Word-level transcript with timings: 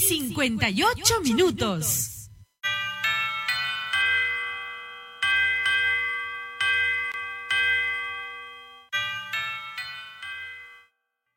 y 0.00 0.02
58 0.02 1.20
minutos. 1.22 2.30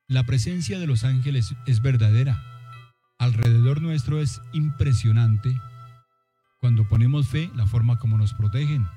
La 0.07 0.23
presencia 0.23 0.79
de 0.79 0.87
los 0.87 1.03
ángeles 1.03 1.53
es 1.65 1.81
verdadera. 1.81 2.41
Alrededor 3.19 3.81
nuestro 3.81 4.21
es 4.21 4.41
impresionante. 4.53 5.53
Cuando 6.61 6.87
ponemos 6.87 7.27
fe, 7.27 7.49
la 7.55 7.65
forma 7.65 7.99
como 7.99 8.17
nos 8.17 8.33
protegen. 8.33 8.87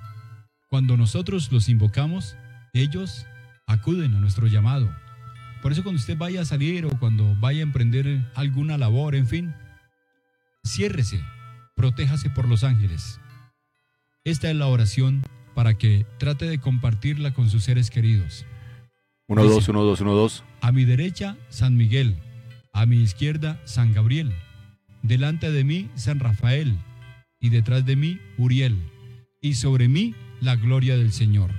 Cuando 0.68 0.96
nosotros 0.96 1.50
los 1.50 1.68
invocamos, 1.68 2.36
ellos 2.72 3.26
acuden 3.66 4.14
a 4.14 4.20
nuestro 4.20 4.46
llamado. 4.46 4.88
Por 5.62 5.72
eso 5.72 5.82
cuando 5.82 5.98
usted 5.98 6.16
vaya 6.16 6.42
a 6.42 6.44
salir 6.44 6.86
o 6.86 6.90
cuando 6.98 7.34
vaya 7.40 7.60
a 7.60 7.62
emprender 7.62 8.30
alguna 8.34 8.78
labor, 8.78 9.14
en 9.14 9.26
fin, 9.26 9.54
ciérrese, 10.64 11.20
protéjase 11.74 12.30
por 12.30 12.48
los 12.48 12.64
ángeles. 12.64 13.20
Esta 14.24 14.50
es 14.50 14.56
la 14.56 14.66
oración 14.66 15.22
para 15.54 15.78
que 15.78 16.04
trate 16.18 16.46
de 16.46 16.58
compartirla 16.58 17.32
con 17.32 17.48
sus 17.48 17.64
seres 17.64 17.90
queridos. 17.90 18.44
1, 19.28 19.42
2, 19.42 19.68
1, 19.68 19.82
2, 19.82 20.00
1, 20.00 20.14
2. 20.14 20.44
A 20.60 20.72
mi 20.72 20.84
derecha, 20.84 21.36
San 21.48 21.76
Miguel. 21.76 22.16
A 22.72 22.86
mi 22.86 23.00
izquierda, 23.02 23.60
San 23.64 23.92
Gabriel. 23.92 24.32
Delante 25.02 25.50
de 25.50 25.64
mí, 25.64 25.88
San 25.94 26.20
Rafael. 26.20 26.78
Y 27.40 27.48
detrás 27.48 27.84
de 27.86 27.96
mí, 27.96 28.20
Uriel. 28.36 28.78
Y 29.40 29.54
sobre 29.54 29.88
mí, 29.88 30.14
la 30.40 30.56
gloria 30.56 30.96
del 30.96 31.12
Señor. 31.12 31.50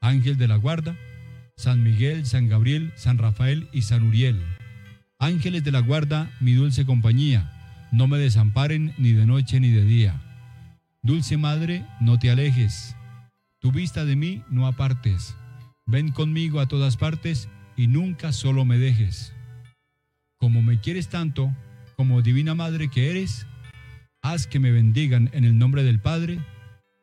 Ángel 0.00 0.36
de 0.36 0.48
la 0.48 0.56
guarda, 0.56 0.98
San 1.56 1.82
Miguel, 1.82 2.26
San 2.26 2.48
Gabriel, 2.48 2.92
San 2.96 3.18
Rafael 3.18 3.68
y 3.72 3.82
San 3.82 4.02
Uriel. 4.02 4.42
Ángeles 5.18 5.64
de 5.64 5.72
la 5.72 5.80
guarda, 5.80 6.30
mi 6.40 6.52
dulce 6.52 6.84
compañía, 6.84 7.50
no 7.92 8.08
me 8.08 8.18
desamparen 8.18 8.92
ni 8.98 9.12
de 9.12 9.24
noche 9.24 9.60
ni 9.60 9.70
de 9.70 9.84
día. 9.84 10.20
Dulce 11.02 11.36
Madre, 11.36 11.84
no 12.00 12.18
te 12.18 12.30
alejes. 12.30 12.96
Tu 13.60 13.70
vista 13.70 14.04
de 14.04 14.16
mí 14.16 14.42
no 14.50 14.66
apartes. 14.66 15.36
Ven 15.86 16.10
conmigo 16.10 16.60
a 16.60 16.66
todas 16.66 16.96
partes 16.96 17.48
y 17.76 17.86
nunca 17.86 18.32
solo 18.32 18.64
me 18.64 18.78
dejes. 18.78 19.32
Como 20.38 20.60
me 20.60 20.80
quieres 20.80 21.08
tanto, 21.08 21.54
como 21.96 22.20
divina 22.20 22.54
Madre 22.54 22.88
que 22.88 23.10
eres, 23.10 23.46
haz 24.22 24.46
que 24.46 24.58
me 24.58 24.72
bendigan 24.72 25.30
en 25.32 25.44
el 25.44 25.56
nombre 25.56 25.84
del 25.84 26.00
Padre, 26.00 26.40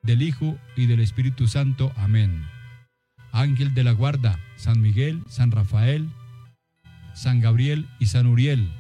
del 0.04 0.22
Hijo 0.22 0.58
y 0.76 0.88
del 0.88 1.00
Espíritu 1.00 1.48
Santo. 1.48 1.94
Amén. 1.96 2.44
Ángel 3.32 3.74
de 3.74 3.84
la 3.84 3.92
guarda, 3.92 4.40
San 4.56 4.82
Miguel, 4.82 5.24
San 5.28 5.52
Rafael, 5.52 6.10
San 7.14 7.40
Gabriel 7.40 7.88
y 8.00 8.08
San 8.08 8.28
Uriel, 8.28 8.72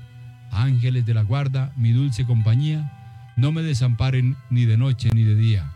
ángeles 0.51 1.05
de 1.05 1.13
la 1.13 1.23
guarda, 1.23 1.73
mi 1.77 1.91
dulce 1.91 2.25
compañía, 2.25 3.33
no 3.37 3.51
me 3.51 3.61
desamparen 3.61 4.35
ni 4.49 4.65
de 4.65 4.77
noche 4.77 5.09
ni 5.13 5.23
de 5.23 5.35
día, 5.35 5.73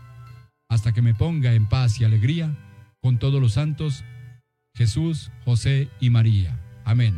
hasta 0.68 0.92
que 0.92 1.02
me 1.02 1.14
ponga 1.14 1.54
en 1.54 1.66
paz 1.66 2.00
y 2.00 2.04
alegría 2.04 2.54
con 3.00 3.18
todos 3.18 3.40
los 3.40 3.52
santos, 3.52 4.04
Jesús, 4.74 5.30
José 5.44 5.88
y 6.00 6.10
María. 6.10 6.58
Amén. 6.84 7.14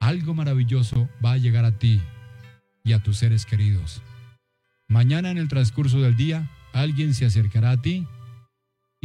Algo 0.00 0.34
maravilloso 0.34 1.08
va 1.24 1.32
a 1.32 1.38
llegar 1.38 1.64
a 1.64 1.78
ti 1.78 2.00
y 2.82 2.92
a 2.92 2.98
tus 2.98 3.18
seres 3.18 3.46
queridos. 3.46 4.02
Mañana 4.88 5.30
en 5.30 5.38
el 5.38 5.48
transcurso 5.48 6.00
del 6.00 6.16
día, 6.16 6.50
alguien 6.72 7.14
se 7.14 7.24
acercará 7.24 7.70
a 7.70 7.80
ti 7.80 8.06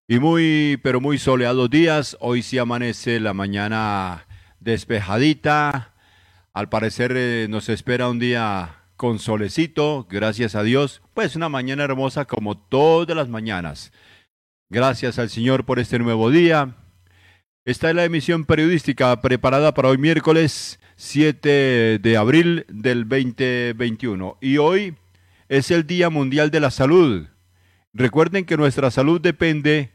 y 0.09 0.19
muy, 0.19 0.79
pero 0.83 1.01
muy 1.01 1.19
soleados 1.19 1.71
días. 1.71 2.17
Hoy 2.21 2.43
sí 2.43 2.59
amanece 2.59 3.21
la 3.21 3.35
mañana 3.35 4.27
despejadita. 4.61 5.95
Al 6.53 6.69
parecer 6.69 7.13
eh, 7.17 7.47
nos 7.49 7.69
espera 7.69 8.09
un 8.09 8.19
día 8.19 8.83
con 8.97 9.19
solecito, 9.19 10.07
gracias 10.11 10.55
a 10.55 10.63
Dios. 10.63 11.03
Pues 11.15 11.35
una 11.35 11.49
mañana 11.49 11.85
hermosa 11.85 12.25
como 12.25 12.59
todas 12.59 13.17
las 13.17 13.29
mañanas. 13.29 13.93
Gracias 14.71 15.19
al 15.19 15.31
Señor 15.31 15.65
por 15.65 15.79
este 15.79 15.99
nuevo 15.99 16.31
día. 16.31 16.77
Esta 17.65 17.91
es 17.91 17.97
la 17.97 18.05
emisión 18.05 18.45
periodística 18.45 19.21
preparada 19.21 19.73
para 19.73 19.89
hoy 19.89 19.99
miércoles 19.99 20.81
7 20.97 22.01
de 22.01 22.17
abril 22.17 22.67
del 22.69 23.09
2021. 23.09 24.39
Y 24.41 24.59
hoy 24.59 24.97
es 25.49 25.71
el 25.71 25.87
Día 25.87 26.11
Mundial 26.11 26.51
de 26.51 26.61
la 26.61 26.71
Salud. 26.71 27.27
Recuerden 27.95 28.47
que 28.47 28.57
nuestra 28.57 28.91
salud 28.91 29.21
depende 29.21 29.93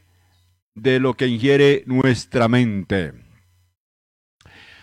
de 0.74 1.00
lo 1.00 1.14
que 1.14 1.26
ingiere 1.26 1.82
nuestra 1.86 2.48
mente. 2.48 3.12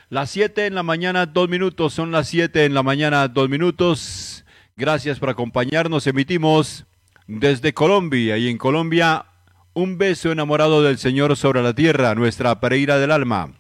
Las 0.10 0.30
7 0.32 0.66
en 0.68 0.76
la 0.76 0.84
mañana, 0.84 1.26
dos 1.26 1.50
minutos, 1.50 1.94
son 1.94 2.12
las 2.12 2.28
7 2.28 2.66
en 2.66 2.74
la 2.74 2.84
mañana, 2.84 3.28
dos 3.28 3.50
minutos. 3.50 4.46
Gracias 4.76 5.20
por 5.20 5.30
acompañarnos. 5.30 6.06
Emitimos 6.08 6.86
desde 7.28 7.74
Colombia 7.74 8.38
y 8.38 8.50
en 8.50 8.58
Colombia 8.58 9.26
un 9.74 9.98
beso 9.98 10.32
enamorado 10.32 10.84
del 10.84 10.98
Señor 10.98 11.36
sobre 11.36 11.64
la 11.64 11.74
tierra, 11.74 12.16
nuestra 12.16 12.60
Pereira 12.60 12.98
del 12.98 13.12
alma. 13.12 13.54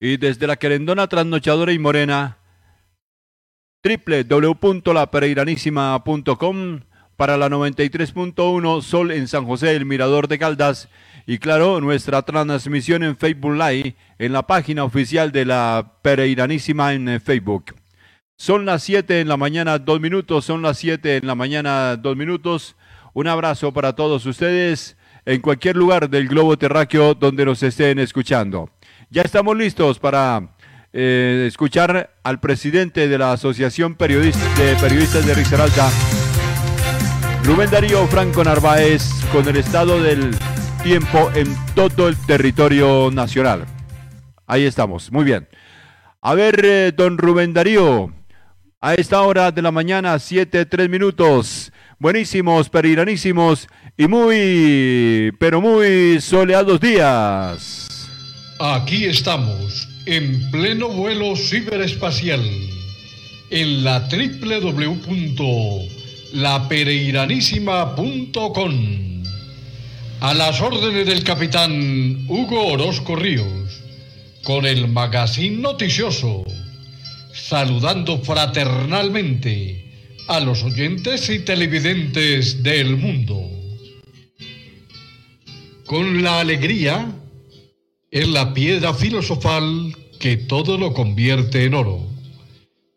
Y 0.00 0.16
desde 0.16 0.46
la 0.46 0.56
querendona 0.56 1.08
trasnochadora 1.08 1.72
y 1.72 1.78
morena, 1.78 2.38
www.lapereiranísima.com 3.82 6.80
para 7.18 7.36
la 7.36 7.48
93.1 7.48 8.80
Sol 8.80 9.10
en 9.10 9.26
San 9.26 9.44
José, 9.44 9.74
el 9.74 9.84
Mirador 9.84 10.28
de 10.28 10.38
Caldas. 10.38 10.88
Y 11.26 11.38
claro, 11.38 11.80
nuestra 11.80 12.22
transmisión 12.22 13.02
en 13.02 13.16
Facebook 13.16 13.54
Live, 13.54 13.96
en 14.20 14.32
la 14.32 14.46
página 14.46 14.84
oficial 14.84 15.32
de 15.32 15.44
la 15.44 15.94
Pereiranísima 16.00 16.94
en 16.94 17.08
eh, 17.08 17.18
Facebook. 17.18 17.74
Son 18.36 18.64
las 18.64 18.84
7 18.84 19.20
en 19.20 19.26
la 19.26 19.36
mañana, 19.36 19.80
dos 19.80 20.00
minutos, 20.00 20.44
son 20.44 20.62
las 20.62 20.78
7 20.78 21.16
en 21.16 21.26
la 21.26 21.34
mañana, 21.34 21.96
dos 21.96 22.16
minutos. 22.16 22.76
Un 23.14 23.26
abrazo 23.26 23.72
para 23.72 23.96
todos 23.96 24.24
ustedes 24.24 24.96
en 25.26 25.40
cualquier 25.40 25.76
lugar 25.76 26.08
del 26.08 26.28
globo 26.28 26.56
terráqueo 26.56 27.14
donde 27.14 27.44
nos 27.44 27.64
estén 27.64 27.98
escuchando. 27.98 28.70
Ya 29.10 29.22
estamos 29.22 29.56
listos 29.56 29.98
para 29.98 30.54
eh, 30.92 31.46
escuchar 31.48 32.14
al 32.22 32.38
presidente 32.38 33.08
de 33.08 33.18
la 33.18 33.32
Asociación 33.32 33.96
de 33.98 34.76
Periodistas 34.80 35.26
de 35.26 35.34
Risaralda, 35.34 35.90
Rubén 37.48 37.70
Darío 37.70 38.06
Franco 38.08 38.44
Narváez, 38.44 39.24
con 39.32 39.48
el 39.48 39.56
estado 39.56 40.02
del 40.02 40.36
tiempo 40.82 41.30
en 41.34 41.56
todo 41.74 42.06
el 42.08 42.16
territorio 42.26 43.10
nacional. 43.10 43.64
Ahí 44.46 44.64
estamos, 44.64 45.10
muy 45.10 45.24
bien. 45.24 45.48
A 46.20 46.34
ver, 46.34 46.60
eh, 46.62 46.92
don 46.94 47.16
Rubén 47.16 47.54
Darío, 47.54 48.12
a 48.82 48.92
esta 48.92 49.22
hora 49.22 49.50
de 49.50 49.62
la 49.62 49.70
mañana, 49.72 50.18
siete, 50.18 50.66
tres 50.66 50.90
minutos. 50.90 51.72
Buenísimos, 51.98 52.68
periranísimos 52.68 53.66
y 53.96 54.06
muy, 54.06 55.32
pero 55.40 55.62
muy 55.62 56.20
soleados 56.20 56.78
días. 56.78 57.88
Aquí 58.60 59.06
estamos, 59.06 59.88
en 60.04 60.50
pleno 60.50 60.90
vuelo 60.90 61.34
ciberespacial, 61.34 62.42
en 63.48 63.84
la 63.84 64.06
www.lapereiranísima.com. 66.32 69.22
A 70.20 70.34
las 70.34 70.60
órdenes 70.60 71.06
del 71.06 71.22
capitán 71.22 72.26
Hugo 72.28 72.72
Orozco 72.72 73.14
Ríos, 73.16 73.82
con 74.42 74.66
el 74.66 74.88
magazine 74.88 75.58
noticioso, 75.58 76.44
saludando 77.32 78.18
fraternalmente 78.18 79.84
a 80.26 80.40
los 80.40 80.64
oyentes 80.64 81.30
y 81.30 81.38
televidentes 81.40 82.62
del 82.62 82.96
mundo. 82.96 83.58
con 85.88 86.22
la 86.22 86.40
alegría 86.40 87.10
es 88.10 88.28
la 88.28 88.52
piedra 88.52 88.92
filosofal 88.92 89.96
que 90.20 90.36
todo 90.36 90.76
lo 90.76 90.92
convierte 90.92 91.64
en 91.64 91.72
oro. 91.72 92.06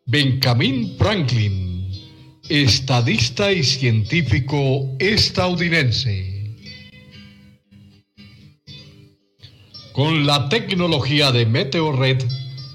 Benjamin 0.04 0.94
Franklin, 0.98 1.71
estadista 2.52 3.50
y 3.50 3.62
científico 3.62 4.86
estadounidense. 4.98 6.54
Con 9.94 10.26
la 10.26 10.50
tecnología 10.50 11.32
de 11.32 11.46
Meteorred, 11.46 12.22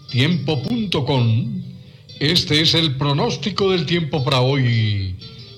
tiempo.com, 0.09 1.61
este 2.19 2.61
es 2.61 2.73
el 2.73 2.97
pronóstico 2.97 3.69
del 3.69 3.85
tiempo 3.85 4.23
para 4.23 4.41
hoy, 4.41 5.15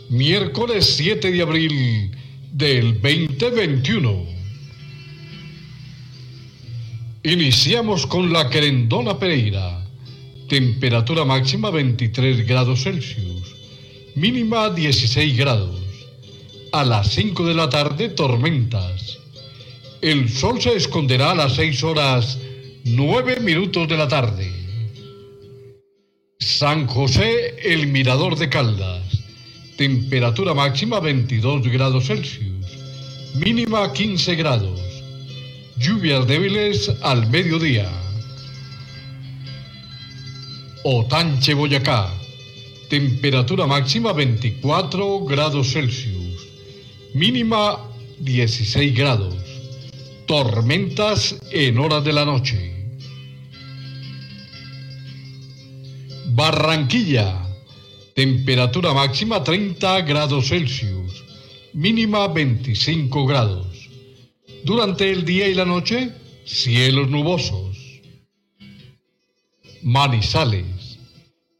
miércoles 0.09 0.97
7 0.97 1.31
de 1.31 1.41
abril 1.41 2.11
del 2.51 2.99
2021. 2.99 4.25
Iniciamos 7.23 8.05
con 8.05 8.33
la 8.33 8.49
querendona 8.49 9.17
Pereira. 9.17 9.85
Temperatura 10.49 11.23
máxima 11.23 11.69
23 11.69 12.45
grados 12.45 12.83
Celsius. 12.83 13.28
Mínima 14.15 14.69
16 14.69 15.37
grados. 15.37 15.79
A 16.71 16.83
las 16.83 17.09
5 17.09 17.45
de 17.45 17.53
la 17.53 17.69
tarde 17.69 18.09
tormentas. 18.09 19.17
El 20.01 20.29
sol 20.29 20.61
se 20.61 20.75
esconderá 20.75 21.31
a 21.31 21.35
las 21.35 21.55
6 21.55 21.83
horas 21.83 22.39
9 22.85 23.39
minutos 23.41 23.87
de 23.87 23.97
la 23.97 24.07
tarde. 24.07 24.51
San 26.39 26.87
José, 26.87 27.55
el 27.63 27.87
Mirador 27.87 28.37
de 28.37 28.49
Caldas. 28.49 29.03
Temperatura 29.77 30.53
máxima 30.53 30.99
22 30.99 31.67
grados 31.67 32.07
Celsius. 32.07 32.65
Mínima 33.35 33.93
15 33.93 34.35
grados. 34.35 34.79
Lluvias 35.77 36.27
débiles 36.27 36.91
al 37.01 37.29
mediodía. 37.29 37.89
Otanche, 40.83 41.53
Boyacá. 41.53 42.18
Temperatura 42.89 43.67
máxima 43.67 44.13
24 44.13 45.23
grados 45.23 45.73
Celsius. 45.73 46.47
Mínima 47.13 47.77
16 48.17 48.95
grados. 48.95 49.37
Tormentas 50.25 51.37
en 51.51 51.77
horas 51.77 52.03
de 52.03 52.13
la 52.13 52.25
noche. 52.25 52.57
Barranquilla. 56.33 57.45
Temperatura 58.15 58.91
máxima 58.91 59.43
30 59.43 60.01
grados 60.01 60.47
Celsius. 60.47 61.23
Mínima 61.73 62.27
25 62.27 63.27
grados. 63.27 63.87
Durante 64.63 65.11
el 65.11 65.25
día 65.25 65.47
y 65.47 65.53
la 65.53 65.65
noche, 65.65 66.11
cielos 66.43 67.07
nubosos. 67.07 67.77
Manizales. 69.83 70.78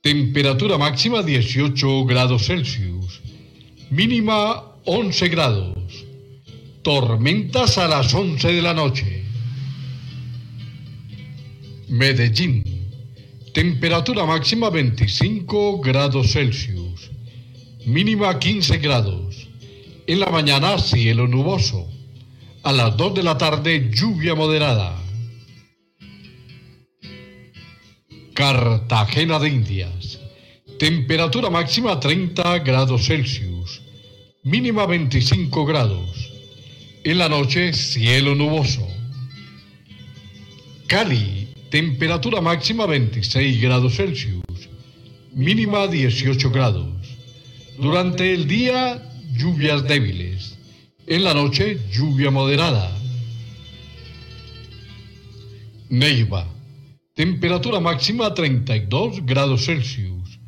Temperatura 0.02 0.78
máxima 0.78 1.22
18 1.22 2.06
grados 2.06 2.46
Celsius. 2.46 3.20
Mínima 3.92 4.80
11 4.86 5.28
grados. 5.28 6.06
Tormentas 6.82 7.78
a 7.78 7.90
las 7.90 8.14
11 8.14 8.48
de 8.48 8.62
la 8.62 8.74
noche. 8.74 9.26
Medellín. 11.90 12.64
Temperatura 13.54 14.26
máxima 14.26 14.70
25 14.70 15.82
grados 15.82 16.32
Celsius. 16.32 17.12
Mínima 17.86 18.40
15 18.40 18.78
grados. 18.78 19.50
En 20.08 20.22
la 20.22 20.28
mañana 20.28 20.78
cielo 20.78 21.28
nuboso. 21.28 21.90
A 22.64 22.72
las 22.72 22.96
2 22.96 23.16
de 23.16 23.24
la 23.24 23.38
tarde, 23.38 23.92
lluvia 23.92 24.34
moderada. 24.34 24.99
Cartagena 28.40 29.38
de 29.38 29.50
Indias. 29.50 30.18
Temperatura 30.78 31.50
máxima 31.50 32.00
30 32.00 32.60
grados 32.60 33.06
Celsius. 33.06 33.82
Mínima 34.46 34.86
25 34.86 35.66
grados. 35.66 36.32
En 37.04 37.18
la 37.18 37.28
noche, 37.28 37.74
cielo 37.74 38.36
nuboso. 38.36 38.88
Cali. 40.88 41.50
Temperatura 41.70 42.40
máxima 42.40 42.86
26 42.86 43.60
grados 43.60 43.98
Celsius. 43.98 44.70
Mínima 45.34 45.88
18 45.88 46.50
grados. 46.50 46.96
Durante 47.78 48.34
el 48.34 48.48
día, 48.48 49.04
lluvias 49.34 49.86
débiles. 49.86 50.58
En 51.08 51.26
la 51.26 51.34
noche, 51.34 51.78
lluvia 51.92 52.32
moderada. 52.32 52.90
Neiva. 55.90 56.59
Temperatura 57.20 57.82
máxima 57.82 58.34
32 58.34 59.26
grados 59.26 59.66
Celsius. 59.66 60.40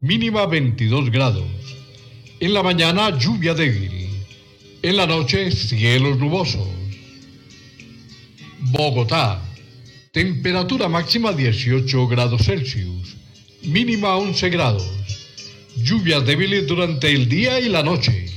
Mínima 0.00 0.46
22 0.46 1.10
grados. 1.10 1.50
En 2.38 2.54
la 2.54 2.62
mañana, 2.62 3.18
lluvia 3.18 3.52
débil. 3.52 4.08
En 4.80 4.96
la 4.96 5.08
noche, 5.08 5.50
cielos 5.50 6.18
nubosos. 6.18 6.68
Bogotá. 8.60 9.42
Temperatura 10.12 10.88
máxima 10.88 11.32
18 11.32 12.06
grados 12.06 12.42
Celsius. 12.44 13.16
Mínima 13.64 14.14
11 14.14 14.50
grados. 14.50 14.86
Lluvias 15.78 16.24
débiles 16.24 16.64
durante 16.64 17.10
el 17.10 17.28
día 17.28 17.58
y 17.58 17.68
la 17.68 17.82
noche. 17.82 18.30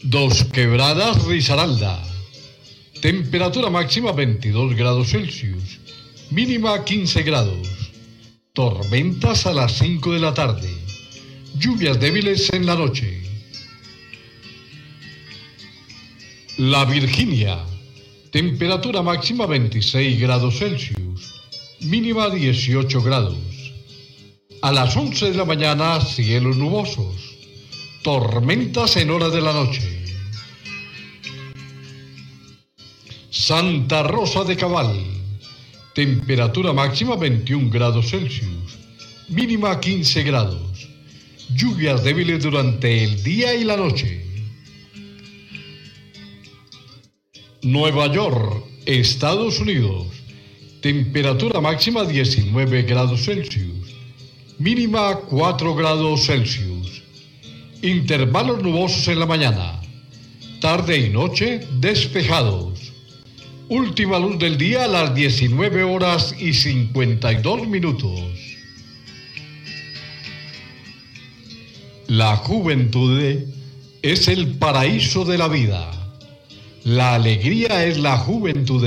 Dos 0.00 0.44
Quebradas 0.44 1.22
Risaralda. 1.26 2.08
Temperatura 3.00 3.70
máxima 3.70 4.10
22 4.10 4.74
grados 4.74 5.10
Celsius. 5.10 5.78
Mínima 6.32 6.82
15 6.82 7.22
grados. 7.22 7.68
Tormentas 8.52 9.46
a 9.46 9.52
las 9.52 9.78
5 9.78 10.14
de 10.14 10.18
la 10.18 10.34
tarde. 10.34 10.68
Lluvias 11.54 12.00
débiles 12.00 12.52
en 12.52 12.66
la 12.66 12.74
noche. 12.74 13.22
La 16.56 16.84
Virginia. 16.86 17.60
Temperatura 18.32 19.00
máxima 19.00 19.46
26 19.46 20.20
grados 20.20 20.58
Celsius. 20.58 21.34
Mínima 21.82 22.28
18 22.28 23.00
grados. 23.00 23.38
A 24.60 24.72
las 24.72 24.96
11 24.96 25.30
de 25.30 25.36
la 25.36 25.44
mañana, 25.44 26.00
cielos 26.00 26.56
nubosos. 26.56 27.36
Tormentas 28.02 28.96
en 28.96 29.10
horas 29.10 29.32
de 29.32 29.40
la 29.40 29.52
noche. 29.52 29.97
Santa 33.30 34.02
Rosa 34.02 34.42
de 34.44 34.56
Cabal. 34.56 34.96
Temperatura 35.94 36.72
máxima 36.72 37.14
21 37.14 37.68
grados 37.68 38.08
Celsius. 38.08 38.78
Mínima 39.28 39.78
15 39.78 40.22
grados. 40.22 40.88
Lluvias 41.54 42.02
débiles 42.02 42.42
durante 42.42 43.04
el 43.04 43.22
día 43.22 43.54
y 43.54 43.64
la 43.64 43.76
noche. 43.76 44.24
Nueva 47.62 48.10
York, 48.10 48.64
Estados 48.86 49.60
Unidos. 49.60 50.06
Temperatura 50.80 51.60
máxima 51.60 52.04
19 52.04 52.82
grados 52.84 53.26
Celsius. 53.26 53.94
Mínima 54.58 55.16
4 55.16 55.74
grados 55.74 56.24
Celsius. 56.24 57.02
Intervalos 57.82 58.62
nubosos 58.62 59.06
en 59.08 59.20
la 59.20 59.26
mañana. 59.26 59.82
Tarde 60.62 60.96
y 60.98 61.10
noche 61.10 61.60
despejados. 61.78 62.87
Última 63.70 64.18
luz 64.18 64.38
del 64.38 64.56
día 64.56 64.84
a 64.84 64.88
las 64.88 65.14
19 65.14 65.82
horas 65.82 66.34
y 66.38 66.54
52 66.54 67.68
minutos. 67.68 68.18
La 72.06 72.36
juventud 72.36 73.20
es 74.00 74.28
el 74.28 74.56
paraíso 74.56 75.26
de 75.26 75.36
la 75.36 75.48
vida. 75.48 75.90
La 76.84 77.16
alegría 77.16 77.84
es 77.84 77.98
la 77.98 78.16
juventud 78.16 78.86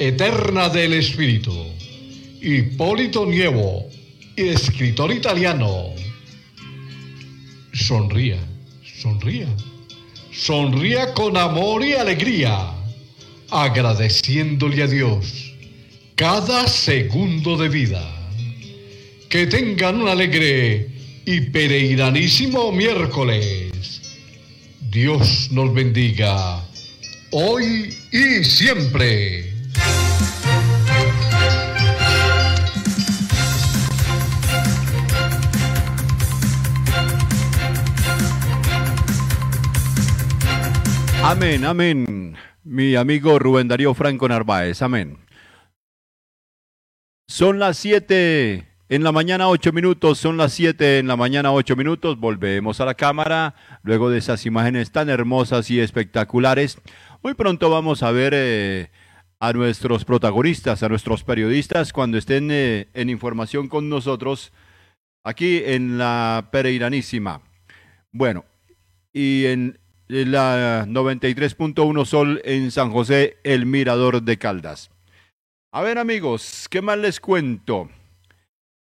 eterna 0.00 0.68
del 0.68 0.94
espíritu. 0.94 1.54
Hipólito 2.42 3.24
Nievo, 3.24 3.86
escritor 4.34 5.12
italiano. 5.12 5.90
Sonría, 7.72 8.40
sonría, 9.00 9.46
sonría 10.32 11.14
con 11.14 11.36
amor 11.36 11.84
y 11.84 11.92
alegría 11.92 12.77
agradeciéndole 13.50 14.82
a 14.82 14.86
Dios 14.86 15.54
cada 16.14 16.66
segundo 16.66 17.56
de 17.56 17.68
vida. 17.68 18.02
Que 19.28 19.46
tengan 19.46 20.00
un 20.00 20.08
alegre 20.08 20.88
y 21.24 21.40
pereiranísimo 21.42 22.72
miércoles. 22.72 24.00
Dios 24.90 25.48
nos 25.52 25.72
bendiga 25.72 26.64
hoy 27.30 27.94
y 28.10 28.42
siempre. 28.42 29.52
Amén, 41.22 41.64
amén. 41.64 42.34
Mi 42.70 42.96
amigo 42.96 43.38
Rubén 43.38 43.66
Darío 43.66 43.94
Franco 43.94 44.28
Narváez, 44.28 44.82
amén. 44.82 45.16
Son 47.26 47.58
las 47.58 47.78
7 47.78 48.68
en 48.90 49.02
la 49.02 49.10
mañana, 49.10 49.48
8 49.48 49.72
minutos, 49.72 50.18
son 50.18 50.36
las 50.36 50.52
7 50.52 50.98
en 50.98 51.06
la 51.06 51.16
mañana, 51.16 51.50
8 51.50 51.76
minutos. 51.76 52.20
Volvemos 52.20 52.78
a 52.82 52.84
la 52.84 52.92
cámara 52.92 53.54
luego 53.82 54.10
de 54.10 54.18
esas 54.18 54.44
imágenes 54.44 54.92
tan 54.92 55.08
hermosas 55.08 55.70
y 55.70 55.80
espectaculares. 55.80 56.78
Muy 57.22 57.32
pronto 57.32 57.70
vamos 57.70 58.02
a 58.02 58.10
ver 58.10 58.34
eh, 58.36 58.90
a 59.40 59.54
nuestros 59.54 60.04
protagonistas, 60.04 60.82
a 60.82 60.90
nuestros 60.90 61.24
periodistas, 61.24 61.94
cuando 61.94 62.18
estén 62.18 62.50
eh, 62.50 62.88
en 62.92 63.08
información 63.08 63.68
con 63.68 63.88
nosotros 63.88 64.52
aquí 65.24 65.62
en 65.64 65.96
la 65.96 66.50
Pereiranísima. 66.52 67.40
Bueno, 68.12 68.44
y 69.14 69.46
en 69.46 69.78
la 70.08 70.86
93.1 70.86 72.04
Sol 72.04 72.40
en 72.44 72.70
San 72.70 72.90
José, 72.90 73.38
el 73.44 73.66
Mirador 73.66 74.22
de 74.22 74.38
Caldas. 74.38 74.90
A 75.70 75.82
ver 75.82 75.98
amigos, 75.98 76.66
¿qué 76.70 76.80
más 76.80 76.98
les 76.98 77.20
cuento? 77.20 77.90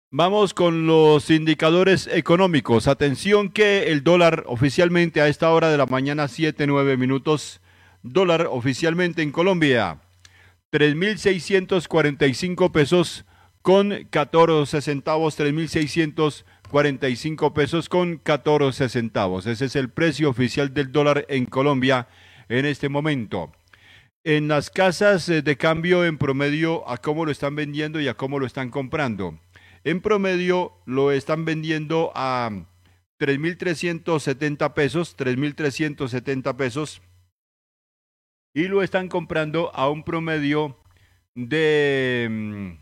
Vamos 0.09 0.53
con 0.53 0.87
los 0.87 1.29
indicadores 1.29 2.07
económicos. 2.07 2.87
Atención 2.87 3.49
que 3.49 3.91
el 3.91 4.03
dólar 4.03 4.45
oficialmente 4.47 5.21
a 5.21 5.27
esta 5.27 5.51
hora 5.51 5.69
de 5.69 5.77
la 5.77 5.85
mañana, 5.85 6.27
7, 6.27 6.67
9 6.67 6.97
minutos, 6.97 7.61
dólar 8.03 8.47
oficialmente 8.49 9.21
en 9.21 9.31
Colombia, 9.31 10.01
3.645 10.71 12.71
pesos 12.71 13.25
con 13.61 14.07
14 14.09 14.81
centavos, 14.81 15.39
3.645 15.39 16.43
pesos 17.53 17.89
con 17.89 18.17
14 18.17 18.89
centavos. 18.89 19.45
Ese 19.45 19.65
es 19.65 19.75
el 19.75 19.89
precio 19.89 20.29
oficial 20.29 20.73
del 20.73 20.91
dólar 20.91 21.25
en 21.29 21.45
Colombia 21.45 22.07
en 22.49 22.65
este 22.65 22.89
momento. 22.89 23.51
En 24.23 24.47
las 24.47 24.69
casas 24.69 25.27
eh, 25.29 25.41
de 25.41 25.57
cambio 25.57 26.05
en 26.05 26.17
promedio 26.17 26.87
a 26.87 26.97
cómo 26.97 27.25
lo 27.25 27.31
están 27.31 27.55
vendiendo 27.55 27.99
y 27.99 28.07
a 28.07 28.13
cómo 28.13 28.39
lo 28.39 28.45
están 28.45 28.69
comprando. 28.69 29.39
En 29.83 29.99
promedio 30.01 30.73
lo 30.85 31.11
están 31.11 31.43
vendiendo 31.43 32.11
a 32.13 32.51
3.370 33.19 34.73
pesos, 34.73 35.17
3.370 35.17 36.55
pesos. 36.55 37.01
Y 38.53 38.67
lo 38.67 38.83
están 38.83 39.07
comprando 39.07 39.71
a 39.73 39.89
un 39.89 40.03
promedio 40.03 40.77
de... 41.35 42.77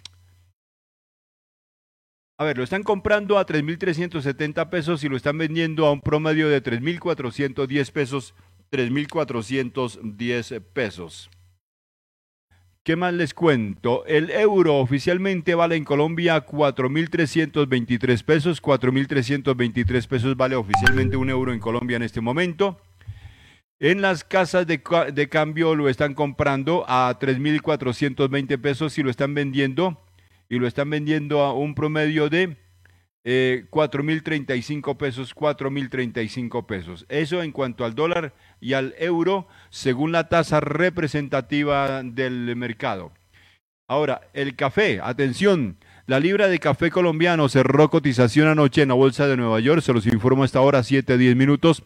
A 2.39 2.45
ver, 2.45 2.57
lo 2.57 2.63
están 2.63 2.83
comprando 2.83 3.37
a 3.37 3.45
3.370 3.45 4.69
pesos 4.69 5.03
y 5.03 5.09
lo 5.09 5.17
están 5.17 5.37
vendiendo 5.37 5.85
a 5.85 5.91
un 5.91 5.99
promedio 5.99 6.47
de 6.47 6.63
3.410 6.63 7.91
pesos, 7.91 8.33
3.410 8.71 10.61
pesos. 10.71 11.29
¿Qué 12.81 12.95
más 12.95 13.13
les 13.13 13.33
cuento? 13.33 14.05
El 14.05 14.29
euro 14.29 14.77
oficialmente 14.77 15.53
vale 15.53 15.75
en 15.75 15.83
Colombia 15.83 16.45
4.323 16.45 18.23
pesos. 18.23 18.61
4.323 18.61 20.07
pesos 20.07 20.37
vale 20.37 20.55
oficialmente 20.55 21.17
un 21.17 21.29
euro 21.29 21.51
en 21.51 21.59
Colombia 21.59 21.97
en 21.97 22.03
este 22.03 22.21
momento. 22.21 22.79
En 23.81 24.01
las 24.01 24.23
casas 24.23 24.65
de, 24.65 24.81
de 25.13 25.27
cambio 25.27 25.75
lo 25.75 25.89
están 25.89 26.13
comprando 26.13 26.85
a 26.87 27.19
3.420 27.19 28.61
pesos 28.61 28.97
y 28.97 29.03
lo 29.03 29.09
están 29.09 29.33
vendiendo. 29.33 30.01
Y 30.49 30.57
lo 30.59 30.67
están 30.67 30.89
vendiendo 30.89 31.41
a 31.41 31.53
un 31.53 31.75
promedio 31.75 32.29
de 32.29 32.57
eh, 33.23 33.65
4.035 33.69 34.97
pesos, 34.97 35.35
4.035 35.35 36.65
pesos. 36.65 37.05
Eso 37.09 37.43
en 37.43 37.51
cuanto 37.51 37.85
al 37.85 37.93
dólar 37.93 38.33
y 38.59 38.73
al 38.73 38.95
euro, 38.97 39.47
según 39.69 40.11
la 40.11 40.29
tasa 40.29 40.59
representativa 40.59 42.01
del 42.01 42.55
mercado. 42.55 43.11
Ahora, 43.87 44.21
el 44.33 44.55
café, 44.55 44.99
atención, 45.01 45.77
la 46.05 46.19
libra 46.19 46.47
de 46.47 46.59
café 46.59 46.91
colombiano 46.91 47.49
cerró 47.49 47.89
cotización 47.89 48.47
anoche 48.47 48.81
en 48.81 48.89
la 48.89 48.95
bolsa 48.95 49.27
de 49.27 49.37
Nueva 49.37 49.59
York, 49.59 49.81
se 49.81 49.93
los 49.93 50.07
informo 50.07 50.43
hasta 50.43 50.59
ahora, 50.59 50.83
7, 50.83 51.17
10 51.17 51.35
minutos, 51.35 51.83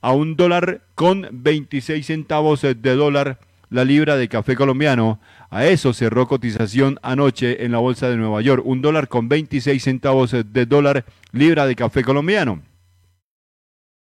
a 0.00 0.12
un 0.12 0.36
dólar 0.36 0.82
con 0.94 1.28
26 1.32 2.06
centavos 2.06 2.62
de 2.62 2.74
dólar 2.74 3.40
la 3.70 3.84
libra 3.84 4.16
de 4.16 4.28
café 4.28 4.56
colombiano. 4.56 5.20
A 5.50 5.66
eso 5.66 5.92
cerró 5.92 6.26
cotización 6.28 6.98
anoche 7.02 7.64
en 7.64 7.72
la 7.72 7.78
bolsa 7.78 8.08
de 8.08 8.16
Nueva 8.16 8.40
York, 8.42 8.62
un 8.64 8.80
dólar 8.82 9.08
con 9.08 9.28
26 9.28 9.82
centavos 9.82 10.30
de 10.32 10.66
dólar 10.66 11.04
libra 11.32 11.66
de 11.66 11.74
café 11.76 12.02
colombiano. 12.02 12.62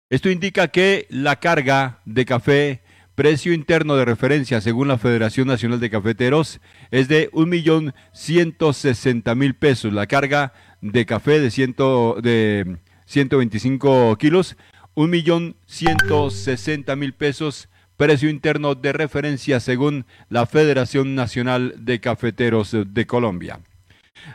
Esto 0.09 0.29
indica 0.29 0.67
que 0.67 1.07
la 1.09 1.37
carga 1.37 2.01
de 2.05 2.25
café, 2.25 2.81
precio 3.15 3.53
interno 3.53 3.95
de 3.95 4.03
referencia 4.03 4.59
según 4.59 4.89
la 4.89 4.97
Federación 4.97 5.47
Nacional 5.47 5.79
de 5.79 5.89
Cafeteros, 5.89 6.59
es 6.91 7.07
de 7.07 7.31
1.160.000 7.31 9.57
pesos. 9.57 9.93
La 9.93 10.07
carga 10.07 10.51
de 10.81 11.05
café 11.05 11.39
de, 11.39 11.49
ciento, 11.49 12.17
de 12.21 12.75
125 13.05 14.17
kilos, 14.17 14.57
1.160.000 14.95 17.13
pesos 17.13 17.69
precio 18.01 18.31
interno 18.31 18.73
de 18.73 18.93
referencia 18.93 19.59
según 19.59 20.07
la 20.27 20.47
Federación 20.47 21.13
Nacional 21.13 21.75
de 21.77 21.99
Cafeteros 21.99 22.75
de 22.83 23.05
Colombia. 23.05 23.59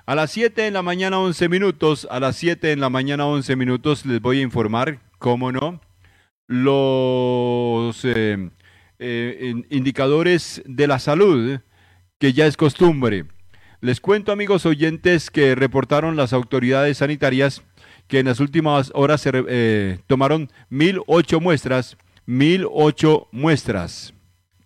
A 0.06 0.14
las 0.14 0.30
7 0.30 0.68
en 0.68 0.74
la 0.74 0.82
mañana 0.82 1.18
11 1.18 1.48
minutos, 1.48 2.06
a 2.08 2.20
las 2.20 2.36
7 2.36 2.70
en 2.70 2.78
la 2.78 2.90
mañana 2.90 3.26
11 3.26 3.56
minutos 3.56 4.06
les 4.06 4.20
voy 4.20 4.38
a 4.38 4.42
informar, 4.42 5.00
cómo 5.18 5.50
no, 5.50 5.80
los 6.46 8.04
eh, 8.04 8.50
eh, 9.00 9.54
indicadores 9.70 10.62
de 10.64 10.86
la 10.86 11.00
salud, 11.00 11.58
que 12.20 12.32
ya 12.32 12.46
es 12.46 12.56
costumbre. 12.56 13.24
Les 13.80 14.00
cuento, 14.00 14.30
amigos 14.30 14.64
oyentes, 14.64 15.28
que 15.28 15.56
reportaron 15.56 16.14
las 16.14 16.32
autoridades 16.32 16.98
sanitarias 16.98 17.64
que 18.06 18.20
en 18.20 18.26
las 18.26 18.38
últimas 18.38 18.92
horas 18.94 19.22
se 19.22 19.32
eh, 19.34 19.98
tomaron 20.06 20.50
1.008 20.70 21.40
muestras 21.40 21.96
1008 22.26 23.28
muestras, 23.32 24.14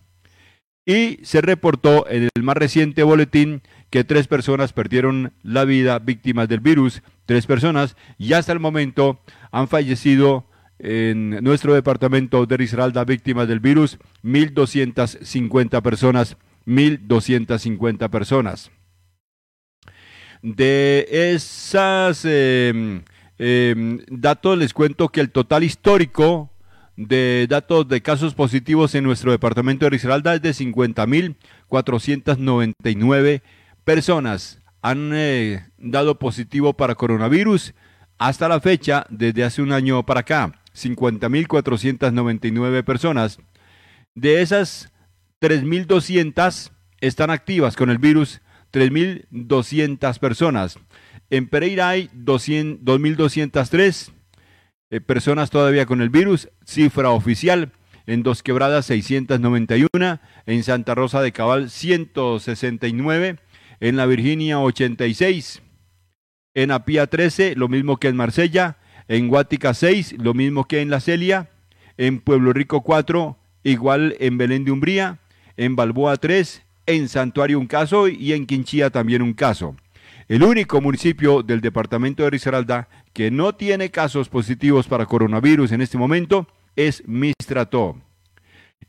Y 0.86 1.20
se 1.24 1.42
reportó 1.42 2.08
en 2.08 2.30
el 2.36 2.44
más 2.44 2.58
reciente 2.58 3.02
boletín 3.02 3.64
que 3.90 4.04
tres 4.04 4.28
personas 4.28 4.72
perdieron 4.72 5.34
la 5.42 5.66
vida 5.66 5.98
víctimas 6.00 6.48
del 6.48 6.60
virus, 6.60 7.02
tres 7.26 7.48
personas, 7.48 7.96
y 8.20 8.34
hasta 8.34 8.52
el 8.52 8.60
momento 8.60 9.20
han 9.52 9.68
fallecido 9.68 10.46
en 10.78 11.44
nuestro 11.44 11.74
departamento 11.74 12.46
de 12.46 12.58
Risaralda 12.58 13.04
víctimas 13.06 13.48
del 13.48 13.60
virus 13.60 13.98
1.250 14.24 15.82
personas, 15.82 16.38
1.250 16.68 18.10
personas. 18.10 18.72
De 20.44 21.08
esas 21.10 22.24
em, 22.26 23.02
em, 23.40 24.00
datos 24.08 24.58
les 24.58 24.74
cuento 24.74 25.10
que 25.10 25.22
el 25.22 25.32
total 25.32 25.64
histórico 25.64 26.52
de 26.98 27.46
datos 27.50 27.88
de 27.88 28.02
casos 28.02 28.34
positivos 28.34 28.96
en 28.96 29.04
nuestro 29.04 29.32
departamento 29.32 29.86
de 29.86 29.92
Risaralda 29.92 30.34
es 30.36 30.42
de 30.42 30.52
50.499 30.52 33.42
personas 33.84 34.60
han 34.86 35.12
eh, 35.16 35.66
dado 35.80 36.20
positivo 36.20 36.78
para 36.78 36.94
coronavirus 36.94 37.74
hasta 38.20 38.48
la 38.48 38.60
fecha, 38.60 39.08
desde 39.10 39.44
hace 39.44 39.64
un 39.64 39.72
año 39.72 40.06
para 40.06 40.20
acá, 40.20 40.62
50.499 40.76 42.84
personas. 42.84 43.40
De 44.14 44.44
esas, 44.44 44.92
3.200 45.42 46.70
están 47.02 47.32
activas 47.32 47.76
con 47.76 47.90
el 47.90 47.98
virus, 47.98 48.44
3.200 48.74 50.20
personas. 50.20 50.78
En 51.32 51.50
Pereira 51.50 51.90
hay 51.90 52.10
2.203 52.10 54.12
eh, 54.92 55.02
personas 55.02 55.50
todavía 55.50 55.86
con 55.86 56.02
el 56.02 56.10
virus, 56.10 56.50
cifra 56.66 57.10
oficial. 57.10 57.72
en 58.08 58.22
Dos 58.22 58.44
Quebradas 58.44 58.86
691, 58.86 60.20
en 60.46 60.64
Santa 60.64 60.94
Rosa 60.94 61.22
de 61.22 61.32
Cabal 61.32 61.72
169, 61.72 63.40
en 63.80 63.96
la 63.96 64.06
Virginia 64.06 64.60
86, 64.60 65.64
en 66.54 66.70
Apía 66.70 67.08
13, 67.08 67.56
lo 67.56 67.68
mismo 67.68 67.98
que 67.98 68.10
en 68.10 68.16
Marsella, 68.16 68.78
en 69.08 69.28
Guática 69.28 69.74
6, 69.74 70.18
lo 70.20 70.36
mismo 70.36 70.68
que 70.68 70.82
en 70.82 70.92
La 70.92 71.00
Celia, 71.00 71.50
en 71.98 72.20
Pueblo 72.20 72.54
Rico 72.54 72.82
4, 72.82 73.38
igual 73.64 74.16
en 74.20 74.38
Belén 74.38 74.66
de 74.66 74.72
Umbría, 74.72 75.20
en 75.58 75.76
Balboa 75.76 76.18
3, 76.18 76.62
en 76.86 77.10
Santuario 77.10 77.60
un 77.60 77.68
caso 77.68 78.08
y 78.08 78.34
en 78.34 78.46
Quinchía 78.46 78.92
también 78.92 79.24
un 79.24 79.34
caso. 79.34 79.76
El 80.28 80.44
único 80.44 80.82
municipio 80.82 81.44
del 81.44 81.62
departamento 81.62 82.24
de 82.24 82.32
Risaralda 82.32 82.88
que 83.16 83.32
no 83.32 83.56
tiene 83.56 83.92
casos 83.92 84.28
positivos 84.28 84.88
para 84.88 85.06
coronavirus 85.06 85.72
en 85.72 85.80
este 85.80 85.98
momento 85.98 86.50
es 86.76 87.02
Mistrató. 87.08 87.96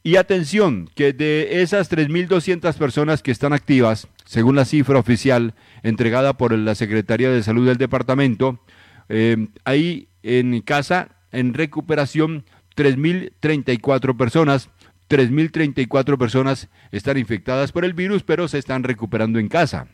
Y 0.02 0.16
atención, 0.16 0.90
que 0.97 1.12
de 1.12 1.62
esas 1.62 1.88
3.200 1.88 2.75
personas 2.75 3.23
que 3.23 3.30
están 3.30 3.52
activas, 3.52 4.09
según 4.25 4.56
la 4.56 4.64
cifra 4.64 4.99
oficial 4.99 5.54
entregada 5.85 6.37
por 6.37 6.52
la 6.59 6.75
Secretaría 6.75 7.30
de 7.30 7.45
Salud 7.45 7.68
del 7.68 7.76
departamento, 7.76 8.61
eh, 9.09 9.47
hay 9.64 10.09
en 10.25 10.61
casa, 10.61 11.21
en 11.30 11.54
recuperación, 11.54 12.45
3.034 12.76 14.16
personas. 14.16 14.71
3.034 15.09 16.18
personas 16.18 16.68
están 16.90 17.16
infectadas 17.16 17.71
por 17.71 17.85
el 17.85 17.95
virus, 17.95 18.25
pero 18.25 18.49
se 18.49 18.59
están 18.59 18.83
recuperando 18.83 19.38
en 19.38 19.49
casa. 19.49 19.87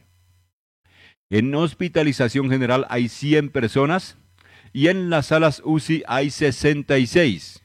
En 1.29 1.55
hospitalización 1.55 2.49
general 2.49 2.87
hay 2.89 3.11
100 3.11 3.51
personas 3.51 4.17
y 4.73 4.89
en 4.89 5.11
las 5.11 5.27
salas 5.27 5.63
UCI 5.65 6.03
hay 6.07 6.31
66. 6.31 7.63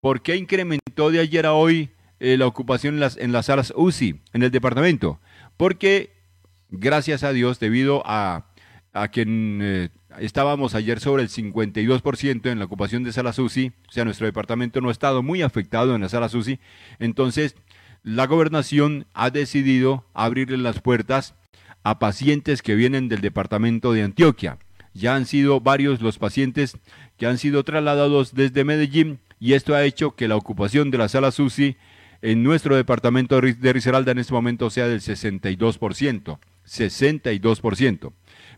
¿Por 0.00 0.22
qué 0.22 0.36
incrementó 0.36 1.10
de 1.10 1.20
ayer 1.20 1.46
a 1.46 1.52
hoy 1.52 1.90
eh, 2.20 2.36
la 2.36 2.46
ocupación 2.46 2.94
en 2.94 3.00
las, 3.00 3.16
en 3.16 3.32
las 3.32 3.46
salas 3.46 3.72
UCI 3.76 4.20
en 4.32 4.42
el 4.42 4.50
departamento? 4.50 5.20
Porque, 5.56 6.12
gracias 6.70 7.22
a 7.22 7.32
Dios, 7.32 7.58
debido 7.58 8.02
a, 8.06 8.46
a 8.92 9.10
que 9.10 9.24
eh, 9.26 9.88
estábamos 10.20 10.74
ayer 10.74 11.00
sobre 11.00 11.22
el 11.22 11.28
52% 11.28 12.50
en 12.50 12.58
la 12.58 12.64
ocupación 12.64 13.04
de 13.04 13.12
salas 13.12 13.38
UCI, 13.38 13.72
o 13.88 13.92
sea, 13.92 14.04
nuestro 14.04 14.26
departamento 14.26 14.80
no 14.80 14.88
ha 14.88 14.92
estado 14.92 15.22
muy 15.22 15.42
afectado 15.42 15.94
en 15.94 16.02
las 16.02 16.12
salas 16.12 16.34
UCI, 16.34 16.58
entonces 16.98 17.56
la 18.02 18.26
gobernación 18.26 19.06
ha 19.14 19.30
decidido 19.30 20.04
abrirle 20.14 20.58
las 20.58 20.80
puertas 20.80 21.34
a 21.82 21.98
pacientes 21.98 22.62
que 22.62 22.74
vienen 22.74 23.08
del 23.08 23.20
departamento 23.20 23.92
de 23.92 24.02
Antioquia. 24.02 24.58
Ya 24.98 25.14
han 25.14 25.26
sido 25.26 25.60
varios 25.60 26.02
los 26.02 26.18
pacientes 26.18 26.76
que 27.16 27.26
han 27.26 27.38
sido 27.38 27.62
trasladados 27.62 28.34
desde 28.34 28.64
Medellín 28.64 29.20
y 29.38 29.52
esto 29.52 29.74
ha 29.74 29.84
hecho 29.84 30.16
que 30.16 30.26
la 30.26 30.36
ocupación 30.36 30.90
de 30.90 30.98
la 30.98 31.08
sala 31.08 31.28
UCI 31.28 31.76
en 32.20 32.42
nuestro 32.42 32.74
departamento 32.74 33.40
de 33.40 33.72
Risaralda 33.72 34.10
en 34.10 34.18
este 34.18 34.32
momento 34.32 34.70
sea 34.70 34.88
del 34.88 35.00
62%. 35.00 36.38
62%. 36.66 38.12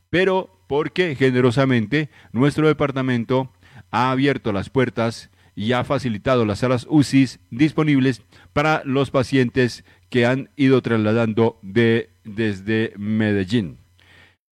Pero 0.08 0.50
porque 0.66 1.14
generosamente 1.14 2.08
nuestro 2.32 2.66
departamento 2.66 3.52
ha 3.90 4.10
abierto 4.10 4.52
las 4.52 4.70
puertas 4.70 5.30
y 5.54 5.72
ha 5.72 5.84
facilitado 5.84 6.46
las 6.46 6.60
salas 6.60 6.86
UCI 6.88 7.28
disponibles 7.50 8.22
para 8.54 8.82
los 8.86 9.10
pacientes 9.10 9.84
que 10.08 10.24
han 10.24 10.48
ido 10.56 10.80
trasladando 10.80 11.58
de, 11.60 12.10
desde 12.24 12.94
Medellín. 12.96 13.79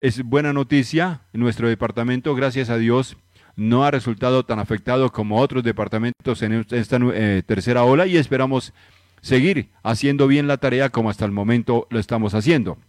Es 0.01 0.23
buena 0.23 0.51
noticia, 0.51 1.21
nuestro 1.31 1.69
departamento, 1.69 2.33
gracias 2.33 2.71
a 2.71 2.79
Dios, 2.79 3.17
no 3.55 3.83
ha 3.83 3.91
resultado 3.91 4.43
tan 4.43 4.57
afectado 4.57 5.11
como 5.11 5.39
otros 5.39 5.63
departamentos 5.63 6.41
en 6.41 6.65
esta 6.71 6.97
eh, 7.13 7.43
tercera 7.45 7.83
ola 7.83 8.07
y 8.07 8.17
esperamos 8.17 8.73
seguir 9.21 9.69
haciendo 9.83 10.25
bien 10.25 10.47
la 10.47 10.57
tarea 10.57 10.89
como 10.89 11.11
hasta 11.11 11.25
el 11.25 11.31
momento 11.31 11.85
lo 11.91 11.99
estamos 11.99 12.33
haciendo. 12.33 12.79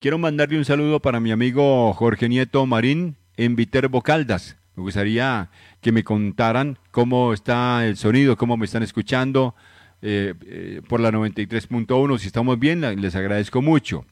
Quiero 0.00 0.16
mandarle 0.16 0.58
un 0.58 0.64
saludo 0.64 1.00
para 1.00 1.18
mi 1.18 1.32
amigo 1.32 1.92
Jorge 1.92 2.28
Nieto 2.28 2.64
Marín 2.66 3.16
en 3.36 3.56
Viterbo 3.56 4.00
Caldas. 4.00 4.56
Me 4.76 4.84
gustaría 4.84 5.50
que 5.80 5.90
me 5.90 6.04
contaran 6.04 6.78
cómo 6.92 7.32
está 7.32 7.84
el 7.84 7.96
sonido, 7.96 8.36
cómo 8.36 8.56
me 8.56 8.66
están 8.66 8.84
escuchando 8.84 9.56
eh, 10.02 10.34
eh, 10.46 10.82
por 10.88 11.00
la 11.00 11.10
93.1. 11.10 12.18
Si 12.18 12.28
estamos 12.28 12.60
bien, 12.60 12.82
les 13.00 13.16
agradezco 13.16 13.60
mucho. 13.60 14.04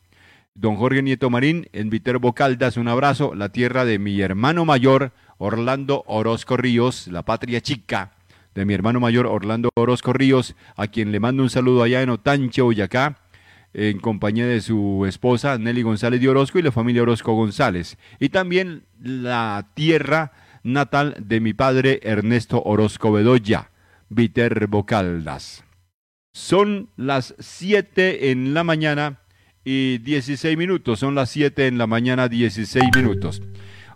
Don 0.54 0.76
Jorge 0.76 1.02
Nieto 1.02 1.30
Marín, 1.30 1.68
en 1.72 1.88
Viterbo 1.88 2.34
Caldas, 2.34 2.76
un 2.76 2.86
abrazo, 2.86 3.34
la 3.34 3.48
tierra 3.48 3.86
de 3.86 3.98
mi 3.98 4.20
hermano 4.20 4.66
mayor, 4.66 5.12
Orlando 5.38 6.04
Orozco 6.06 6.58
Ríos, 6.58 7.08
la 7.08 7.22
patria 7.22 7.62
chica 7.62 8.12
de 8.54 8.66
mi 8.66 8.74
hermano 8.74 9.00
mayor, 9.00 9.26
Orlando 9.26 9.70
Orozco 9.74 10.12
Ríos, 10.12 10.54
a 10.76 10.88
quien 10.88 11.10
le 11.10 11.20
mando 11.20 11.42
un 11.42 11.48
saludo 11.48 11.82
allá 11.82 12.02
en 12.02 12.10
Otanche, 12.10 12.60
Boyacá, 12.60 13.18
en 13.72 13.98
compañía 13.98 14.46
de 14.46 14.60
su 14.60 15.06
esposa 15.08 15.56
Nelly 15.56 15.80
González 15.80 16.20
de 16.20 16.28
Orozco 16.28 16.58
y 16.58 16.62
la 16.62 16.70
familia 16.70 17.02
Orozco 17.02 17.32
González. 17.32 17.96
Y 18.20 18.28
también 18.28 18.84
la 19.00 19.70
tierra 19.72 20.32
natal 20.62 21.16
de 21.18 21.40
mi 21.40 21.54
padre 21.54 22.00
Ernesto 22.02 22.62
Orozco 22.62 23.10
Bedoya, 23.10 23.70
Viterbo 24.10 24.84
Caldas. 24.84 25.64
Son 26.34 26.90
las 26.96 27.34
7 27.38 28.30
en 28.30 28.52
la 28.52 28.64
mañana 28.64 29.21
y 29.64 29.98
16 29.98 30.56
minutos. 30.56 30.98
Son 30.98 31.14
las 31.14 31.30
7 31.30 31.66
en 31.66 31.78
la 31.78 31.86
mañana, 31.86 32.28
16 32.28 32.84
minutos. 32.96 33.42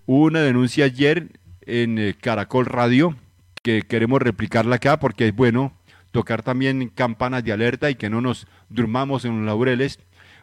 Hubo 0.06 0.24
una 0.24 0.40
denuncia 0.40 0.84
ayer 0.84 1.28
en 1.62 1.98
eh, 1.98 2.14
Caracol 2.20 2.66
Radio 2.66 3.16
que 3.62 3.82
queremos 3.82 4.22
replicarla 4.22 4.76
acá 4.76 5.00
porque 5.00 5.26
es 5.26 5.34
bueno 5.34 5.72
tocar 6.12 6.44
también 6.44 6.88
campanas 6.88 7.42
de 7.42 7.52
alerta 7.52 7.90
y 7.90 7.96
que 7.96 8.08
no 8.08 8.20
nos 8.20 8.46
durmamos 8.68 9.24
en 9.24 9.38
los 9.38 9.46
laureles 9.46 9.98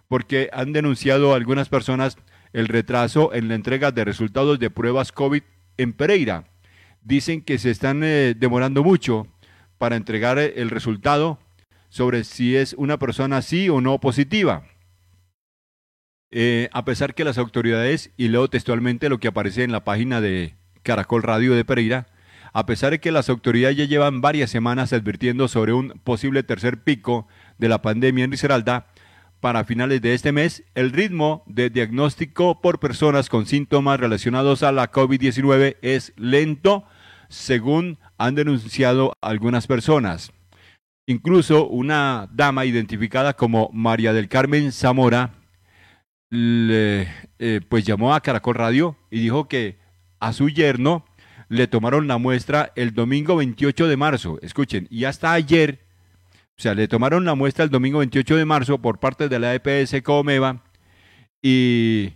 porque 0.09 0.49
han 0.51 0.73
denunciado 0.73 1.33
algunas 1.33 1.69
personas 1.69 2.17
el 2.51 2.67
retraso 2.67 3.33
en 3.33 3.47
la 3.47 3.55
entrega 3.55 3.91
de 3.91 4.03
resultados 4.03 4.59
de 4.59 4.69
pruebas 4.69 5.11
COVID 5.11 5.41
en 5.77 5.93
Pereira. 5.93 6.43
Dicen 7.01 7.41
que 7.41 7.57
se 7.57 7.71
están 7.71 8.03
eh, 8.03 8.35
demorando 8.37 8.83
mucho 8.83 9.27
para 9.77 9.95
entregar 9.95 10.37
eh, 10.37 10.55
el 10.57 10.69
resultado 10.69 11.39
sobre 11.89 12.25
si 12.25 12.55
es 12.55 12.73
una 12.73 12.99
persona 12.99 13.41
sí 13.41 13.69
o 13.69 13.81
no 13.81 13.99
positiva. 13.99 14.63
Eh, 16.35 16.67
a 16.73 16.83
pesar 16.83 17.13
que 17.13 17.23
las 17.23 17.37
autoridades, 17.37 18.09
y 18.17 18.29
leo 18.29 18.49
textualmente 18.49 19.07
lo 19.07 19.19
que 19.19 19.27
aparece 19.27 19.63
en 19.63 19.71
la 19.71 19.83
página 19.83 20.19
de 20.19 20.55
Caracol 20.81 21.21
Radio 21.21 21.53
de 21.53 21.63
Pereira, 21.63 22.07
a 22.53 22.65
pesar 22.65 22.89
de 22.89 22.99
que 22.99 23.11
las 23.11 23.29
autoridades 23.29 23.77
ya 23.77 23.85
llevan 23.85 24.19
varias 24.19 24.49
semanas 24.49 24.93
advirtiendo 24.93 25.47
sobre 25.47 25.73
un 25.73 25.89
posible 26.03 26.41
tercer 26.41 26.81
pico 26.81 27.27
de 27.59 27.69
la 27.69 27.83
pandemia 27.83 28.25
en 28.25 28.31
Risaralda, 28.31 28.87
para 29.41 29.63
finales 29.63 30.01
de 30.01 30.15
este 30.15 30.31
mes, 30.31 30.63
el 30.73 30.91
ritmo 30.91 31.43
de 31.45 31.69
diagnóstico 31.69 32.61
por 32.61 32.79
personas 32.79 33.29
con 33.29 33.45
síntomas 33.45 33.99
relacionados 33.99 34.63
a 34.63 34.71
la 34.71 34.91
COVID-19 34.91 35.77
es 35.83 36.13
lento, 36.17 36.85
según 37.29 37.99
han 38.17 38.33
denunciado 38.33 39.13
algunas 39.21 39.67
personas. 39.67 40.31
Incluso 41.05 41.67
una 41.67 42.27
dama 42.31 42.65
identificada 42.65 43.33
como 43.33 43.69
María 43.71 44.13
del 44.13 44.29
Carmen 44.29 44.71
Zamora, 44.71 45.42
le, 46.33 47.07
eh, 47.37 47.61
pues 47.69 47.83
llamó 47.85 48.15
a 48.15 48.21
Caracol 48.21 48.55
Radio 48.55 48.97
y 49.11 49.19
dijo 49.19 49.47
que 49.47 49.77
a 50.19 50.33
su 50.33 50.49
yerno 50.49 51.05
le 51.47 51.67
tomaron 51.67 52.07
la 52.07 52.17
muestra 52.17 52.71
el 52.75 52.95
domingo 52.95 53.35
28 53.35 53.87
de 53.87 53.97
marzo. 53.97 54.39
Escuchen, 54.41 54.87
y 54.89 55.03
hasta 55.03 55.31
ayer, 55.31 55.85
o 56.57 56.61
sea, 56.61 56.73
le 56.73 56.87
tomaron 56.87 57.23
la 57.23 57.35
muestra 57.35 57.63
el 57.63 57.69
domingo 57.69 57.99
28 57.99 58.35
de 58.35 58.45
marzo 58.45 58.81
por 58.81 58.99
parte 58.99 59.29
de 59.29 59.37
la 59.37 59.53
EPS 59.53 60.01
Comeva 60.01 60.63
y 61.39 62.13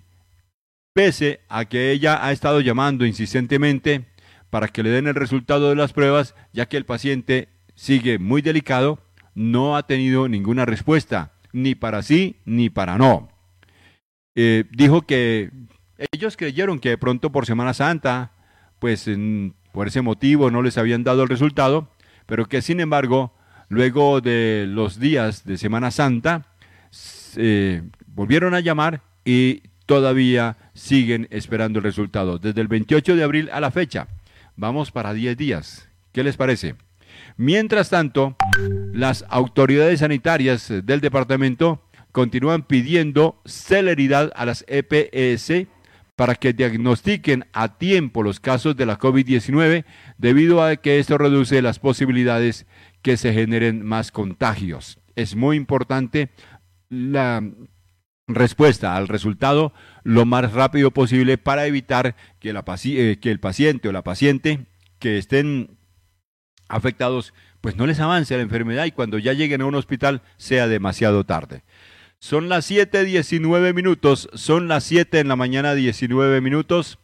pese 0.94 1.42
a 1.48 1.66
que 1.66 1.92
ella 1.92 2.26
ha 2.26 2.32
estado 2.32 2.60
llamando 2.62 3.06
insistentemente 3.06 4.06
para 4.50 4.68
que 4.68 4.82
le 4.82 4.90
den 4.90 5.06
el 5.06 5.14
resultado 5.14 5.70
de 5.70 5.76
las 5.76 5.94
pruebas, 5.94 6.34
ya 6.54 6.68
que 6.68 6.78
el 6.78 6.86
paciente 6.86 7.50
sigue 7.76 8.18
muy 8.18 8.42
delicado, 8.42 8.98
no 9.36 9.78
ha 9.78 9.86
tenido 9.86 10.28
ninguna 10.28 10.66
respuesta, 10.66 11.34
ni 11.54 11.76
para 11.76 12.02
sí 12.02 12.38
ni 12.46 12.72
para 12.72 12.98
no. 12.98 13.37
Eh, 14.40 14.66
dijo 14.70 15.02
que 15.02 15.50
ellos 16.12 16.38
creyeron 16.38 16.78
que 16.78 16.90
de 16.90 16.98
pronto 17.00 17.32
por 17.32 17.48
Semana 17.48 17.74
Santa, 17.74 18.34
pues 18.78 19.10
por 19.72 19.88
ese 19.88 20.04
motivo 20.04 20.52
no 20.52 20.62
les 20.62 20.78
habían 20.78 21.04
dado 21.04 21.24
el 21.24 21.30
resultado, 21.30 21.90
pero 22.28 22.46
que 22.46 22.62
sin 22.62 22.80
embargo, 22.80 23.34
luego 23.68 24.22
de 24.22 24.66
los 24.68 25.00
días 25.00 25.44
de 25.44 25.58
Semana 25.58 25.90
Santa, 25.90 26.46
eh, 27.36 27.82
volvieron 28.06 28.54
a 28.54 28.60
llamar 28.60 29.02
y 29.26 29.64
todavía 29.88 30.56
siguen 30.76 31.28
esperando 31.32 31.80
el 31.80 31.84
resultado. 31.84 32.38
Desde 32.38 32.62
el 32.62 32.68
28 32.68 33.16
de 33.16 33.24
abril 33.24 33.50
a 33.52 33.60
la 33.60 33.72
fecha, 33.72 34.08
vamos 34.56 34.92
para 34.92 35.14
10 35.14 35.36
días. 35.36 35.90
¿Qué 36.12 36.24
les 36.24 36.38
parece? 36.38 36.76
Mientras 37.38 37.90
tanto, 37.90 38.36
las 38.94 39.26
autoridades 39.30 40.02
sanitarias 40.02 40.72
del 40.84 41.02
departamento 41.02 41.87
continúan 42.18 42.64
pidiendo 42.64 43.40
celeridad 43.46 44.32
a 44.36 44.48
las 44.48 44.66
EPS 44.68 45.68
para 46.16 46.34
que 46.34 46.52
diagnostiquen 46.52 47.46
a 47.54 47.78
tiempo 47.78 48.24
los 48.24 48.40
casos 48.40 48.76
de 48.76 48.88
la 48.88 48.98
COVID-19 48.98 49.86
debido 50.18 50.64
a 50.64 50.78
que 50.78 50.98
esto 50.98 51.20
reduce 51.20 51.62
las 51.62 51.78
posibilidades 51.78 52.66
que 53.04 53.18
se 53.18 53.34
generen 53.34 53.86
más 53.86 54.12
contagios. 54.12 54.98
Es 55.16 55.36
muy 55.36 55.58
importante 55.58 56.30
la 56.90 57.44
respuesta 58.28 58.96
al 58.96 59.08
resultado 59.08 59.72
lo 60.02 60.26
más 60.26 60.54
rápido 60.54 60.90
posible 60.90 61.38
para 61.38 61.68
evitar 61.68 62.16
que, 62.40 62.50
eh, 62.50 63.18
que 63.22 63.30
el 63.30 63.40
paciente 63.40 63.90
o 63.90 63.92
la 63.92 64.04
paciente 64.04 64.66
que 64.98 65.20
estén 65.20 65.78
afectados 66.68 67.36
pues 67.62 67.76
no 67.76 67.86
les 67.86 68.00
avance 68.00 68.36
la 68.36 68.44
enfermedad 68.44 68.86
y 68.86 68.92
cuando 68.92 69.20
ya 69.20 69.34
lleguen 69.34 69.62
a 69.62 69.66
un 69.66 69.76
hospital 69.76 70.24
sea 70.38 70.68
demasiado 70.68 71.26
tarde. 71.26 71.64
Son 72.20 72.50
las 72.50 72.70
7.19 72.70 73.74
minutos, 73.74 74.30
son 74.34 74.68
las 74.68 74.84
7 74.86 75.20
en 75.20 75.28
la 75.28 75.36
mañana 75.36 75.76
19 75.76 76.42
minutos. 76.42 76.98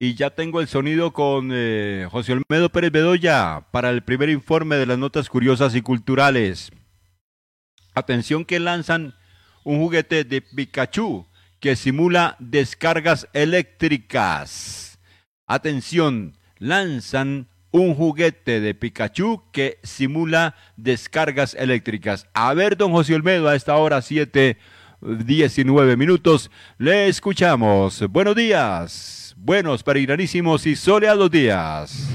Y 0.00 0.14
ya 0.14 0.30
tengo 0.30 0.60
el 0.60 0.68
sonido 0.68 1.12
con 1.12 1.50
eh, 1.52 2.06
José 2.10 2.32
Olmedo 2.32 2.70
Pérez 2.70 2.92
Bedoya 2.92 3.66
para 3.70 3.90
el 3.90 4.02
primer 4.02 4.30
informe 4.30 4.76
de 4.76 4.86
las 4.86 4.98
notas 4.98 5.28
curiosas 5.28 5.74
y 5.74 5.82
culturales. 5.82 6.70
Atención 7.94 8.44
que 8.44 8.60
lanzan 8.60 9.14
un 9.64 9.78
juguete 9.78 10.24
de 10.24 10.40
Pikachu 10.40 11.26
que 11.60 11.76
simula 11.76 12.36
descargas 12.38 13.28
eléctricas. 13.32 14.98
Atención, 15.46 16.38
lanzan 16.58 17.48
un 17.70 17.94
juguete 17.94 18.60
de 18.60 18.74
Pikachu 18.74 19.42
que 19.52 19.78
simula 19.82 20.54
descargas 20.76 21.54
eléctricas. 21.54 22.26
A 22.34 22.54
ver, 22.54 22.76
don 22.76 22.92
José 22.92 23.14
Olmedo, 23.14 23.48
a 23.48 23.54
esta 23.54 23.76
hora 23.76 24.02
7, 24.02 24.56
19 25.00 25.96
minutos, 25.96 26.50
le 26.78 27.08
escuchamos. 27.08 28.04
Buenos 28.08 28.34
días, 28.36 29.34
buenos, 29.36 29.82
peregrinísimos 29.82 30.66
y 30.66 30.76
soleados 30.76 31.30
días. 31.30 32.08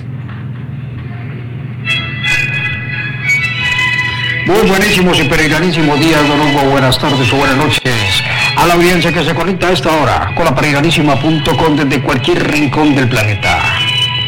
Muy 4.46 4.68
buenísimos 4.68 5.18
y 5.22 5.24
peregrinísimos 5.24 6.00
días, 6.02 6.28
don 6.28 6.42
Hugo. 6.42 6.72
Buenas 6.72 7.00
tardes 7.00 7.32
o 7.32 7.38
buenas 7.38 7.56
noches. 7.56 7.94
A 8.58 8.68
la 8.68 8.74
audiencia 8.74 9.14
que 9.14 9.24
se 9.24 9.34
conecta 9.34 9.70
a 9.70 9.72
esta 9.72 9.90
hora 9.92 10.34
con 10.36 10.44
la 10.44 10.54
peregranísima.com 10.54 11.76
desde 11.78 12.04
cualquier 12.04 12.52
rincón 12.52 12.94
del 12.94 13.08
planeta. 13.08 13.83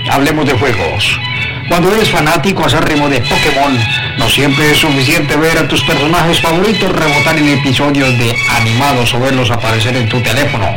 Hablemos 0.10 0.46
de 0.46 0.54
juegos. 0.54 1.20
Cuando 1.68 1.92
eres 1.92 2.10
fanático 2.10 2.64
acérrimo 2.64 3.10
de 3.10 3.22
Pokémon, 3.22 3.78
no 4.20 4.30
siempre 4.30 4.72
es 4.72 4.78
suficiente 4.78 5.36
ver 5.36 5.58
a 5.58 5.68
tus 5.68 5.82
personajes 5.84 6.40
favoritos 6.40 6.92
rebotar 6.92 7.38
en 7.38 7.50
episodios 7.50 8.18
de 8.20 8.36
animados 8.56 9.14
o 9.16 9.20
verlos 9.20 9.50
aparecer 9.50 9.96
en 9.96 10.08
tu 10.08 10.22
teléfono, 10.22 10.68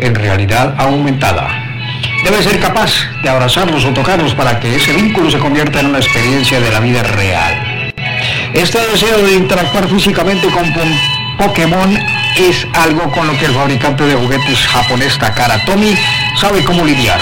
en 0.00 0.14
realidad 0.14 0.74
aumentada. 0.78 1.48
Debes 2.24 2.44
ser 2.44 2.58
capaz 2.58 2.90
de 3.22 3.28
abrazarlos 3.28 3.84
o 3.84 3.90
tocarlos 3.90 4.34
para 4.34 4.58
que 4.58 4.74
ese 4.74 4.92
vínculo 4.92 5.30
se 5.30 5.38
convierta 5.38 5.78
en 5.78 5.86
una 5.86 5.98
experiencia 5.98 6.60
de 6.60 6.72
la 6.72 6.80
vida 6.80 7.04
real. 7.04 7.92
Este 8.52 8.78
deseo 8.88 9.22
de 9.22 9.34
interactuar 9.34 9.88
físicamente 9.88 10.48
con 10.48 10.72
Pokémon 11.38 11.96
es 12.36 12.66
algo 12.74 13.10
con 13.12 13.28
lo 13.28 13.38
que 13.38 13.46
el 13.46 13.54
fabricante 13.54 14.04
de 14.04 14.14
juguetes 14.14 14.66
japonés 14.66 15.16
Takara 15.18 15.64
Tomy 15.64 15.96
sabe 16.36 16.64
cómo 16.64 16.84
lidiar 16.84 17.20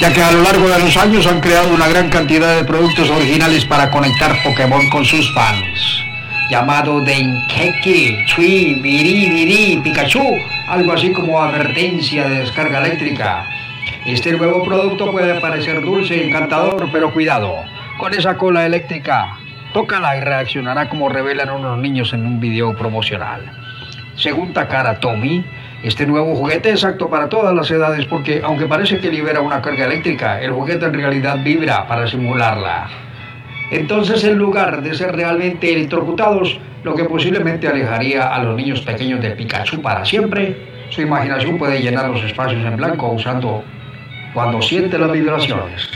ya 0.00 0.12
que 0.12 0.22
a 0.22 0.30
lo 0.30 0.42
largo 0.42 0.68
de 0.68 0.78
los 0.78 0.96
años 0.96 1.26
han 1.26 1.40
creado 1.40 1.74
una 1.74 1.88
gran 1.88 2.08
cantidad 2.08 2.56
de 2.56 2.64
productos 2.64 3.10
originales 3.10 3.64
para 3.64 3.90
conectar 3.90 4.32
Pokémon 4.44 4.88
con 4.90 5.04
sus 5.04 5.32
fans. 5.34 6.04
Llamado 6.50 7.00
Denkeki, 7.00 8.24
Chui, 8.26 8.74
Viri, 8.80 9.80
Pikachu, 9.82 10.22
algo 10.68 10.92
así 10.92 11.10
como 11.10 11.42
advertencia 11.42 12.28
de 12.28 12.40
descarga 12.40 12.78
eléctrica. 12.78 13.44
Este 14.06 14.32
nuevo 14.32 14.62
producto 14.64 15.10
puede 15.10 15.40
parecer 15.40 15.82
dulce 15.82 16.16
y 16.16 16.28
encantador, 16.28 16.88
pero 16.92 17.12
cuidado, 17.12 17.56
con 17.98 18.14
esa 18.14 18.36
cola 18.36 18.64
eléctrica, 18.64 19.36
tócala 19.72 20.16
y 20.16 20.20
reaccionará 20.20 20.88
como 20.88 21.08
revelan 21.08 21.50
unos 21.50 21.78
niños 21.78 22.12
en 22.12 22.24
un 22.24 22.38
video 22.38 22.74
promocional. 22.76 23.42
Según 24.14 24.52
Takara 24.52 25.00
Tomy, 25.00 25.44
este 25.82 26.06
nuevo 26.06 26.34
juguete 26.34 26.70
es 26.70 26.84
apto 26.84 27.08
para 27.08 27.28
todas 27.28 27.54
las 27.54 27.70
edades 27.70 28.04
porque 28.06 28.40
aunque 28.42 28.66
parece 28.66 28.98
que 28.98 29.12
libera 29.12 29.40
una 29.40 29.62
carga 29.62 29.86
eléctrica, 29.86 30.40
el 30.40 30.50
juguete 30.50 30.86
en 30.86 30.94
realidad 30.94 31.38
vibra 31.44 31.86
para 31.86 32.08
simularla. 32.08 32.88
Entonces 33.70 34.24
en 34.24 34.38
lugar 34.38 34.82
de 34.82 34.94
ser 34.94 35.14
realmente 35.14 35.72
electrocutados, 35.72 36.58
lo 36.82 36.96
que 36.96 37.04
posiblemente 37.04 37.68
alejaría 37.68 38.34
a 38.34 38.42
los 38.42 38.56
niños 38.56 38.80
pequeños 38.80 39.20
de 39.20 39.30
Pikachu 39.30 39.80
para 39.80 40.04
siempre, 40.04 40.56
su 40.90 41.02
imaginación 41.02 41.58
puede 41.58 41.80
llenar 41.80 42.08
los 42.10 42.24
espacios 42.24 42.64
en 42.64 42.76
blanco 42.76 43.12
usando 43.12 43.62
cuando 44.34 44.60
siente 44.60 44.98
las 44.98 45.12
vibraciones. 45.12 45.88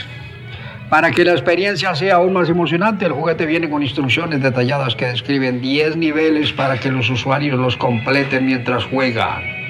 Para 0.91 1.11
que 1.11 1.25
la 1.25 1.33
experiencia 1.33 1.95
sea 1.95 2.17
aún 2.17 2.35
más 2.35 2.49
emocionante, 2.49 3.07
el 3.07 3.13
juguete 3.13 3.47
viene 3.47 3.69
con 3.69 3.83
instrucciones 3.83 4.43
detalladas 4.43 4.95
que 4.95 5.07
describen 5.07 5.61
10 5.61 5.97
niveles 5.97 6.53
para 6.53 6.79
que 6.79 6.91
los 6.91 7.09
usuarios 7.11 7.59
los 7.59 7.77
completen 7.77 8.47
mientras 8.47 8.85
juegan. 8.85 9.62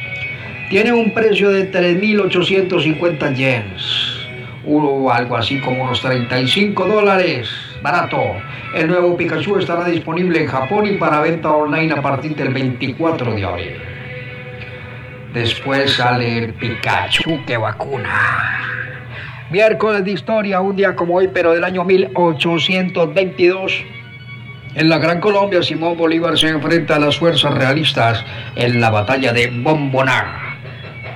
Tiene 0.72 0.90
un 0.90 1.12
precio 1.12 1.50
de 1.50 1.70
3.850 1.70 3.34
yens, 3.34 4.26
o 4.66 5.12
algo 5.12 5.36
así 5.36 5.60
como 5.60 5.84
unos 5.84 6.00
35 6.00 6.86
dólares. 6.86 7.50
Barato. 7.82 8.18
El 8.74 8.88
nuevo 8.88 9.14
Pikachu 9.14 9.58
estará 9.58 9.84
disponible 9.84 10.40
en 10.40 10.48
Japón 10.48 10.86
y 10.86 10.92
para 10.92 11.20
venta 11.20 11.50
online 11.50 11.92
a 11.92 12.00
partir 12.00 12.34
del 12.34 12.54
24 12.54 13.34
de 13.34 13.44
abril. 13.44 13.74
Después 15.34 15.92
sale 15.92 16.38
el 16.38 16.54
Pikachu 16.54 17.44
que 17.44 17.58
vacuna. 17.58 18.88
Miércoles 19.50 20.02
de 20.06 20.12
historia, 20.12 20.62
un 20.62 20.74
día 20.74 20.96
como 20.96 21.16
hoy, 21.16 21.28
pero 21.34 21.52
del 21.52 21.64
año 21.64 21.84
1822. 21.84 23.84
En 24.74 24.88
la 24.88 24.96
Gran 24.96 25.20
Colombia, 25.20 25.62
Simón 25.62 25.98
Bolívar 25.98 26.38
se 26.38 26.48
enfrenta 26.48 26.96
a 26.96 26.98
las 26.98 27.18
fuerzas 27.18 27.52
realistas 27.52 28.24
en 28.56 28.80
la 28.80 28.88
batalla 28.88 29.34
de 29.34 29.48
Bombonar. 29.48 30.51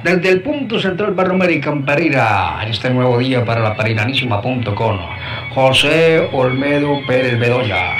Desde 0.07 0.29
el 0.29 0.41
punto 0.41 0.79
central 0.79 1.15
Barrio 1.15 1.35
American 1.35 1.85
Pereira, 1.85 2.61
en 2.63 2.69
este 2.69 2.91
nuevo 2.91 3.19
día 3.19 3.45
para 3.45 3.61
la 3.61 3.77
perinanísima.com, 3.77 4.99
José 5.53 6.29
Olmedo 6.31 7.01
Pérez 7.09 7.37
Bedoya. 7.41 7.97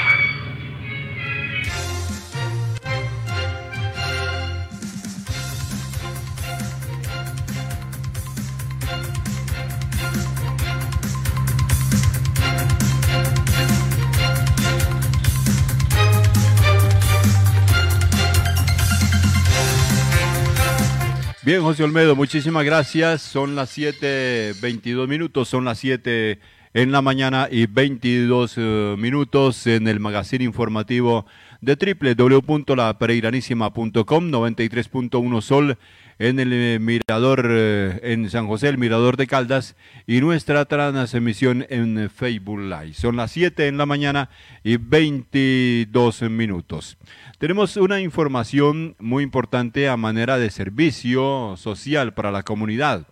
Bien, 21.47 21.61
José 21.61 21.85
Olmedo, 21.85 22.13
muchísimas 22.13 22.65
gracias. 22.65 23.21
Son 23.21 23.55
las 23.55 23.77
7.22 23.77 25.07
minutos, 25.07 25.47
son 25.47 25.63
las 25.63 25.79
7 25.79 26.41
en 26.73 26.91
la 26.91 27.01
mañana 27.01 27.47
y 27.49 27.67
22 27.67 28.55
eh, 28.57 28.95
minutos 28.97 29.65
en 29.65 29.87
el 29.87 30.01
magazine 30.01 30.43
informativo 30.43 31.25
de 31.61 31.77
www.lapereiranísima.com, 32.05 34.29
93.1 34.29 35.41
Sol 35.41 35.77
en 36.19 36.39
el 36.41 36.51
eh, 36.51 36.79
Mirador 36.81 37.47
eh, 37.49 38.01
en 38.03 38.29
San 38.29 38.47
José, 38.47 38.67
el 38.67 38.77
Mirador 38.77 39.15
de 39.15 39.27
Caldas 39.27 39.77
y 40.05 40.19
nuestra 40.19 40.65
transmisión 40.65 41.65
en 41.69 42.09
Facebook 42.09 42.59
Live. 42.59 42.93
Son 42.93 43.15
las 43.15 43.31
7 43.31 43.67
en 43.67 43.77
la 43.77 43.85
mañana 43.85 44.29
y 44.65 44.75
22 44.75 46.23
minutos. 46.23 46.97
Tenemos 47.37 47.77
una 47.77 47.99
información 47.99 48.95
muy 48.97 49.23
importante 49.23 49.87
a 49.89 49.95
manera 49.95 50.39
de 50.39 50.49
servicio 50.49 51.53
social 51.55 52.15
para 52.15 52.31
la 52.31 52.41
comunidad, 52.41 53.05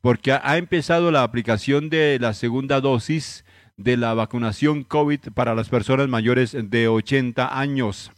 porque 0.00 0.32
ha 0.32 0.56
empezado 0.56 1.10
la 1.10 1.22
aplicación 1.22 1.90
de 1.90 2.16
la 2.18 2.32
segunda 2.32 2.80
dosis 2.80 3.44
de 3.76 3.98
la 3.98 4.14
vacunación 4.14 4.84
COVID 4.84 5.20
para 5.34 5.54
las 5.54 5.68
personas 5.68 6.08
mayores 6.08 6.56
de 6.58 6.88
80 6.88 7.60
años. 7.60 8.10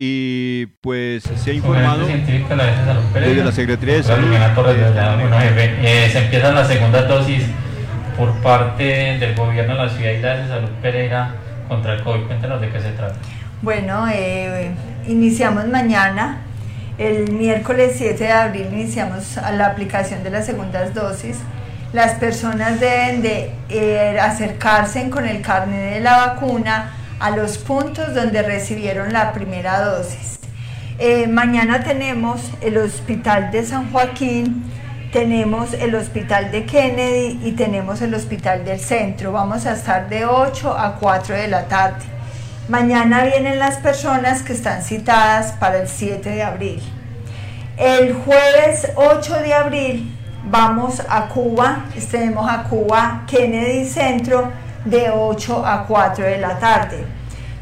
Y 0.00 0.66
pues 0.80 1.22
se 1.22 1.52
ha 1.52 1.54
informado 1.54 2.08
desde 2.08 3.44
la 3.44 3.52
Secretaría 3.52 3.94
de 3.94 4.02
Salud. 4.02 4.26
Eh, 4.34 6.08
se 6.10 6.18
empieza 6.18 6.52
la 6.52 6.64
segunda 6.64 7.02
dosis 7.02 7.44
por 8.18 8.34
parte 8.42 9.18
del 9.20 9.36
gobierno 9.36 9.74
de 9.74 9.78
la 9.84 9.88
ciudad 9.88 10.10
y 10.10 10.20
la 10.20 10.36
de 10.36 10.48
Salud 10.48 10.70
Pereira 10.82 11.43
contra 11.68 11.94
el 11.94 12.02
COVID. 12.02 12.26
Cuéntanos 12.26 12.60
de 12.60 12.70
qué 12.70 12.80
se 12.80 12.92
trata. 12.92 13.16
Bueno, 13.62 14.06
eh, 14.12 14.72
iniciamos 15.06 15.66
mañana, 15.68 16.38
el 16.98 17.32
miércoles 17.32 17.94
7 17.96 18.24
de 18.24 18.32
abril 18.32 18.68
iniciamos 18.72 19.36
la 19.36 19.66
aplicación 19.66 20.22
de 20.22 20.30
las 20.30 20.46
segundas 20.46 20.94
dosis. 20.94 21.38
Las 21.92 22.14
personas 22.14 22.80
deben 22.80 23.22
de 23.22 23.52
eh, 23.68 24.18
acercarse 24.20 25.08
con 25.10 25.26
el 25.26 25.40
carnet 25.40 25.94
de 25.94 26.00
la 26.00 26.26
vacuna 26.26 26.90
a 27.20 27.30
los 27.30 27.58
puntos 27.58 28.14
donde 28.14 28.42
recibieron 28.42 29.12
la 29.12 29.32
primera 29.32 29.80
dosis. 29.80 30.38
Eh, 30.98 31.26
mañana 31.26 31.82
tenemos 31.82 32.40
el 32.60 32.76
Hospital 32.78 33.50
de 33.50 33.64
San 33.64 33.90
Joaquín, 33.90 34.62
tenemos 35.14 35.74
el 35.74 35.94
Hospital 35.94 36.50
de 36.50 36.66
Kennedy 36.66 37.38
y 37.44 37.52
tenemos 37.52 38.02
el 38.02 38.12
Hospital 38.14 38.64
del 38.64 38.80
Centro. 38.80 39.30
Vamos 39.30 39.64
a 39.64 39.74
estar 39.74 40.08
de 40.08 40.26
8 40.26 40.76
a 40.76 40.96
4 40.96 41.36
de 41.36 41.46
la 41.46 41.68
tarde. 41.68 42.04
Mañana 42.68 43.22
vienen 43.22 43.60
las 43.60 43.76
personas 43.76 44.42
que 44.42 44.52
están 44.52 44.82
citadas 44.82 45.52
para 45.52 45.82
el 45.82 45.86
7 45.86 46.30
de 46.30 46.42
abril. 46.42 46.82
El 47.76 48.12
jueves 48.12 48.88
8 48.96 49.34
de 49.38 49.54
abril 49.54 50.18
vamos 50.50 51.00
a 51.08 51.28
Cuba, 51.28 51.84
tenemos 52.10 52.50
a 52.50 52.64
Cuba 52.64 53.22
Kennedy 53.28 53.88
Centro 53.88 54.50
de 54.84 55.10
8 55.10 55.64
a 55.64 55.86
4 55.86 56.24
de 56.24 56.38
la 56.38 56.58
tarde. 56.58 57.04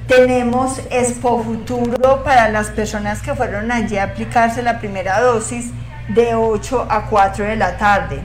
Tenemos 0.09 0.81
Expo 0.91 1.45
Futuro 1.45 2.25
para 2.25 2.49
las 2.49 2.69
personas 2.69 3.21
que 3.21 3.35
fueron 3.35 3.71
allí 3.71 3.99
a 3.99 4.05
aplicarse 4.05 4.63
la 4.63 4.79
primera 4.79 5.21
dosis 5.21 5.71
de 6.09 6.35
8 6.35 6.87
a 6.89 7.07
4 7.07 7.45
de 7.45 7.57
la 7.57 7.77
tarde. 7.77 8.23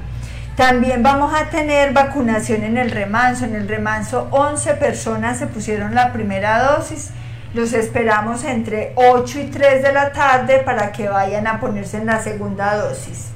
También 0.55 1.03
vamos 1.03 1.33
a 1.39 1.49
tener 1.49 1.93
vacunación 1.93 2.63
en 2.63 2.77
el 2.77 2.89
remanso. 2.89 3.45
En 3.45 3.55
el 3.55 3.67
remanso 3.67 4.27
11 4.31 4.73
personas 4.73 5.37
se 5.37 5.47
pusieron 5.47 5.93
la 5.93 6.11
primera 6.11 6.63
dosis. 6.63 7.11
Los 7.53 7.73
esperamos 7.73 8.43
entre 8.43 8.93
8 8.95 9.39
y 9.39 9.43
3 9.45 9.83
de 9.83 9.93
la 9.93 10.11
tarde 10.11 10.59
para 10.59 10.91
que 10.91 11.09
vayan 11.09 11.45
a 11.45 11.59
ponerse 11.59 11.97
en 11.97 12.07
la 12.07 12.19
segunda 12.19 12.75
dosis. 12.75 13.29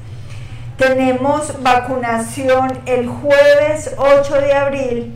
Tenemos 0.77 1.62
vacunación 1.62 2.80
el 2.88 3.08
jueves 3.08 3.93
8 3.97 4.41
de 4.41 4.54
abril 4.54 5.15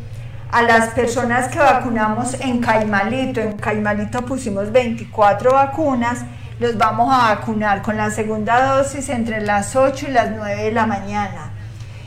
a 0.51 0.61
las 0.61 0.89
personas 0.89 1.47
que 1.47 1.57
vacunamos 1.57 2.39
en 2.39 2.59
Caimalito. 2.61 3.41
En 3.41 3.53
Caimalito 3.57 4.23
pusimos 4.23 4.71
24 4.71 5.53
vacunas. 5.53 6.19
Los 6.57 6.77
vamos 6.77 7.13
a 7.13 7.35
vacunar 7.35 7.81
con 7.81 7.97
la 7.97 8.09
segunda 8.11 8.77
dosis 8.77 9.09
entre 9.09 9.41
las 9.41 9.75
8 9.75 10.05
y 10.07 10.11
las 10.11 10.31
9 10.31 10.63
de 10.63 10.71
la 10.71 10.85
mañana. 10.85 11.51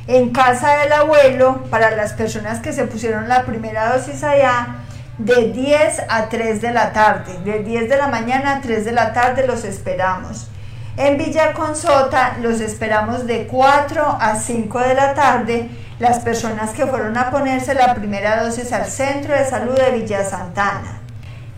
En 0.06 0.30
casa 0.30 0.78
del 0.78 0.92
abuelo, 0.92 1.64
para 1.70 1.90
las 1.90 2.14
personas 2.14 2.60
que 2.60 2.72
se 2.72 2.84
pusieron 2.84 3.28
la 3.28 3.44
primera 3.44 3.92
dosis 3.92 4.24
allá, 4.24 4.76
de 5.18 5.52
10 5.52 6.02
a 6.08 6.30
3 6.30 6.62
de 6.62 6.72
la 6.72 6.94
tarde. 6.94 7.38
De 7.44 7.62
10 7.62 7.90
de 7.90 7.96
la 7.98 8.08
mañana 8.08 8.56
a 8.56 8.60
3 8.62 8.86
de 8.86 8.92
la 8.92 9.12
tarde 9.12 9.46
los 9.46 9.64
esperamos. 9.64 10.48
En 10.96 11.18
Villa 11.18 11.52
Consota 11.52 12.38
los 12.40 12.60
esperamos 12.60 13.26
de 13.26 13.46
4 13.46 14.16
a 14.18 14.36
5 14.36 14.78
de 14.80 14.94
la 14.94 15.12
tarde 15.12 15.68
las 15.98 16.20
personas 16.20 16.70
que 16.70 16.86
fueron 16.86 17.18
a 17.18 17.30
ponerse 17.30 17.74
la 17.74 17.94
primera 17.94 18.42
dosis 18.42 18.72
al 18.72 18.86
Centro 18.86 19.34
de 19.34 19.44
Salud 19.44 19.74
de 19.74 19.90
Villa 19.90 20.24
Santana. 20.24 21.00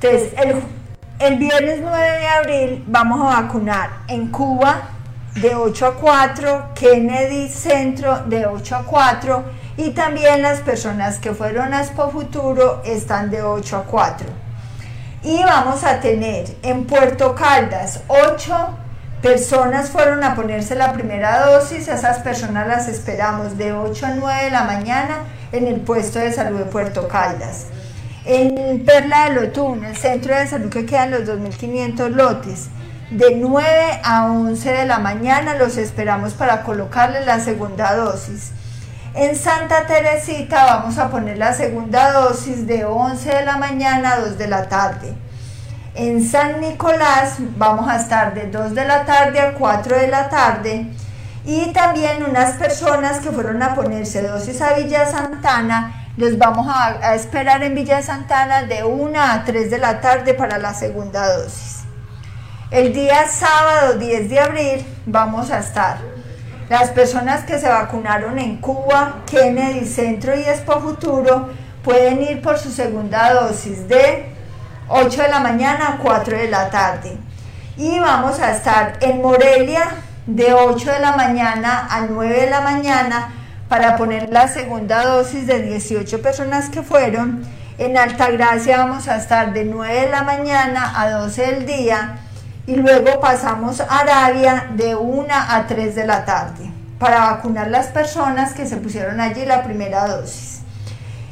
Entonces, 0.00 0.32
el, 0.42 0.62
el 1.20 1.36
viernes 1.36 1.80
9 1.82 2.18
de 2.18 2.26
abril 2.26 2.84
vamos 2.86 3.20
a 3.20 3.42
vacunar 3.42 3.90
en 4.08 4.28
Cuba 4.30 4.88
de 5.34 5.54
8 5.54 5.86
a 5.86 5.94
4, 5.96 6.68
Kennedy 6.74 7.46
Centro 7.50 8.20
de 8.20 8.46
8 8.46 8.76
a 8.76 8.82
4 8.84 9.44
y 9.76 9.90
también 9.90 10.40
las 10.40 10.60
personas 10.60 11.18
que 11.18 11.34
fueron 11.34 11.74
a 11.74 11.82
Expo 11.82 12.08
Futuro 12.10 12.80
están 12.86 13.30
de 13.30 13.42
8 13.42 13.76
a 13.76 13.82
4. 13.82 14.26
Y 15.22 15.42
vamos 15.42 15.84
a 15.84 16.00
tener 16.00 16.46
en 16.62 16.86
Puerto 16.86 17.34
Caldas 17.34 18.00
8 18.08 18.78
personas 19.20 19.90
fueron 19.90 20.24
a 20.24 20.34
ponerse 20.34 20.74
la 20.74 20.94
primera 20.94 21.50
dosis, 21.50 21.86
esas 21.88 22.20
personas 22.20 22.66
las 22.66 22.88
esperamos 22.88 23.58
de 23.58 23.74
8 23.74 24.06
a 24.06 24.10
9 24.14 24.44
de 24.44 24.50
la 24.50 24.64
mañana 24.64 25.18
en 25.52 25.66
el 25.66 25.80
puesto 25.80 26.18
de 26.18 26.32
salud 26.32 26.60
de 26.60 26.64
Puerto 26.64 27.06
Caldas. 27.08 27.66
En 28.24 28.84
Perla 28.84 29.30
de 29.30 29.34
Lotún, 29.34 29.84
el 29.84 29.96
centro 29.96 30.34
de 30.34 30.46
salud 30.46 30.70
que 30.70 30.84
quedan 30.84 31.10
los 31.10 31.22
2.500 31.22 32.08
lotes, 32.10 32.68
de 33.10 33.34
9 33.34 34.00
a 34.04 34.26
11 34.26 34.72
de 34.72 34.86
la 34.86 34.98
mañana 34.98 35.54
los 35.54 35.78
esperamos 35.78 36.34
para 36.34 36.62
colocarle 36.62 37.24
la 37.24 37.40
segunda 37.40 37.94
dosis. 37.96 38.52
En 39.14 39.34
Santa 39.34 39.86
Teresita 39.86 40.66
vamos 40.66 40.98
a 40.98 41.10
poner 41.10 41.38
la 41.38 41.54
segunda 41.54 42.12
dosis 42.12 42.66
de 42.66 42.84
11 42.84 43.28
de 43.28 43.44
la 43.44 43.56
mañana 43.56 44.12
a 44.12 44.20
2 44.20 44.38
de 44.38 44.46
la 44.48 44.68
tarde. 44.68 45.14
En 45.94 46.24
San 46.24 46.60
Nicolás 46.60 47.36
vamos 47.56 47.88
a 47.88 47.96
estar 47.96 48.34
de 48.34 48.46
2 48.46 48.74
de 48.74 48.84
la 48.84 49.04
tarde 49.04 49.40
a 49.40 49.54
4 49.54 49.96
de 49.98 50.06
la 50.06 50.28
tarde 50.28 50.86
y 51.44 51.72
también 51.72 52.22
unas 52.22 52.54
personas 52.56 53.18
que 53.18 53.32
fueron 53.32 53.62
a 53.62 53.74
ponerse 53.74 54.22
dosis 54.22 54.60
a 54.60 54.74
Villa 54.74 55.06
Santana, 55.06 55.99
los 56.20 56.36
vamos 56.36 56.66
a, 56.68 57.14
esperar 57.14 57.62
en 57.62 57.74
Villa 57.74 58.02
Santana 58.02 58.64
de 58.64 58.84
1 58.84 59.18
a 59.18 59.42
3 59.42 59.70
de 59.70 59.78
la 59.78 60.02
tarde 60.02 60.34
para 60.34 60.58
la 60.58 60.74
segunda 60.74 61.34
dosis. 61.34 61.84
El 62.70 62.92
día 62.92 63.26
sábado 63.26 63.94
10 63.94 64.28
de 64.28 64.38
abril 64.38 64.86
vamos 65.06 65.50
a 65.50 65.60
estar 65.60 65.96
las 66.68 66.90
personas 66.90 67.44
que 67.44 67.58
se 67.58 67.70
vacunaron 67.70 68.38
en 68.38 68.58
Cuba, 68.58 69.22
Kennedy 69.24 69.86
Centro 69.86 70.36
y 70.36 70.42
Expo 70.42 70.78
Futuro 70.80 71.48
pueden 71.82 72.20
ir 72.20 72.42
por 72.42 72.58
su 72.58 72.70
segunda 72.70 73.32
dosis 73.32 73.88
de 73.88 74.26
8 74.88 75.22
de 75.22 75.28
la 75.28 75.40
mañana 75.40 75.94
a 75.94 75.96
4 75.96 76.36
de 76.36 76.48
la 76.48 76.68
tarde. 76.68 77.16
Y 77.78 77.98
vamos 77.98 78.38
a 78.40 78.52
estar 78.52 78.98
en 79.00 79.22
Morelia 79.22 79.88
de 80.26 80.52
8 80.52 80.92
de 80.92 80.98
la 81.00 81.16
mañana 81.16 81.88
a 81.90 82.02
9 82.02 82.42
de 82.42 82.50
la 82.50 82.60
mañana 82.60 83.39
para 83.70 83.96
poner 83.96 84.30
la 84.30 84.48
segunda 84.48 85.04
dosis 85.04 85.46
de 85.46 85.62
18 85.62 86.20
personas 86.20 86.68
que 86.68 86.82
fueron. 86.82 87.44
En 87.78 87.96
Altagracia 87.96 88.78
vamos 88.78 89.06
a 89.06 89.16
estar 89.16 89.52
de 89.52 89.64
9 89.64 90.00
de 90.00 90.10
la 90.10 90.24
mañana 90.24 91.00
a 91.00 91.08
12 91.08 91.40
del 91.46 91.66
día 91.66 92.18
y 92.66 92.74
luego 92.74 93.20
pasamos 93.20 93.80
a 93.80 94.00
Arabia 94.00 94.66
de 94.74 94.96
1 94.96 95.24
a 95.30 95.66
3 95.68 95.94
de 95.94 96.04
la 96.04 96.24
tarde 96.24 96.68
para 96.98 97.20
vacunar 97.30 97.68
las 97.68 97.86
personas 97.86 98.54
que 98.54 98.66
se 98.66 98.76
pusieron 98.76 99.20
allí 99.20 99.46
la 99.46 99.62
primera 99.62 100.08
dosis. 100.08 100.62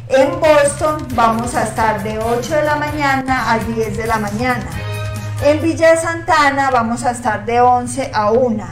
En 0.08 0.38
Boston 0.38 1.08
vamos 1.14 1.56
a 1.56 1.64
estar 1.64 2.04
de 2.04 2.20
8 2.20 2.54
de 2.54 2.62
la 2.62 2.76
mañana 2.76 3.52
a 3.52 3.58
10 3.58 3.96
de 3.96 4.06
la 4.06 4.18
mañana. 4.18 4.64
En 5.44 5.60
Villa 5.60 5.90
de 5.90 5.96
Santana 5.96 6.70
vamos 6.70 7.02
a 7.02 7.10
estar 7.10 7.44
de 7.44 7.60
11 7.60 8.12
a 8.14 8.30
1 8.30 8.64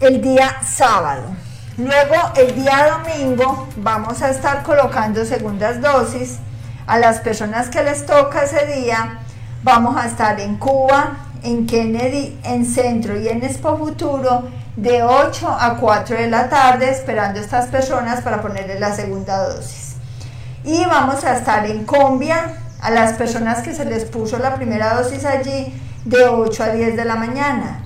el 0.00 0.22
día 0.22 0.56
sábado. 0.62 1.43
Luego 1.76 2.14
el 2.36 2.54
día 2.54 3.00
domingo 3.02 3.66
vamos 3.78 4.22
a 4.22 4.30
estar 4.30 4.62
colocando 4.62 5.24
segundas 5.24 5.80
dosis 5.80 6.38
a 6.86 6.98
las 6.98 7.18
personas 7.18 7.68
que 7.68 7.82
les 7.82 8.06
toca 8.06 8.44
ese 8.44 8.64
día. 8.66 9.18
Vamos 9.64 9.96
a 9.96 10.06
estar 10.06 10.38
en 10.38 10.56
Cuba, 10.56 11.16
en 11.42 11.66
Kennedy, 11.66 12.38
en 12.44 12.64
Centro 12.64 13.18
y 13.18 13.26
en 13.26 13.42
Expo 13.42 13.76
Futuro 13.76 14.44
de 14.76 15.02
8 15.02 15.48
a 15.48 15.76
4 15.76 16.16
de 16.16 16.30
la 16.30 16.48
tarde 16.48 16.90
esperando 16.90 17.40
a 17.40 17.42
estas 17.42 17.66
personas 17.66 18.20
para 18.20 18.40
ponerle 18.40 18.78
la 18.78 18.94
segunda 18.94 19.48
dosis. 19.48 19.96
Y 20.62 20.84
vamos 20.84 21.24
a 21.24 21.36
estar 21.36 21.66
en 21.66 21.84
Combia 21.84 22.54
a 22.82 22.90
las 22.92 23.14
personas 23.14 23.62
que 23.62 23.74
se 23.74 23.84
les 23.84 24.04
puso 24.04 24.38
la 24.38 24.54
primera 24.54 24.94
dosis 24.94 25.24
allí 25.24 25.74
de 26.04 26.24
8 26.28 26.62
a 26.62 26.68
10 26.68 26.96
de 26.96 27.04
la 27.04 27.16
mañana. 27.16 27.83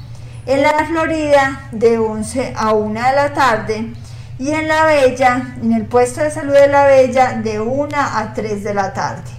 En 0.49 0.63
la 0.63 0.73
Florida 0.87 1.61
de 1.73 1.99
11 1.99 2.55
a 2.57 2.73
1 2.73 2.95
de 2.95 3.15
la 3.15 3.35
tarde 3.35 3.93
y 4.39 4.51
en 4.51 4.67
La 4.67 4.87
Bella, 4.87 5.43
en 5.61 5.75
el 5.75 5.85
puesto 5.85 6.23
de 6.23 6.31
salud 6.31 6.55
de 6.55 6.69
La 6.69 6.87
Bella 6.87 7.35
de 7.35 7.61
1 7.61 7.89
a 7.95 8.33
3 8.35 8.65
de 8.65 8.73
la 8.73 8.95
tarde. 8.95 9.31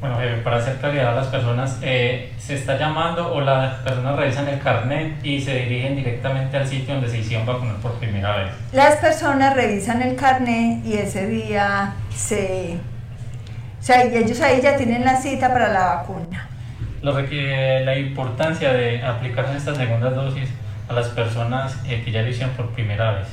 Bueno, 0.00 0.22
eh, 0.22 0.40
para 0.42 0.56
hacer 0.56 0.76
claridad 0.76 1.12
a 1.12 1.16
las 1.16 1.26
personas, 1.26 1.76
eh, 1.82 2.32
se 2.38 2.54
está 2.54 2.78
llamando 2.78 3.30
o 3.34 3.42
las 3.42 3.74
personas 3.80 4.16
revisan 4.16 4.48
el 4.48 4.58
carnet 4.58 5.22
y 5.22 5.38
se 5.42 5.52
dirigen 5.52 5.94
directamente 5.94 6.56
al 6.56 6.66
sitio 6.66 6.94
donde 6.94 7.10
se 7.10 7.18
hicieron 7.18 7.44
vacunar 7.44 7.76
por 7.76 7.92
primera 7.98 8.38
vez. 8.38 8.52
Las 8.72 8.96
personas 8.96 9.54
revisan 9.54 10.00
el 10.00 10.16
carnet 10.16 10.82
y 10.82 10.94
ese 10.94 11.26
día 11.26 11.92
se... 12.08 12.78
O 13.78 13.82
sea, 13.82 14.02
ellos 14.04 14.40
ahí 14.40 14.62
ya 14.62 14.78
tienen 14.78 15.04
la 15.04 15.16
cita 15.20 15.52
para 15.52 15.68
la 15.68 15.96
vacuna. 15.96 16.55
Lo 17.02 17.12
la 17.12 17.98
importancia 17.98 18.72
de 18.72 19.02
aplicarse 19.02 19.56
estas 19.56 19.76
segundas 19.76 20.14
dosis 20.14 20.48
a 20.88 20.92
las 20.92 21.08
personas 21.08 21.76
eh, 21.86 22.02
que 22.04 22.10
ya 22.10 22.22
lo 22.22 22.28
hicieron 22.28 22.54
por 22.54 22.70
primera 22.70 23.12
vez. 23.12 23.28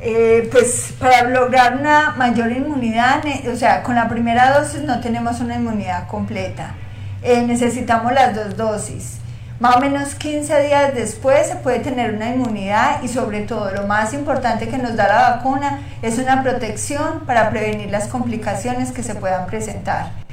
Eh, 0.00 0.48
pues 0.52 0.94
para 0.98 1.28
lograr 1.28 1.78
una 1.78 2.10
mayor 2.16 2.52
inmunidad, 2.52 3.22
o 3.50 3.56
sea, 3.56 3.82
con 3.82 3.94
la 3.94 4.08
primera 4.08 4.58
dosis 4.58 4.82
no 4.82 5.00
tenemos 5.00 5.40
una 5.40 5.56
inmunidad 5.56 6.06
completa. 6.08 6.74
Eh, 7.22 7.42
necesitamos 7.46 8.12
las 8.12 8.34
dos 8.34 8.56
dosis. 8.56 9.18
Más 9.60 9.76
o 9.76 9.80
menos 9.80 10.14
15 10.16 10.62
días 10.64 10.94
después 10.94 11.46
se 11.46 11.56
puede 11.56 11.78
tener 11.78 12.12
una 12.12 12.34
inmunidad 12.34 13.02
y 13.02 13.08
sobre 13.08 13.42
todo 13.42 13.70
lo 13.70 13.86
más 13.86 14.12
importante 14.12 14.68
que 14.68 14.78
nos 14.78 14.96
da 14.96 15.08
la 15.08 15.36
vacuna 15.36 15.80
es 16.02 16.18
una 16.18 16.42
protección 16.42 17.20
para 17.24 17.50
prevenir 17.50 17.88
las 17.90 18.08
complicaciones 18.08 18.90
que 18.90 19.02
se 19.02 19.14
puedan 19.14 19.46
presentar. 19.46 20.23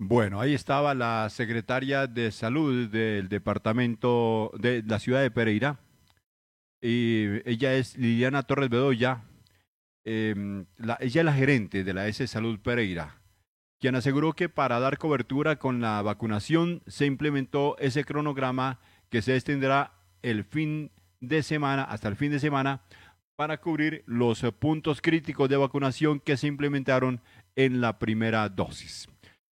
Bueno, 0.00 0.40
ahí 0.40 0.54
estaba 0.54 0.94
la 0.94 1.28
secretaria 1.28 2.06
de 2.06 2.30
salud 2.30 2.86
del 2.88 3.28
departamento 3.28 4.52
de 4.56 4.84
la 4.86 5.00
ciudad 5.00 5.22
de 5.22 5.32
Pereira, 5.32 5.80
y 6.80 7.24
ella 7.44 7.74
es 7.74 7.98
Liliana 7.98 8.44
Torres 8.44 8.70
Bedoya. 8.70 9.24
Em, 10.04 10.66
ella 11.00 11.20
es 11.20 11.24
la 11.24 11.32
gerente 11.32 11.82
de 11.82 11.94
la 11.94 12.06
S 12.06 12.24
Salud 12.28 12.60
Pereira. 12.60 13.16
quien 13.80 13.94
aseguró 13.96 14.34
que 14.34 14.48
para 14.48 14.80
dar 14.80 14.98
cobertura 14.98 15.56
con 15.56 15.80
la 15.80 16.02
vacunación 16.02 16.82
se 16.86 17.06
implementó 17.06 17.76
ese 17.78 18.04
cronograma 18.04 18.80
que 19.10 19.22
se 19.22 19.34
extenderá 19.34 19.92
el 20.22 20.44
fin 20.44 20.90
de 21.20 21.42
semana, 21.42 21.84
hasta 21.84 22.08
el 22.08 22.16
fin 22.16 22.30
de 22.32 22.40
semana, 22.40 22.82
para 23.36 23.60
cubrir 23.60 24.04
los 24.06 24.42
puntos 24.58 25.00
críticos 25.00 25.48
de 25.48 25.56
vacunación 25.56 26.20
que 26.20 26.36
se 26.36 26.46
implementaron 26.46 27.20
en 27.56 27.80
la 27.80 27.98
primera 27.98 28.48
dosis. 28.48 29.08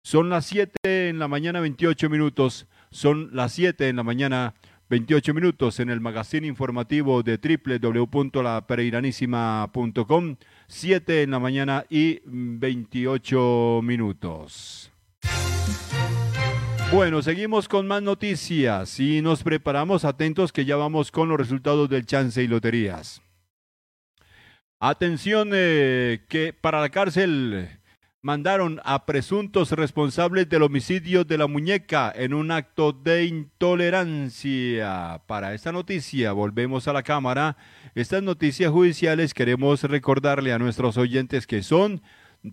Son 0.02 0.30
las 0.30 0.46
7 0.46 1.10
en 1.10 1.18
la 1.18 1.28
mañana 1.28 1.60
28 1.60 2.08
minutos, 2.08 2.66
son 2.90 3.28
las 3.32 3.52
7 3.52 3.88
en 3.88 3.96
la 3.96 4.02
mañana 4.02 4.54
28 4.88 5.34
minutos 5.34 5.78
en 5.78 5.90
el 5.90 6.00
magazine 6.00 6.46
informativo 6.46 7.22
de 7.22 7.38
www.lapereiranísima.com, 7.38 10.36
7 10.66 11.22
en 11.22 11.30
la 11.30 11.38
mañana 11.38 11.84
y 11.90 12.22
28 12.24 13.80
minutos. 13.84 14.90
Bueno, 16.92 17.22
seguimos 17.22 17.68
con 17.68 17.86
más 17.86 18.02
noticias 18.02 18.98
y 18.98 19.22
nos 19.22 19.44
preparamos 19.44 20.04
atentos 20.04 20.50
que 20.50 20.64
ya 20.64 20.74
vamos 20.76 21.12
con 21.12 21.28
los 21.28 21.38
resultados 21.38 21.88
del 21.88 22.06
chance 22.06 22.42
y 22.42 22.48
loterías. 22.48 23.22
Atención 24.80 25.50
eh, 25.52 26.24
que 26.28 26.52
para 26.52 26.80
la 26.80 26.88
cárcel 26.88 27.79
mandaron 28.22 28.80
a 28.85 29.06
presuntos 29.06 29.72
responsables 29.72 30.48
del 30.48 30.62
homicidio 30.62 31.24
de 31.24 31.38
la 31.38 31.46
muñeca 31.46 32.12
en 32.14 32.35
un 32.35 32.50
acto 32.50 32.92
de 32.92 33.24
intolerancia. 33.24 35.22
Para 35.26 35.54
esta 35.54 35.72
noticia, 35.72 36.33
volvemos 36.33 36.87
a 36.87 36.92
la 36.92 37.02
Cámara. 37.02 37.56
Estas 37.94 38.22
noticias 38.22 38.70
judiciales 38.70 39.33
queremos 39.33 39.83
recordarle 39.85 40.52
a 40.52 40.59
nuestros 40.59 40.98
oyentes 40.98 41.46
que 41.46 41.62
son 41.62 42.02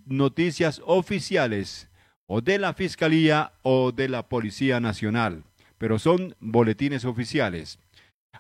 noticias 0.06 0.82
oficiales 0.86 1.90
o 2.28 2.42
de 2.42 2.60
la 2.60 2.74
Fiscalía 2.74 3.52
o 3.62 3.92
de 3.92 4.08
la 4.10 4.30
Policía 4.30 4.80
Nacional, 4.80 5.44
pero 5.78 6.00
son 6.00 6.36
boletines 6.40 7.04
oficiales. 7.06 7.80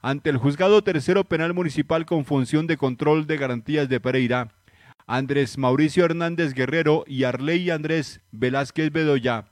Ante 0.02 0.30
el 0.30 0.38
Juzgado 0.38 0.82
Tercero 0.84 1.24
Penal 1.24 1.54
Municipal 1.54 2.06
con 2.06 2.24
función 2.24 2.68
de 2.68 2.78
control 2.78 3.28
de 3.28 3.38
garantías 3.38 3.90
de 3.90 4.00
Pereira, 4.00 4.54
Andrés 5.08 5.58
Mauricio 5.58 6.04
Hernández 6.04 6.54
Guerrero 6.54 7.06
y 7.08 7.24
Arley 7.24 7.70
Andrés 7.70 8.20
Velázquez 8.32 8.92
Bedoya 8.92 9.50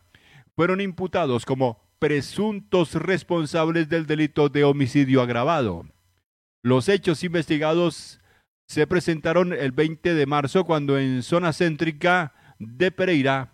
fueron 0.54 0.82
imputados 0.82 1.46
como 1.46 1.82
presuntos 1.98 2.94
responsables 2.94 3.88
del 3.88 4.06
delito 4.06 4.50
de 4.50 4.66
homicidio 4.66 5.22
agravado. 5.22 5.86
Los 6.62 6.90
hechos 6.90 7.24
investigados 7.24 8.20
se 8.68 8.86
presentaron 8.86 9.54
el 9.54 9.72
20 9.72 10.14
de 10.14 10.26
marzo 10.26 10.66
cuando 10.66 11.00
en 11.00 11.24
zona 11.24 11.54
céntrica 11.54 12.34
de 12.60 12.92
Pereira, 12.92 13.54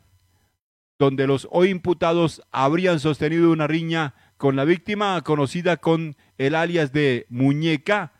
donde 0.97 1.27
los 1.27 1.47
hoy 1.51 1.69
imputados 1.69 2.41
habrían 2.51 2.99
sostenido 2.99 3.51
una 3.51 3.67
riña 3.67 4.15
con 4.37 4.55
la 4.55 4.65
víctima 4.65 5.21
conocida 5.21 5.77
con 5.77 6.15
el 6.39 6.55
alias 6.55 6.91
de 6.93 7.27
Muñeca, 7.29 8.13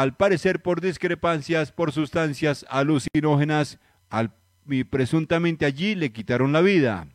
al 0.00 0.14
parecer 0.14 0.60
por 0.60 0.82
discrepancias 0.82 1.72
por 1.72 1.90
sustancias 1.90 2.66
alucinógenas, 2.68 3.78
al, 4.10 4.30
y 4.68 4.84
presuntamente 4.84 5.64
allí 5.64 5.94
le 5.94 6.12
quitaron 6.12 6.52
la 6.52 6.60
vida. 6.60 7.08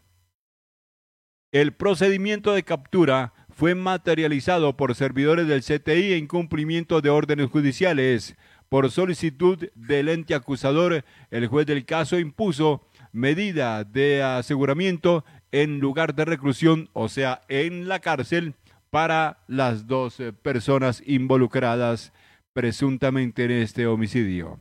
El 1.51 1.73
procedimiento 1.73 2.53
de 2.53 2.63
captura 2.63 3.33
fue 3.51 3.75
materializado 3.75 4.77
por 4.77 4.95
servidores 4.95 5.47
del 5.47 5.61
CTI 5.61 6.13
en 6.13 6.25
cumplimiento 6.25 7.01
de 7.01 7.11
órdenes 7.11 7.51
judiciales. 7.51 8.35
Por 8.67 8.89
solicitud 8.89 9.69
del 9.75 10.09
ente 10.09 10.33
acusador, 10.33 11.05
el 11.29 11.45
juez 11.45 11.67
del 11.67 11.85
caso 11.85 12.17
impuso 12.17 12.81
medida 13.11 13.83
de 13.83 14.23
aseguramiento 14.23 15.23
en 15.51 15.79
lugar 15.79 16.15
de 16.15 16.25
reclusión, 16.25 16.89
o 16.93 17.09
sea, 17.09 17.41
en 17.47 17.87
la 17.87 17.99
cárcel, 17.99 18.55
para 18.89 19.37
las 19.47 19.85
dos 19.85 20.17
personas 20.41 21.03
involucradas 21.05 22.11
presuntamente 22.53 23.45
en 23.45 23.51
este 23.51 23.87
homicidio. 23.87 24.59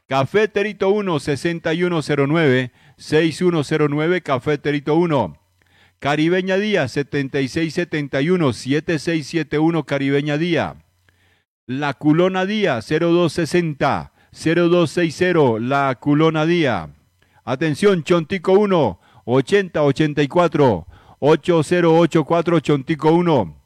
Cafeterito 0.09 0.91
1, 0.91 1.21
6109, 1.21 2.73
6109, 2.97 4.23
Cafeterito 4.23 4.97
1. 4.97 5.39
Caribeña 6.01 6.57
Día, 6.57 6.89
7671, 6.89 8.53
7671, 8.53 9.85
Caribeña 9.85 10.37
Día. 10.37 10.75
La 11.67 11.95
Culona 11.95 12.45
Día, 12.45 12.81
0260, 12.81 14.13
0260, 14.33 15.61
La 15.61 15.97
Culona 16.01 16.45
Día. 16.45 16.91
Atención, 17.45 18.03
Chontico 18.03 18.55
1, 18.55 18.99
8084, 19.27 20.87
8084, 21.21 22.61
Chontico 22.61 23.13
1. 23.13 23.62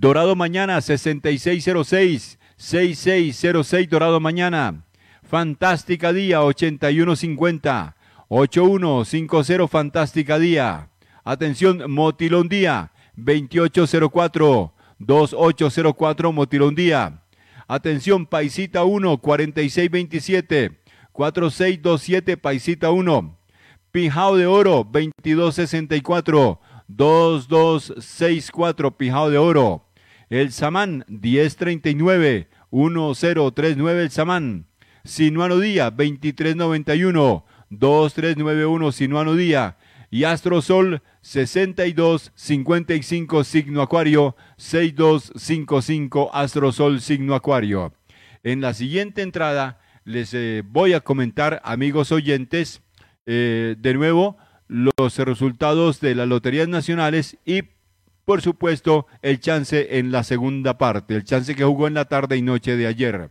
Dorado 0.00 0.36
Mañana 0.36 0.80
6606 0.80 2.38
6606 2.56 3.90
Dorado 3.90 4.20
Mañana. 4.20 4.84
Fantástica 5.24 6.12
Día 6.12 6.44
8150 6.44 7.96
8150 8.28 9.66
Fantástica 9.66 10.38
Día. 10.38 10.90
Atención 11.24 11.90
Motilón 11.90 12.48
Día 12.48 12.92
2804 13.16 14.72
2804 15.00 16.32
Motilón 16.32 16.76
Día. 16.76 17.24
Atención 17.66 18.24
Paisita 18.24 18.84
1 18.84 19.18
4627 19.18 20.78
4627 21.10 22.36
Paisita 22.36 22.92
1. 22.92 23.36
Pijao 23.90 24.36
de 24.36 24.46
Oro 24.46 24.86
2264 24.88 26.60
2264 26.86 28.96
Pijao 28.96 29.30
de 29.30 29.38
Oro. 29.38 29.87
El 30.30 30.52
Samán 30.52 31.04
1039 31.08 32.48
1039 32.70 34.02
El 34.02 34.10
Samán. 34.10 34.66
Sinuano 35.04 35.58
Día 35.58 35.90
2391 35.90 37.46
2391 37.70 38.92
Sinuano 38.92 39.34
Día. 39.34 39.78
Y 40.10 40.24
Astrosol 40.24 41.02
6255 41.22 43.44
signo 43.44 43.80
Acuario 43.82 44.36
6255 44.56 46.30
Astrosol 46.34 47.00
signo 47.00 47.34
Acuario. 47.34 47.94
En 48.42 48.60
la 48.60 48.74
siguiente 48.74 49.22
entrada 49.22 49.80
les 50.04 50.32
eh, 50.32 50.62
voy 50.66 50.92
a 50.94 51.00
comentar, 51.00 51.60
amigos 51.64 52.12
oyentes, 52.12 52.82
eh, 53.26 53.74
de 53.78 53.94
nuevo 53.94 54.36
los 54.68 55.18
resultados 55.18 56.00
de 56.00 56.14
las 56.14 56.28
loterías 56.28 56.68
nacionales 56.68 57.36
y 57.44 57.62
por 58.28 58.42
supuesto 58.42 59.06
el 59.22 59.40
chance 59.40 59.98
en 59.98 60.12
la 60.12 60.22
segunda 60.22 60.76
parte, 60.76 61.14
el 61.14 61.24
chance 61.24 61.54
que 61.54 61.64
jugó 61.64 61.86
en 61.86 61.94
la 61.94 62.04
tarde 62.04 62.36
y 62.36 62.42
noche 62.42 62.76
de 62.76 62.86
ayer. 62.86 63.30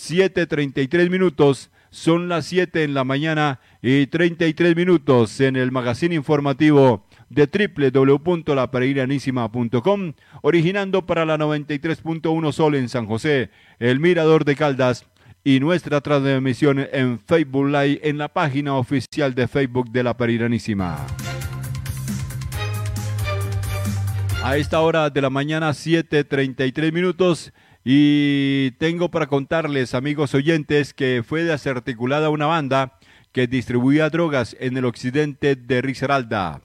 7.33 0.00 1.10
minutos, 1.10 1.70
son 1.90 2.30
las 2.30 2.46
7 2.46 2.84
en 2.84 2.94
la 2.94 3.04
mañana 3.04 3.60
y 3.82 4.06
33 4.06 4.76
minutos 4.76 5.38
en 5.42 5.56
el 5.56 5.72
magazine 5.72 6.14
informativo 6.14 7.04
de 7.28 7.50
www.lapereiranísima.com, 7.92 10.14
originando 10.40 11.04
para 11.04 11.26
la 11.26 11.36
93.1 11.36 12.52
Sol 12.52 12.76
en 12.76 12.88
San 12.88 13.04
José, 13.04 13.50
el 13.78 14.00
Mirador 14.00 14.46
de 14.46 14.56
Caldas 14.56 15.04
y 15.44 15.60
nuestra 15.60 16.00
transmisión 16.00 16.78
en 16.78 17.18
Facebook 17.18 17.66
Live 17.66 18.00
en 18.02 18.16
la 18.16 18.28
página 18.28 18.76
oficial 18.76 19.34
de 19.34 19.48
Facebook 19.48 19.90
de 19.90 20.02
la 20.02 20.16
Periranísima. 20.16 20.96
A 24.44 24.58
esta 24.58 24.82
hora 24.82 25.08
de 25.08 25.22
la 25.22 25.30
mañana, 25.30 25.72
7:33 25.72 26.92
minutos. 26.92 27.54
Y 27.82 28.72
tengo 28.72 29.10
para 29.10 29.26
contarles, 29.26 29.94
amigos 29.94 30.34
oyentes, 30.34 30.92
que 30.92 31.22
fue 31.26 31.44
desarticulada 31.44 32.28
una 32.28 32.44
banda 32.44 32.98
que 33.32 33.46
distribuía 33.46 34.10
drogas 34.10 34.54
en 34.60 34.76
el 34.76 34.84
occidente 34.84 35.56
de 35.56 35.80
Risaralda. 35.80 36.60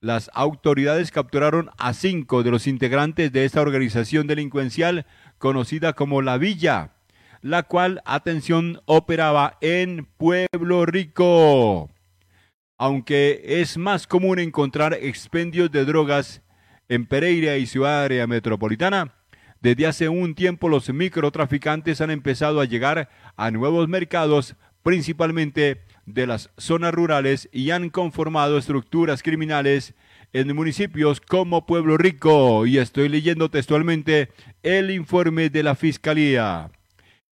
Las 0.00 0.28
autoridades 0.34 1.12
capturaron 1.12 1.70
a 1.78 1.92
cinco 1.92 2.42
de 2.42 2.50
los 2.50 2.66
integrantes 2.66 3.30
de 3.30 3.44
esta 3.44 3.60
organización 3.60 4.26
delincuencial 4.26 5.06
conocida 5.38 5.92
como 5.92 6.22
La 6.22 6.36
Villa, 6.36 6.94
la 7.42 7.62
cual, 7.62 8.02
atención, 8.06 8.82
operaba 8.86 9.56
en 9.60 10.08
Pueblo 10.16 10.84
Rico. 10.84 11.90
Aunque 12.76 13.40
es 13.44 13.78
más 13.78 14.08
común 14.08 14.40
encontrar 14.40 14.94
expendios 14.94 15.70
de 15.70 15.84
drogas 15.84 16.42
en 16.90 17.06
Pereira 17.06 17.56
y 17.56 17.66
Ciudad 17.66 18.02
Área 18.02 18.26
Metropolitana, 18.26 19.14
desde 19.60 19.86
hace 19.86 20.08
un 20.08 20.34
tiempo 20.34 20.68
los 20.68 20.92
microtraficantes 20.92 22.00
han 22.00 22.10
empezado 22.10 22.60
a 22.60 22.64
llegar 22.64 23.08
a 23.36 23.50
nuevos 23.52 23.88
mercados, 23.88 24.56
principalmente 24.82 25.82
de 26.04 26.26
las 26.26 26.50
zonas 26.56 26.92
rurales, 26.92 27.48
y 27.52 27.70
han 27.70 27.90
conformado 27.90 28.58
estructuras 28.58 29.22
criminales 29.22 29.94
en 30.32 30.54
municipios 30.56 31.20
como 31.20 31.64
Pueblo 31.64 31.96
Rico. 31.96 32.66
Y 32.66 32.78
estoy 32.78 33.08
leyendo 33.08 33.50
textualmente 33.50 34.30
el 34.64 34.90
informe 34.90 35.48
de 35.48 35.62
la 35.62 35.76
Fiscalía. 35.76 36.72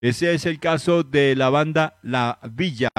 Ese 0.01 0.35
es 0.35 0.47
el 0.47 0.59
caso 0.59 1.05
de 1.05 1.37
la 1.37 1.49
banda 1.49 1.99
La 2.03 2.41
Villa, 2.51 2.91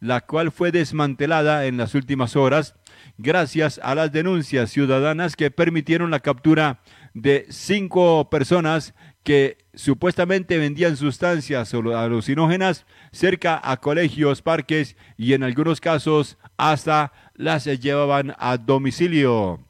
la 0.00 0.22
cual 0.22 0.50
fue 0.50 0.72
desmantelada 0.72 1.66
en 1.66 1.76
las 1.76 1.94
últimas 1.94 2.34
horas 2.34 2.74
gracias 3.22 3.78
a 3.82 3.94
las 3.94 4.12
denuncias 4.12 4.70
ciudadanas 4.70 5.36
que 5.36 5.50
permitieron 5.50 6.10
la 6.10 6.20
captura 6.20 6.80
de 7.12 7.46
cinco 7.50 8.30
personas 8.30 8.94
que 9.22 9.58
supuestamente 9.74 10.56
vendían 10.56 10.96
sustancias 10.96 11.74
alucinógenas 11.74 12.86
cerca 13.12 13.60
a 13.62 13.76
colegios, 13.76 14.40
parques 14.40 14.96
y 15.18 15.34
en 15.34 15.42
algunos 15.42 15.80
casos 15.80 16.38
hasta 16.56 17.12
las 17.34 17.64
llevaban 17.64 18.34
a 18.38 18.56
domicilio. 18.56 19.66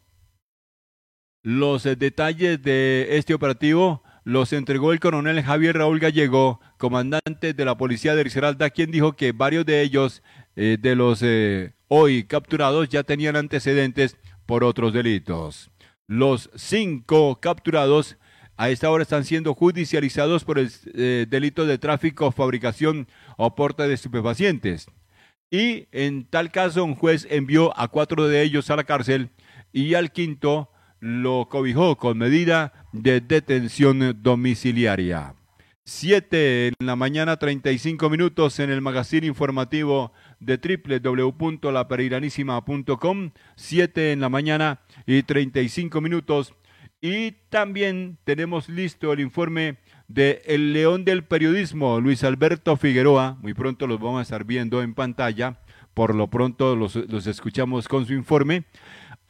Los 1.42 1.84
detalles 1.84 2.62
de 2.62 3.08
este 3.16 3.34
operativo 3.34 4.04
los 4.22 4.52
entregó 4.52 4.92
el 4.92 5.00
coronel 5.00 5.42
Javier 5.42 5.78
Raúl 5.78 5.98
Gallego, 5.98 6.60
comandante 6.76 7.54
de 7.54 7.64
la 7.64 7.76
policía 7.76 8.14
de 8.14 8.22
Risaralda, 8.22 8.70
quien 8.70 8.90
dijo 8.90 9.14
que 9.14 9.32
varios 9.32 9.66
de 9.66 9.80
ellos, 9.80 10.22
eh, 10.54 10.76
de 10.78 10.94
los 10.94 11.20
eh, 11.22 11.72
hoy 11.92 12.22
capturados 12.22 12.88
ya 12.88 13.02
tenían 13.02 13.34
antecedentes 13.34 14.16
por 14.46 14.62
otros 14.62 14.92
delitos. 14.92 15.70
Los 16.06 16.50
cinco 16.54 17.40
capturados 17.40 18.16
a 18.56 18.70
esta 18.70 18.90
hora 18.90 19.02
están 19.02 19.24
siendo 19.24 19.54
judicializados 19.54 20.44
por 20.44 20.58
el 20.58 20.70
eh, 20.94 21.26
delito 21.28 21.66
de 21.66 21.78
tráfico, 21.78 22.30
fabricación 22.30 23.08
o 23.36 23.54
porte 23.56 23.88
de 23.88 23.94
estupefacientes. 23.94 24.86
Y 25.50 25.88
en 25.90 26.26
tal 26.26 26.52
caso 26.52 26.84
un 26.84 26.94
juez 26.94 27.26
envió 27.28 27.76
a 27.78 27.88
cuatro 27.88 28.28
de 28.28 28.42
ellos 28.42 28.70
a 28.70 28.76
la 28.76 28.84
cárcel 28.84 29.30
y 29.72 29.94
al 29.94 30.12
quinto 30.12 30.70
lo 31.00 31.48
cobijó 31.50 31.96
con 31.96 32.18
medida 32.18 32.86
de 32.92 33.20
detención 33.20 34.22
domiciliaria. 34.22 35.34
Siete 35.84 36.68
en 36.68 36.74
la 36.86 36.94
mañana, 36.94 37.36
35 37.36 38.08
minutos 38.10 38.60
en 38.60 38.70
el 38.70 38.80
magazine 38.80 39.26
informativo 39.26 40.12
de 40.40 40.56
www.lapereiranísima.com, 40.56 43.30
7 43.56 44.12
en 44.12 44.20
la 44.20 44.28
mañana 44.28 44.80
y 45.06 45.22
35 45.22 46.00
minutos. 46.00 46.54
Y 47.02 47.32
también 47.48 48.18
tenemos 48.24 48.68
listo 48.68 49.12
el 49.12 49.20
informe 49.20 49.78
de 50.08 50.42
El 50.44 50.72
León 50.72 51.04
del 51.04 51.22
Periodismo, 51.24 52.00
Luis 52.00 52.24
Alberto 52.24 52.76
Figueroa. 52.76 53.38
Muy 53.40 53.54
pronto 53.54 53.86
los 53.86 54.00
vamos 54.00 54.18
a 54.18 54.22
estar 54.22 54.44
viendo 54.44 54.82
en 54.82 54.94
pantalla. 54.94 55.60
Por 55.94 56.14
lo 56.14 56.28
pronto 56.28 56.76
los, 56.76 56.96
los 56.96 57.26
escuchamos 57.26 57.88
con 57.88 58.06
su 58.06 58.12
informe 58.12 58.64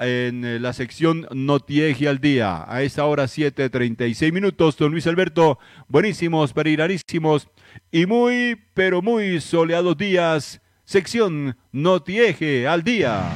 en 0.00 0.62
la 0.62 0.72
sección 0.72 1.26
Notieje 1.30 2.08
al 2.08 2.20
Día. 2.20 2.64
A 2.66 2.82
esa 2.82 3.04
hora 3.04 3.24
7.36 3.24 4.32
minutos, 4.32 4.76
don 4.76 4.92
Luis 4.92 5.06
Alberto, 5.06 5.58
buenísimos, 5.88 6.52
periranísimos 6.52 7.48
y 7.92 8.06
muy, 8.06 8.58
pero 8.74 9.02
muy 9.02 9.40
soleados 9.40 9.96
días 9.96 10.60
sección 10.90 11.56
Notieje 11.70 12.66
al 12.66 12.82
Día. 12.82 13.30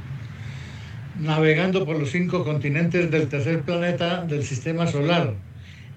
Navegando 1.20 1.84
por 1.84 1.98
los 1.98 2.12
cinco 2.12 2.44
continentes 2.44 3.10
del 3.10 3.28
tercer 3.28 3.60
planeta 3.60 4.24
del 4.24 4.42
sistema 4.42 4.86
solar, 4.86 5.34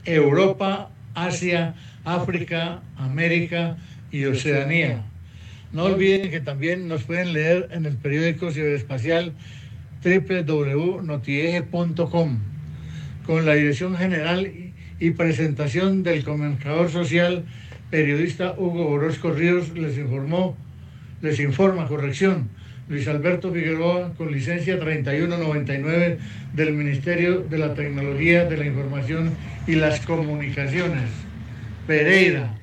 Europa, 0.03 0.89
Asia, 1.13 1.75
África, 2.03 2.81
América 2.97 3.77
y 4.11 4.25
Oceanía. 4.25 5.05
No 5.71 5.85
olviden 5.85 6.29
que 6.29 6.41
también 6.41 6.89
nos 6.89 7.03
pueden 7.03 7.31
leer 7.31 7.69
en 7.71 7.85
el 7.85 7.95
periódico 7.95 8.51
ciberespacial 8.51 9.31
www.notieje.com 10.03 12.54
con 13.26 13.45
la 13.45 13.53
dirección 13.55 13.95
general 13.97 14.51
y 14.99 15.11
presentación 15.11 16.03
del 16.03 16.23
comunicador 16.23 16.89
social, 16.89 17.43
periodista 17.89 18.53
Hugo 18.57 18.88
Orozco 18.88 19.32
Ríos, 19.32 19.73
les 19.73 19.97
informó, 19.97 20.55
les 21.21 21.39
informa, 21.39 21.88
corrección, 21.88 22.49
Luis 22.88 23.07
Alberto 23.07 23.51
Figueroa, 23.51 24.13
con 24.15 24.32
licencia 24.32 24.80
3199 24.80 26.19
del 26.53 26.73
Ministerio 26.73 27.41
de 27.41 27.57
la 27.57 27.73
Tecnología 27.73 28.45
de 28.45 28.57
la 28.57 28.65
Información 28.65 29.32
y 29.65 29.76
las 29.76 30.01
Comunicaciones. 30.01 31.09
Pereira. 31.88 32.55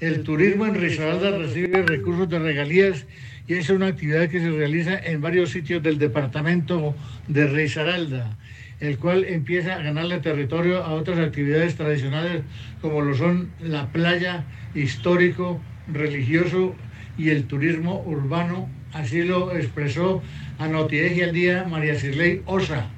El 0.00 0.24
turismo 0.24 0.66
en 0.66 0.74
Risaralda 0.74 1.38
recibe 1.38 1.82
recursos 1.82 2.28
de 2.28 2.40
regalías 2.40 3.06
y 3.46 3.54
es 3.54 3.70
una 3.70 3.86
actividad 3.86 4.28
que 4.28 4.40
se 4.40 4.50
realiza 4.50 4.98
en 4.98 5.20
varios 5.20 5.50
sitios 5.50 5.80
del 5.80 5.98
departamento 5.98 6.96
de 7.28 7.46
Risaralda 7.46 8.36
el 8.82 8.98
cual 8.98 9.24
empieza 9.24 9.76
a 9.76 9.82
ganarle 9.82 10.18
territorio 10.18 10.82
a 10.82 10.92
otras 10.94 11.20
actividades 11.20 11.76
tradicionales 11.76 12.42
como 12.80 13.00
lo 13.00 13.14
son 13.14 13.50
la 13.60 13.86
playa, 13.92 14.44
histórico, 14.74 15.60
religioso 15.86 16.74
y 17.16 17.30
el 17.30 17.44
turismo 17.44 18.02
urbano. 18.04 18.68
Así 18.92 19.22
lo 19.22 19.54
expresó 19.56 20.20
a 20.58 20.66
Notieje 20.66 21.22
al 21.22 21.32
Día 21.32 21.64
María 21.64 21.94
Cirley 21.94 22.42
Osa 22.44 22.88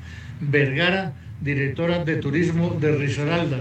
Vergara, 0.41 1.13
directora 1.43 2.03
de 2.03 2.17
turismo 2.17 2.77
de 2.81 2.97
Risaralda, 2.97 3.59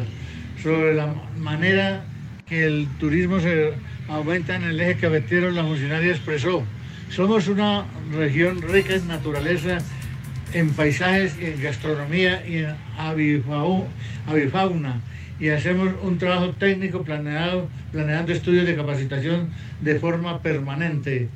sobre 0.61 0.95
la 0.95 1.13
manera 1.37 2.05
que 2.45 2.63
el 2.63 2.87
turismo 2.99 3.41
se 3.41 3.73
aumenta 4.07 4.55
en 4.55 4.63
el 4.63 4.79
eje 4.79 4.95
cafetero, 4.95 5.51
la 5.51 5.63
funcionaria 5.63 6.11
expresó, 6.11 6.63
somos 7.09 7.49
una 7.49 7.85
región 8.15 8.61
rica 8.61 8.95
en 8.95 9.07
naturaleza 9.09 9.79
en 10.53 10.69
paisajes, 10.71 11.37
en 11.39 11.61
gastronomía 11.61 12.45
y 12.47 12.59
en 12.59 12.75
avifauna. 12.97 15.01
Y 15.39 15.49
hacemos 15.49 15.93
un 16.01 16.17
trabajo 16.17 16.51
técnico 16.51 17.03
planeado, 17.03 17.67
planeando 17.91 18.31
estudios 18.31 18.65
de 18.65 18.75
capacitación 18.75 19.49
de 19.81 19.99
forma 19.99 20.41
permanente. 20.41 21.27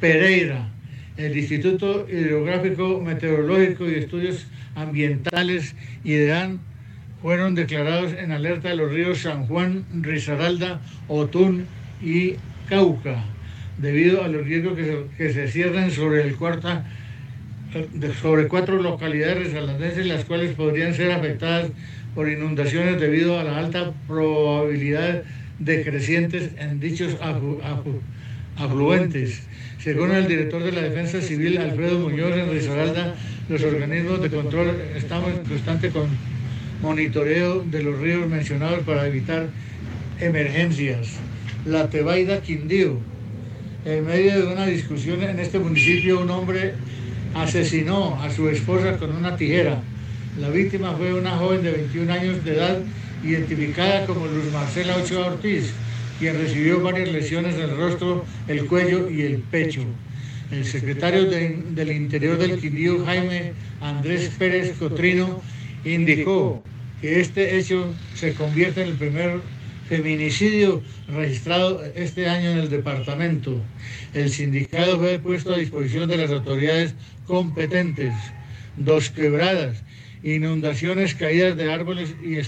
Pereira, 0.00 0.68
el 1.16 1.36
Instituto 1.36 2.06
Hidrográfico 2.08 3.00
Meteorológico 3.00 3.90
y 3.90 3.94
Estudios 3.94 4.46
Ambientales 4.76 5.74
IDEAN 6.04 6.60
fueron 7.20 7.56
declarados 7.56 8.12
en 8.12 8.30
alerta 8.30 8.68
de 8.68 8.76
los 8.76 8.92
ríos 8.92 9.22
San 9.22 9.46
Juan, 9.46 9.84
Risaralda, 10.02 10.80
Otún 11.08 11.66
y 12.00 12.34
Cauca, 12.68 13.24
debido 13.78 14.22
a 14.22 14.28
los 14.28 14.46
riesgos 14.46 14.76
que 14.76 14.84
se, 14.84 15.04
que 15.16 15.32
se 15.32 15.48
cierran 15.48 15.90
sobre 15.90 16.22
el 16.22 16.36
cuarta 16.36 16.84
sobre 18.20 18.48
cuatro 18.48 18.82
localidades 18.82 19.48
resalandenses, 19.48 20.06
las 20.06 20.24
cuales 20.24 20.54
podrían 20.54 20.94
ser 20.94 21.12
afectadas 21.12 21.70
por 22.14 22.28
inundaciones 22.28 23.00
debido 23.00 23.38
a 23.38 23.44
la 23.44 23.58
alta 23.58 23.92
probabilidad 24.06 25.22
de 25.58 25.84
crecientes 25.84 26.50
en 26.58 26.80
dichos 26.80 27.16
afluentes. 28.56 29.42
Según 29.78 30.12
el 30.12 30.26
director 30.26 30.62
de 30.62 30.72
la 30.72 30.82
Defensa 30.82 31.20
Civil, 31.20 31.58
Alfredo 31.58 31.98
Muñoz, 31.98 32.36
en 32.36 32.50
Risaralda, 32.50 33.14
los 33.48 33.62
organismos 33.62 34.20
de 34.22 34.30
control 34.30 34.74
estamos 34.96 35.30
en 35.30 35.44
constante 35.44 35.90
con 35.90 36.08
monitoreo 36.82 37.62
de 37.62 37.82
los 37.82 37.98
ríos 37.98 38.28
mencionados 38.28 38.80
para 38.80 39.06
evitar 39.06 39.48
emergencias. 40.20 41.18
La 41.64 41.90
Tebaida 41.90 42.40
Quindío. 42.40 42.98
En 43.84 44.06
medio 44.06 44.46
de 44.46 44.52
una 44.52 44.66
discusión 44.66 45.22
en 45.22 45.38
este 45.38 45.58
municipio, 45.58 46.20
un 46.20 46.30
hombre 46.30 46.74
asesinó 47.34 48.20
a 48.20 48.30
su 48.30 48.48
esposa 48.48 48.96
con 48.98 49.14
una 49.14 49.36
tijera. 49.36 49.82
La 50.40 50.50
víctima 50.50 50.92
fue 50.92 51.14
una 51.14 51.36
joven 51.36 51.62
de 51.62 51.72
21 51.72 52.12
años 52.12 52.44
de 52.44 52.54
edad 52.54 52.78
identificada 53.24 54.06
como 54.06 54.26
Luz 54.26 54.52
Marcela 54.52 54.96
Ochoa 54.96 55.26
Ortiz, 55.26 55.72
quien 56.18 56.38
recibió 56.38 56.80
varias 56.80 57.10
lesiones 57.10 57.56
en 57.56 57.62
el 57.62 57.76
rostro, 57.76 58.24
el 58.46 58.66
cuello 58.66 59.10
y 59.10 59.22
el 59.22 59.38
pecho. 59.38 59.82
El 60.50 60.64
secretario 60.64 61.26
del 61.26 61.92
Interior 61.92 62.38
del 62.38 62.58
Quindío, 62.58 63.04
Jaime 63.04 63.52
Andrés 63.80 64.30
Pérez 64.38 64.72
Cotrino, 64.78 65.42
indicó 65.84 66.62
que 67.00 67.20
este 67.20 67.58
hecho 67.58 67.92
se 68.14 68.32
convierte 68.34 68.82
en 68.82 68.88
el 68.88 68.94
primer 68.94 69.40
feminicidio 69.88 70.82
registrado 71.08 71.82
este 71.94 72.28
año 72.28 72.50
en 72.50 72.58
el 72.58 72.70
departamento. 72.70 73.60
El 74.14 74.30
sindicato 74.30 74.98
fue 74.98 75.18
puesto 75.18 75.54
a 75.54 75.58
disposición 75.58 76.08
de 76.08 76.18
las 76.18 76.30
autoridades 76.30 76.94
competentes. 77.28 78.14
Dos 78.76 79.10
quebradas, 79.10 79.84
inundaciones, 80.22 81.14
caídas 81.14 81.56
de 81.56 81.72
árboles 81.72 82.14
y 82.24 82.38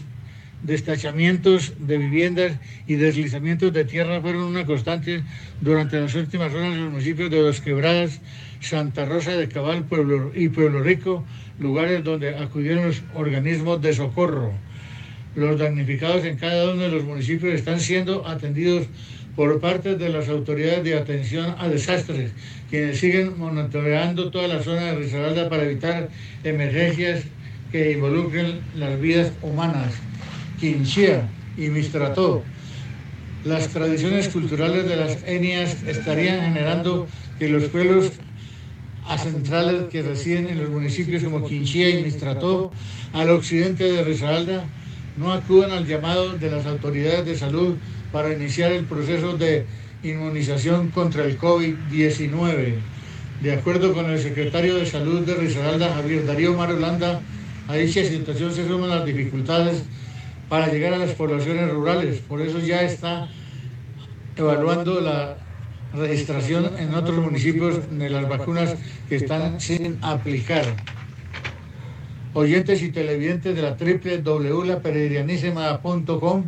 destachamientos 0.63 1.75
de 1.79 1.99
viviendas 1.99 2.53
y 2.87 2.95
deslizamientos 2.95 3.73
de 3.73 3.85
tierra 3.85 4.21
fueron 4.21 4.43
una 4.43 4.67
constante 4.67 5.23
durante 5.61 6.01
las 6.01 6.15
últimas 6.15 6.53
horas 6.53 6.75
en 6.75 6.85
los 6.85 6.93
municipios 6.93 7.31
de 7.31 7.41
Dos 7.41 7.61
Quebradas, 7.61 8.21
Santa 8.61 9.05
Rosa 9.05 9.37
de 9.37 9.49
Cabal 9.49 9.85
Pueblo, 9.85 10.33
y 10.35 10.49
Pueblo 10.49 10.83
Rico, 10.83 11.25
lugares 11.59 12.03
donde 12.03 12.37
acudieron 12.37 12.87
los 12.87 13.03
organismos 13.15 13.81
de 13.81 13.93
socorro. 13.93 14.53
Los 15.37 15.59
damnificados 15.59 16.25
en 16.25 16.37
cada 16.37 16.73
uno 16.73 16.83
de 16.83 16.89
los 16.89 17.05
municipios 17.05 17.55
están 17.55 17.81
siendo 17.81 18.27
atendidos 18.27 18.87
por 19.41 19.59
parte 19.59 19.97
de 19.97 20.11
las 20.11 20.29
autoridades 20.29 20.85
de 20.85 20.99
atención 20.99 21.55
a 21.59 21.67
desastres, 21.67 22.31
quienes 22.69 22.99
siguen 22.99 23.39
monitoreando 23.39 24.31
toda 24.31 24.47
la 24.49 24.63
zona 24.63 24.83
de 24.83 24.97
Risaralda 24.97 25.49
para 25.49 25.63
evitar 25.65 26.11
emergencias 26.45 27.23
que 27.73 27.93
involucren 27.93 28.61
las 28.77 29.01
vidas 29.01 29.33
humanas. 29.41 29.95
Quinchea 30.61 31.27
y 31.57 31.71
Mistrató. 31.71 32.43
Las 33.43 33.69
tradiciones 33.69 34.29
culturales 34.29 34.87
de 34.87 34.97
las 34.97 35.23
etnias 35.27 35.85
estarían 35.85 36.43
generando 36.43 37.09
que 37.39 37.49
los 37.49 37.65
pueblos 37.71 38.13
acentrales 39.09 39.85
que 39.85 40.03
residen 40.03 40.49
en 40.49 40.59
los 40.59 40.69
municipios 40.69 41.25
como 41.25 41.47
Quinchea 41.47 41.89
y 41.89 42.03
Mistrató, 42.03 42.73
al 43.15 43.31
occidente 43.31 43.85
de 43.85 44.05
Risaralda, 44.05 44.65
no 45.17 45.33
acudan 45.33 45.71
al 45.71 45.87
llamado 45.87 46.37
de 46.37 46.51
las 46.51 46.67
autoridades 46.67 47.25
de 47.25 47.39
salud 47.39 47.77
para 48.13 48.33
iniciar 48.33 48.73
el 48.73 48.85
proceso 48.85 49.37
de 49.37 49.67
inmunización 50.03 50.91
contra 50.91 51.25
el 51.25 51.39
COVID-19. 51.39 52.75
De 53.43 53.53
acuerdo 53.53 53.95
con 53.95 54.11
el 54.11 54.19
secretario 54.19 54.77
de 54.77 54.87
Salud 54.87 55.25
de 55.25 55.35
Risaralda, 55.35 55.95
Javier 55.95 56.27
Darío 56.27 56.55
Marolanda, 56.55 57.21
a 57.69 57.75
dicha 57.75 58.05
situación 58.05 58.53
se 58.53 58.67
suman 58.67 58.91
las 58.91 59.07
dificultades 59.07 59.85
para 60.49 60.67
llegar 60.69 60.95
a 60.95 60.99
las 60.99 61.13
poblaciones 61.13 61.71
rurales. 61.71 62.19
Por 62.19 62.41
eso 62.41 62.59
ya 62.59 62.83
está 62.83 63.29
evaluando 64.37 65.01
la 65.01 65.37
registración 65.95 66.71
en 66.79 66.95
otros 66.95 67.19
municipios 67.19 67.81
de 67.91 68.11
las 68.11 68.29
vacunas 68.29 68.77
que 69.09 69.17
están 69.17 69.61
sin 69.61 69.99
aplicar. 70.03 70.65
Oyentes 72.35 72.83
y 72.83 72.93
televidentes 72.93 73.57
de 73.57 73.63
la 73.63 73.77
www.laperegrinanísima.com, 73.77 76.45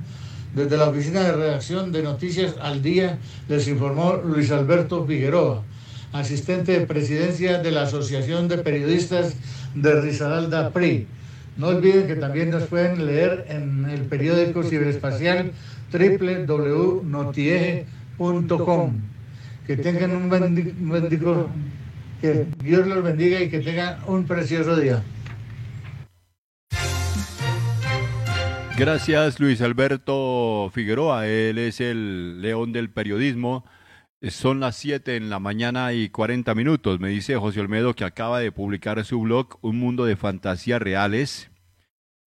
desde 0.54 0.76
la 0.76 0.88
oficina 0.88 1.20
de 1.20 1.32
redacción 1.32 1.92
de 1.92 2.02
Noticias 2.02 2.56
al 2.60 2.82
Día, 2.82 3.18
les 3.48 3.68
informó 3.68 4.16
Luis 4.16 4.50
Alberto 4.50 5.06
Figueroa, 5.06 5.62
asistente 6.12 6.78
de 6.78 6.86
presidencia 6.86 7.58
de 7.58 7.70
la 7.70 7.82
Asociación 7.82 8.48
de 8.48 8.58
Periodistas 8.58 9.34
de 9.74 10.00
Risaralda 10.00 10.70
PRI. 10.70 11.06
No 11.56 11.68
olviden 11.68 12.06
que 12.06 12.16
también 12.16 12.50
nos 12.50 12.64
pueden 12.64 13.06
leer 13.06 13.46
en 13.48 13.86
el 13.88 14.02
periódico 14.02 14.62
ciberespacial 14.62 15.52
www.notieje.com. 15.92 18.92
Que 19.66 19.76
tengan 19.76 20.16
un 20.16 20.28
bendigo, 20.28 21.48
que 22.20 22.46
Dios 22.62 22.86
los 22.86 23.02
bendiga 23.02 23.40
y 23.40 23.48
que 23.48 23.60
tengan 23.60 23.96
un 24.06 24.24
precioso 24.24 24.76
día. 24.76 25.02
Gracias 28.78 29.38
Luis 29.38 29.60
Alberto 29.60 30.70
Figueroa, 30.72 31.26
él 31.26 31.58
es 31.58 31.80
el 31.80 32.40
león 32.40 32.72
del 32.72 32.90
periodismo. 32.90 33.64
Son 34.22 34.60
las 34.60 34.76
7 34.76 35.16
en 35.16 35.30
la 35.30 35.38
mañana 35.38 35.92
y 35.92 36.08
40 36.08 36.54
minutos. 36.54 36.98
Me 36.98 37.10
dice 37.10 37.36
José 37.36 37.60
Olmedo 37.60 37.94
que 37.94 38.04
acaba 38.04 38.40
de 38.40 38.50
publicar 38.50 39.04
su 39.04 39.20
blog 39.20 39.58
Un 39.60 39.78
mundo 39.78 40.04
de 40.04 40.16
fantasías 40.16 40.80
reales, 40.80 41.50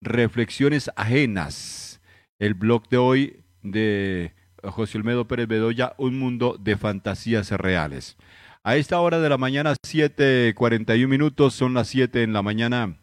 reflexiones 0.02 0.92
ajenas. 0.96 2.00
El 2.38 2.54
blog 2.54 2.88
de 2.90 2.98
hoy 2.98 3.44
de 3.64 4.34
José 4.64 5.00
Olmedo 5.00 5.28
Pérez 5.28 5.48
Bedoya, 5.48 5.94
Un 5.98 6.20
mundo 6.20 6.58
de 6.60 6.78
fantasías 6.78 7.52
reales. 7.52 8.18
A 8.64 8.76
esta 8.78 9.00
hora 9.00 9.20
de 9.20 9.30
la 9.30 9.38
mañana, 9.38 9.74
7:41 9.84 11.08
minutos, 11.08 11.54
son 11.56 11.74
las 11.74 11.88
7 11.88 12.24
en 12.24 12.34
la 12.34 12.44
mañana 12.44 12.98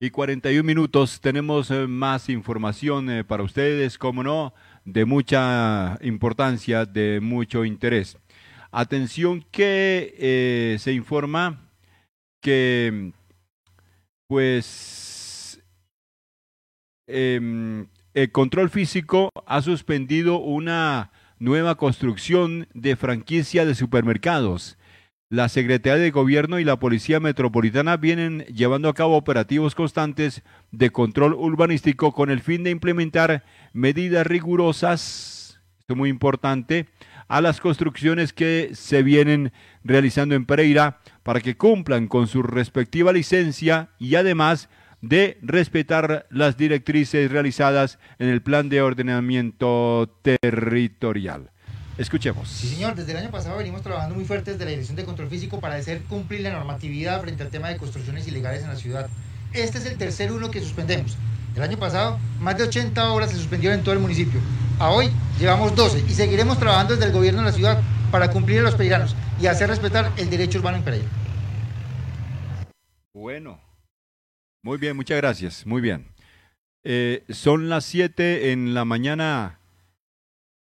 y 0.00 0.10
41 0.10 0.64
minutos. 0.64 1.20
Tenemos 1.20 1.70
eh, 1.70 1.86
más 1.86 2.28
información 2.28 3.10
eh, 3.10 3.24
para 3.24 3.42
ustedes, 3.42 3.98
como 3.98 4.22
no 4.22 4.54
de 4.84 5.04
mucha 5.04 5.98
importancia, 6.02 6.86
de 6.86 7.20
mucho 7.20 7.64
interés. 7.64 8.16
Atención 8.70 9.44
que 9.50 10.14
eh, 10.18 10.76
se 10.78 10.92
informa 10.92 11.68
que 12.40 13.12
pues 14.28 15.60
em, 17.06 17.88
el 18.14 18.30
control 18.30 18.70
físico 18.70 19.30
ha 19.46 19.62
suspendido 19.62 20.38
una 20.38 21.10
nueva 21.38 21.76
construcción 21.76 22.68
de 22.74 22.94
franquicia 22.96 23.64
de 23.64 23.74
supermercados. 23.74 24.77
La 25.30 25.50
Secretaría 25.50 26.02
de 26.02 26.10
Gobierno 26.10 26.58
y 26.58 26.64
la 26.64 26.78
Policía 26.78 27.20
Metropolitana 27.20 27.98
vienen 27.98 28.46
llevando 28.46 28.88
a 28.88 28.94
cabo 28.94 29.14
operativos 29.14 29.74
constantes 29.74 30.42
de 30.70 30.88
control 30.88 31.34
urbanístico 31.34 32.12
con 32.12 32.30
el 32.30 32.40
fin 32.40 32.64
de 32.64 32.70
implementar 32.70 33.44
medidas 33.74 34.26
rigurosas, 34.26 35.60
esto 35.80 35.92
es 35.92 35.96
muy 35.98 36.08
importante, 36.08 36.86
a 37.28 37.42
las 37.42 37.60
construcciones 37.60 38.32
que 38.32 38.70
se 38.72 39.02
vienen 39.02 39.52
realizando 39.84 40.34
en 40.34 40.46
Pereira 40.46 41.00
para 41.24 41.40
que 41.40 41.58
cumplan 41.58 42.08
con 42.08 42.26
su 42.26 42.42
respectiva 42.42 43.12
licencia 43.12 43.90
y 43.98 44.14
además 44.14 44.70
de 45.02 45.36
respetar 45.42 46.26
las 46.30 46.56
directrices 46.56 47.30
realizadas 47.30 47.98
en 48.18 48.28
el 48.28 48.40
plan 48.40 48.70
de 48.70 48.80
ordenamiento 48.80 50.18
territorial. 50.22 51.50
Escuchemos. 51.98 52.48
Sí, 52.48 52.68
señor. 52.68 52.94
Desde 52.94 53.10
el 53.10 53.18
año 53.18 53.30
pasado 53.30 53.58
venimos 53.58 53.82
trabajando 53.82 54.14
muy 54.14 54.24
fuerte 54.24 54.52
desde 54.52 54.64
la 54.64 54.70
Dirección 54.70 54.96
de 54.96 55.04
Control 55.04 55.28
Físico 55.28 55.60
para 55.60 55.74
hacer 55.74 56.02
cumplir 56.04 56.42
la 56.42 56.50
normatividad 56.50 57.20
frente 57.20 57.42
al 57.42 57.50
tema 57.50 57.68
de 57.68 57.76
construcciones 57.76 58.26
ilegales 58.28 58.62
en 58.62 58.68
la 58.68 58.76
ciudad. 58.76 59.08
Este 59.52 59.78
es 59.78 59.86
el 59.86 59.98
tercer 59.98 60.30
uno 60.30 60.50
que 60.50 60.60
suspendemos. 60.60 61.16
El 61.56 61.62
año 61.62 61.76
pasado, 61.76 62.20
más 62.38 62.56
de 62.56 62.64
80 62.64 63.10
obras 63.10 63.30
se 63.30 63.36
suspendieron 63.36 63.78
en 63.78 63.84
todo 63.84 63.94
el 63.94 64.00
municipio. 64.00 64.40
A 64.78 64.90
hoy 64.90 65.10
llevamos 65.40 65.74
12 65.74 66.04
y 66.08 66.12
seguiremos 66.12 66.58
trabajando 66.58 66.94
desde 66.94 67.06
el 67.06 67.12
gobierno 67.12 67.40
de 67.40 67.46
la 67.46 67.52
ciudad 67.52 67.82
para 68.12 68.30
cumplir 68.30 68.60
a 68.60 68.62
los 68.62 68.76
pereiranos 68.76 69.16
y 69.40 69.46
hacer 69.46 69.68
respetar 69.68 70.12
el 70.16 70.30
derecho 70.30 70.60
urbano 70.60 70.76
en 70.76 70.84
Pereira. 70.84 71.08
Bueno, 73.12 73.60
muy 74.62 74.78
bien, 74.78 74.94
muchas 74.94 75.16
gracias, 75.16 75.66
muy 75.66 75.80
bien. 75.80 76.06
Eh, 76.84 77.24
son 77.30 77.68
las 77.68 77.84
7 77.86 78.52
en 78.52 78.72
la 78.72 78.84
mañana 78.84 79.57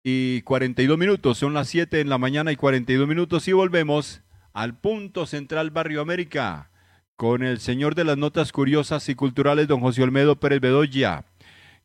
y 0.07 0.43
42 0.43 0.99
minutos. 0.99 1.39
Son 1.39 1.55
las 1.55 1.67
7 1.67 1.99
en 1.99 2.09
la 2.09 2.19
mañana 2.19 2.51
y 2.51 2.55
42 2.55 3.07
minutos 3.07 3.47
y 3.47 3.53
volvemos 3.53 4.21
al 4.53 4.77
punto 4.77 5.25
central 5.25 5.71
Barrio 5.71 5.99
América 5.99 6.69
con 7.15 7.41
el 7.41 7.59
señor 7.59 7.95
de 7.95 8.03
las 8.03 8.15
notas 8.15 8.51
curiosas 8.51 9.09
y 9.09 9.15
culturales, 9.15 9.67
don 9.67 9.79
José 9.79 10.03
Olmedo 10.03 10.39
Pérez 10.39 10.61
Bedoya. 10.61 11.25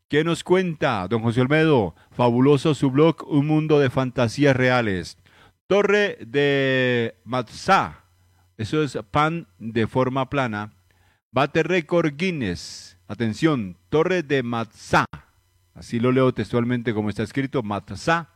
¿Qué 0.09 0.23
nos 0.23 0.45
cuenta, 0.45 1.09
don 1.09 1.23
José 1.23 1.41
Olmedo? 1.41 1.95
Fabuloso 2.11 2.75
su 2.75 2.91
blog, 2.91 3.27
Un 3.27 3.47
Mundo 3.47 3.79
de 3.79 3.89
Fantasías 3.89 4.55
Reales. 4.55 5.17
Torre 5.67 6.19
de 6.21 7.15
Matzá, 7.25 8.05
eso 8.59 8.83
es 8.83 8.99
pan 9.11 9.47
de 9.59 9.87
forma 9.87 10.29
plana. 10.29 10.75
Bate 11.31 11.63
récord 11.63 12.13
Guinness. 12.19 12.99
Atención, 13.09 13.79
Torre 13.89 14.23
de 14.23 14.43
Matzá 14.43 15.07
Así 15.81 15.99
lo 15.99 16.13
leo 16.13 16.35
textualmente 16.35 16.93
como 16.93 17.09
está 17.09 17.23
escrito, 17.23 17.63
matzá. 17.63 18.29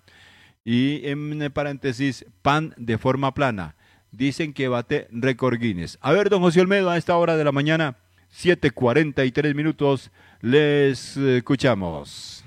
Y 0.64 1.07
en 1.07 1.53
paréntesis, 1.53 2.24
pan 2.40 2.72
de 2.78 2.97
forma 2.97 3.34
plana. 3.34 3.74
Dicen 4.12 4.55
que 4.55 4.68
bate 4.68 5.09
récord 5.11 5.61
Guinness. 5.61 5.99
A 6.01 6.12
ver, 6.12 6.30
don 6.30 6.40
José 6.40 6.62
Olmedo, 6.62 6.88
a 6.88 6.97
esta 6.97 7.14
hora 7.18 7.36
de 7.36 7.45
la 7.45 7.53
mañana, 7.53 7.97
7:43 8.32 9.55
minutos, 9.55 10.11
les 10.40 11.18
escuchamos. 11.18 12.47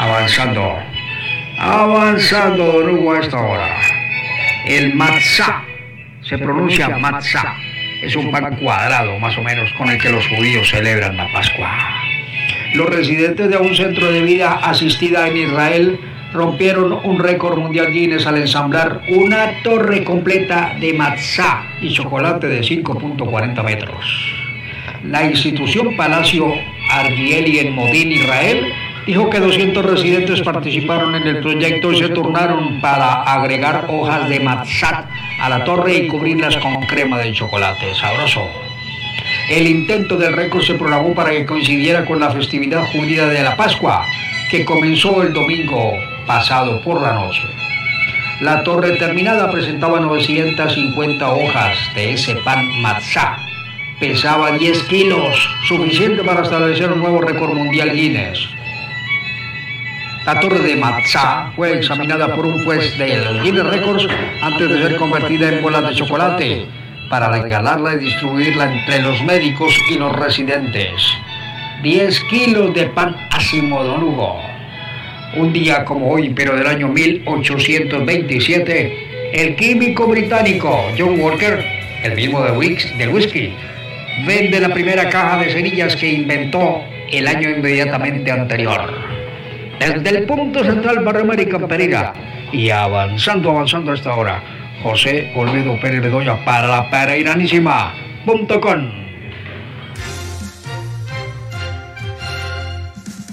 Avanzando, 0.00 0.78
avanzando, 1.60 2.72
Don 2.72 2.90
Hugo, 2.90 3.12
a 3.12 3.20
esta 3.20 3.40
hora. 3.40 3.68
El 4.66 4.96
matzah 4.96 5.64
se 6.28 6.36
pronuncia 6.38 6.88
matzah. 6.88 7.54
Es 8.02 8.16
un 8.16 8.32
pan 8.32 8.56
cuadrado 8.56 9.16
más 9.20 9.38
o 9.38 9.44
menos 9.44 9.72
con 9.78 9.88
el 9.88 9.98
que 9.98 10.10
los 10.10 10.26
judíos 10.26 10.68
celebran 10.68 11.16
la 11.16 11.32
Pascua. 11.32 12.05
Los 12.76 12.90
residentes 12.90 13.48
de 13.48 13.56
un 13.56 13.74
centro 13.74 14.12
de 14.12 14.20
vida 14.20 14.52
asistida 14.62 15.26
en 15.28 15.36
Israel 15.38 15.98
rompieron 16.34 16.92
un 17.04 17.18
récord 17.18 17.56
mundial 17.56 17.90
Guinness 17.90 18.26
al 18.26 18.36
ensamblar 18.36 19.00
una 19.08 19.62
torre 19.62 20.04
completa 20.04 20.76
de 20.78 20.92
matzah 20.92 21.64
y 21.80 21.90
chocolate 21.90 22.48
de 22.48 22.60
5.40 22.60 23.64
metros. 23.64 24.04
La 25.04 25.24
institución 25.24 25.96
Palacio 25.96 26.52
Ardieli 26.90 27.60
en 27.60 27.74
Modín, 27.74 28.12
Israel, 28.12 28.66
dijo 29.06 29.30
que 29.30 29.40
200 29.40 29.82
residentes 29.82 30.42
participaron 30.42 31.14
en 31.14 31.26
el 31.28 31.40
proyecto 31.40 31.92
y 31.92 31.96
se 31.96 32.10
turnaron 32.10 32.82
para 32.82 33.22
agregar 33.22 33.86
hojas 33.88 34.28
de 34.28 34.40
matzah 34.40 35.08
a 35.40 35.48
la 35.48 35.64
torre 35.64 35.96
y 35.96 36.08
cubrirlas 36.08 36.58
con 36.58 36.74
crema 36.82 37.20
de 37.20 37.32
chocolate 37.32 37.94
sabroso. 37.94 38.65
El 39.48 39.68
intento 39.68 40.16
del 40.16 40.32
récord 40.32 40.64
se 40.64 40.74
prolongó 40.74 41.14
para 41.14 41.30
que 41.30 41.46
coincidiera 41.46 42.04
con 42.04 42.18
la 42.18 42.32
festividad 42.32 42.84
judía 42.90 43.26
de 43.26 43.44
la 43.44 43.56
Pascua, 43.56 44.04
que 44.50 44.64
comenzó 44.64 45.22
el 45.22 45.32
domingo 45.32 45.92
pasado 46.26 46.80
por 46.80 47.00
la 47.00 47.12
noche. 47.12 47.42
La 48.40 48.64
torre 48.64 48.96
terminada 48.96 49.48
presentaba 49.52 50.00
950 50.00 51.30
hojas 51.30 51.78
de 51.94 52.14
ese 52.14 52.34
pan 52.44 52.66
matzah. 52.82 53.38
Pesaba 54.00 54.50
10 54.50 54.82
kilos, 54.88 55.48
suficiente 55.68 56.24
para 56.24 56.42
establecer 56.42 56.90
un 56.90 56.98
nuevo 56.98 57.20
récord 57.20 57.54
mundial 57.54 57.92
Guinness. 57.92 58.48
La 60.26 60.40
torre 60.40 60.58
de 60.58 60.74
matzah 60.74 61.52
fue 61.54 61.78
examinada 61.78 62.34
por 62.34 62.46
un 62.46 62.64
juez 62.64 62.98
del 62.98 63.42
Guinness 63.42 63.66
Records 63.66 64.08
antes 64.42 64.68
de 64.68 64.82
ser 64.82 64.96
convertida 64.96 65.50
en 65.50 65.62
bolas 65.62 65.88
de 65.88 65.94
chocolate 65.94 66.66
para 67.08 67.30
regalarla 67.30 67.94
y 67.94 67.98
distribuirla 67.98 68.72
entre 68.72 69.02
los 69.02 69.22
médicos 69.24 69.76
y 69.90 69.98
los 69.98 70.14
residentes. 70.14 70.92
10 71.82 72.20
kilos 72.30 72.72
de 72.74 72.86
pan 72.86 73.14
ácimo, 73.30 73.84
don 73.84 74.02
Hugo. 74.02 74.40
Un 75.36 75.52
día 75.52 75.84
como 75.84 76.10
hoy, 76.10 76.30
pero 76.30 76.56
del 76.56 76.66
año 76.66 76.88
1827, 76.88 79.32
el 79.32 79.54
químico 79.56 80.06
británico 80.06 80.86
John 80.98 81.20
Walker, 81.20 81.62
el 82.02 82.14
mismo 82.14 82.42
de 82.42 82.52
Wix, 82.52 82.96
del 82.98 83.10
whisky, 83.10 83.52
vende 84.26 84.58
la 84.60 84.72
primera 84.72 85.10
caja 85.10 85.36
de 85.38 85.52
cerillas 85.52 85.94
que 85.96 86.08
inventó 86.08 86.82
el 87.12 87.28
año 87.28 87.50
inmediatamente 87.50 88.32
anterior. 88.32 88.90
Desde 89.78 90.10
el 90.10 90.24
punto 90.24 90.64
central 90.64 91.04
Barrio 91.04 91.22
América 91.22 91.58
Pereira 91.68 92.12
y 92.52 92.70
avanzando, 92.70 93.50
avanzando 93.50 93.92
hasta 93.92 94.10
ahora, 94.10 94.42
José 94.82 95.32
Olmedo 95.36 95.78
Pérez 95.80 96.02
Bedoya 96.02 96.44
para 96.44 96.68
la 96.68 96.90
pereiranísima.com. 96.90 99.06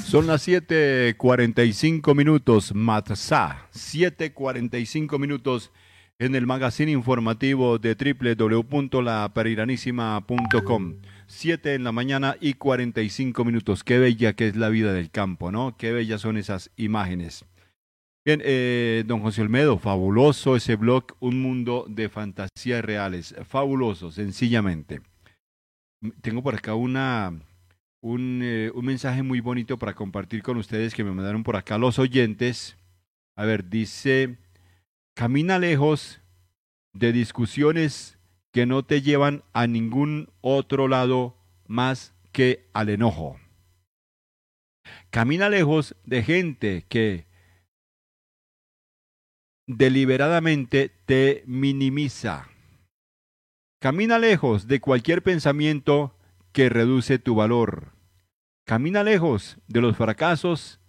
Son 0.06 0.28
las 0.28 0.48
7:45 0.48 2.14
minutos, 2.14 2.76
Matzah, 2.76 3.68
7:45 3.72 5.18
minutos 5.18 5.72
en 6.20 6.36
el 6.36 6.46
magazine 6.46 6.91
informativo 6.91 7.80
de 7.80 7.96
www.lapereiranísima.com. 7.96 10.94
7 11.26 11.74
en 11.74 11.84
la 11.84 11.91
mañana 11.91 12.36
y 12.39 12.54
45 12.54 13.44
minutos. 13.44 13.84
Qué 13.84 13.98
bella 13.98 14.34
que 14.34 14.48
es 14.48 14.56
la 14.56 14.70
vida 14.70 14.94
del 14.94 15.10
campo, 15.10 15.52
¿no? 15.52 15.76
Qué 15.78 15.91
bellas 15.91 16.22
son 16.22 16.38
esas 16.38 16.70
imágenes. 16.78 17.44
Bien, 18.26 18.42
eh, 18.46 19.04
don 19.06 19.20
José 19.20 19.42
Olmedo, 19.42 19.78
fabuloso 19.78 20.56
ese 20.56 20.78
blog, 20.78 21.08
un 21.20 21.42
mundo 21.42 21.86
de 21.90 22.08
fantasías 22.08 22.84
reales. 22.84 23.36
Fabuloso, 23.46 24.12
sencillamente. 24.12 25.02
Tengo 26.22 26.42
por 26.42 26.56
acá 26.56 26.74
una, 26.74 27.34
un, 28.02 28.40
eh, 28.42 28.72
un 28.74 28.86
mensaje 28.86 29.24
muy 29.24 29.42
bonito 29.42 29.78
para 29.78 29.94
compartir 29.94 30.42
con 30.42 30.56
ustedes 30.56 30.94
que 30.94 31.04
me 31.04 31.12
mandaron 31.12 31.44
por 31.44 31.58
acá 31.58 31.78
los 31.78 32.00
oyentes. 32.00 32.78
A 33.36 33.44
ver, 33.44 33.70
dice, 33.70 34.38
camina 35.16 35.60
lejos 35.60 36.22
de 36.94 37.12
discusiones 37.12 38.18
que 38.54 38.66
no 38.66 38.84
te 38.84 39.02
llevan 39.02 39.44
a 39.52 39.68
ningún 39.68 40.30
otro 40.40 40.88
lado 40.88 41.36
más 41.68 42.14
que 42.32 42.70
al 42.72 42.88
enojo. 42.88 43.38
Camina 45.10 45.50
lejos 45.50 45.98
de 46.06 46.24
gente 46.24 46.86
que 46.88 47.33
deliberadamente 49.68 50.91
te 51.05 51.43
minimiza. 51.45 52.49
Camina 53.80 54.20
lejos 54.20 54.68
de 54.68 54.80
cualquier 54.80 55.24
pensamiento 55.24 56.18
que 56.51 56.70
reduce 56.70 57.20
tu 57.20 57.36
valor. 57.36 57.93
Camina 58.66 59.03
lejos 59.03 59.57
de 59.68 59.82
los 59.82 59.97
fracasos 59.97 60.80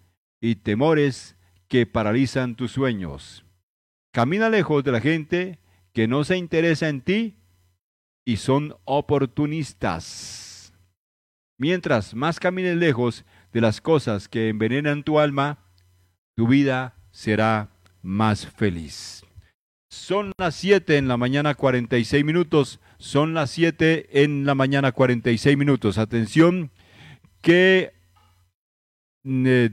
y 0.40 0.56
temores 0.56 1.36
que 1.68 1.86
paralizan 1.86 2.54
tus 2.54 2.72
sueños. 2.72 3.44
Camina 4.12 4.48
lejos 4.48 4.84
de 4.84 4.92
la 4.92 5.00
gente 5.00 5.58
que 5.92 6.06
no 6.06 6.22
se 6.24 6.36
interesa 6.36 6.88
en 6.88 7.00
ti 7.00 7.36
y 8.24 8.36
son 8.36 8.76
oportunistas. 8.84 10.72
Mientras 11.58 12.14
más 12.14 12.38
camines 12.40 12.76
lejos 12.76 13.24
de 13.52 13.60
las 13.60 13.80
cosas 13.80 14.28
que 14.28 14.48
envenenan 14.48 15.02
tu 15.02 15.18
alma, 15.18 15.58
tu 16.36 16.46
vida 16.46 16.96
será 17.10 17.73
más 18.04 18.46
feliz. 18.46 19.24
Son 19.88 20.32
las 20.38 20.54
7 20.56 20.98
en 20.98 21.08
la 21.08 21.16
mañana 21.16 21.54
46 21.54 22.24
minutos. 22.24 22.80
Son 22.98 23.34
las 23.34 23.50
7 23.50 24.22
en 24.22 24.44
la 24.44 24.54
mañana 24.54 24.92
46 24.92 25.56
minutos. 25.56 25.98
Atención 25.98 26.70
que 27.40 27.92
eh, 29.24 29.70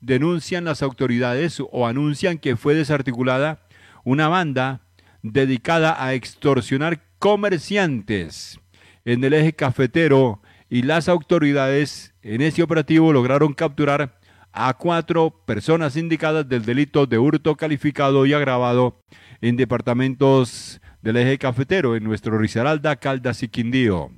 denuncian 0.00 0.64
las 0.64 0.82
autoridades 0.82 1.60
o 1.70 1.86
anuncian 1.86 2.38
que 2.38 2.56
fue 2.56 2.74
desarticulada 2.74 3.66
una 4.04 4.28
banda 4.28 4.82
dedicada 5.22 6.04
a 6.04 6.14
extorsionar 6.14 7.02
comerciantes 7.18 8.60
en 9.04 9.24
el 9.24 9.32
eje 9.32 9.52
cafetero 9.52 10.42
y 10.68 10.82
las 10.82 11.08
autoridades 11.08 12.14
en 12.22 12.40
ese 12.40 12.62
operativo 12.62 13.12
lograron 13.12 13.54
capturar 13.54 14.18
a 14.52 14.74
cuatro 14.74 15.30
personas 15.46 15.96
indicadas 15.96 16.48
del 16.48 16.64
delito 16.64 17.06
de 17.06 17.18
hurto 17.18 17.56
calificado 17.56 18.26
y 18.26 18.34
agravado 18.34 19.00
en 19.40 19.56
departamentos 19.56 20.80
del 21.00 21.16
eje 21.16 21.38
cafetero 21.38 21.96
en 21.96 22.04
nuestro 22.04 22.38
Risaralda, 22.38 22.96
Caldas 22.96 23.42
y 23.42 23.48
Quindío. 23.48 24.10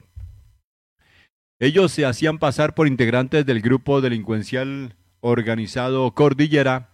Ellos 1.60 1.92
se 1.92 2.04
hacían 2.04 2.38
pasar 2.38 2.74
por 2.74 2.88
integrantes 2.88 3.46
del 3.46 3.60
grupo 3.60 4.00
delincuencial 4.00 4.96
organizado 5.20 6.10
Cordillera 6.12 6.90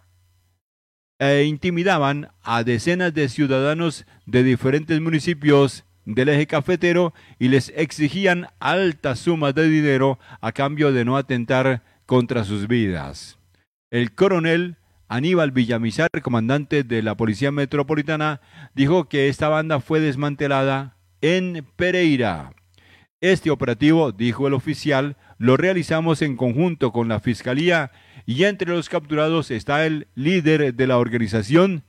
e 1.18 1.44
intimidaban 1.44 2.28
a 2.42 2.62
decenas 2.62 3.12
de 3.12 3.28
ciudadanos 3.28 4.06
de 4.26 4.42
diferentes 4.42 5.00
municipios 5.00 5.84
del 6.04 6.28
eje 6.28 6.46
cafetero 6.46 7.12
y 7.38 7.48
les 7.48 7.72
exigían 7.74 8.48
altas 8.58 9.18
sumas 9.20 9.54
de 9.54 9.68
dinero 9.68 10.18
a 10.40 10.52
cambio 10.52 10.92
de 10.92 11.04
no 11.04 11.16
atentar 11.16 11.82
contra 12.10 12.42
sus 12.42 12.66
vidas. 12.66 13.38
El 13.92 14.16
coronel 14.16 14.78
Aníbal 15.06 15.52
Villamizar, 15.52 16.10
comandante 16.24 16.82
de 16.82 17.04
la 17.04 17.16
Policía 17.16 17.52
Metropolitana, 17.52 18.40
dijo 18.74 19.08
que 19.08 19.28
esta 19.28 19.48
banda 19.48 19.78
fue 19.78 20.00
desmantelada 20.00 20.96
en 21.20 21.64
Pereira. 21.76 22.52
Este 23.20 23.48
operativo, 23.52 24.10
dijo 24.10 24.48
el 24.48 24.54
oficial, 24.54 25.18
lo 25.38 25.56
realizamos 25.56 26.20
en 26.20 26.36
conjunto 26.36 26.90
con 26.90 27.06
la 27.06 27.20
Fiscalía 27.20 27.92
y 28.26 28.42
entre 28.42 28.70
los 28.70 28.88
capturados 28.88 29.52
está 29.52 29.86
el 29.86 30.08
líder 30.16 30.74
de 30.74 30.86
la 30.88 30.98
organización 30.98 31.84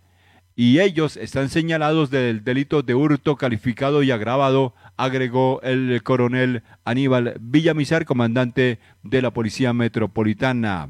y 0.56 0.80
ellos 0.80 1.18
están 1.18 1.50
señalados 1.50 2.12
del 2.12 2.44
delito 2.44 2.82
de 2.82 2.94
hurto 2.94 3.36
calificado 3.36 4.04
y 4.04 4.12
agravado, 4.12 4.74
agregó 4.98 5.62
el 5.62 6.02
coronel 6.04 6.64
Aníbal 6.84 7.36
Villamizar, 7.40 8.06
comandante 8.06 8.80
de 9.04 9.22
la 9.22 9.32
Policía 9.32 9.74
Metropolitana. 9.74 10.90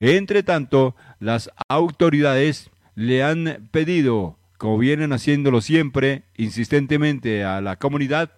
Entre 0.00 0.42
tanto, 0.42 0.94
las 1.20 1.50
autoridades 1.68 2.70
le 2.94 3.22
han 3.22 3.68
pedido, 3.70 4.36
como 4.58 4.78
vienen 4.78 5.12
haciéndolo 5.12 5.60
siempre, 5.60 6.22
insistentemente 6.36 7.44
a 7.44 7.60
la 7.60 7.76
comunidad, 7.76 8.32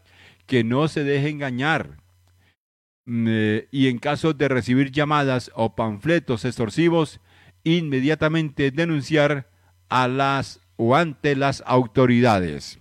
que 0.46 0.64
no 0.64 0.88
se 0.88 1.04
deje 1.04 1.28
engañar. 1.28 1.98
Mm, 3.06 3.26
eh, 3.28 3.68
y 3.70 3.88
en 3.88 3.98
caso 3.98 4.32
de 4.34 4.48
recibir 4.48 4.90
llamadas 4.90 5.50
o 5.54 5.74
panfletos 5.74 6.44
extorsivos, 6.44 7.20
inmediatamente 7.64 8.70
denunciar 8.70 9.49
a 9.90 10.08
las 10.08 10.60
o 10.76 10.96
ante 10.96 11.36
las 11.36 11.62
autoridades. 11.66 12.80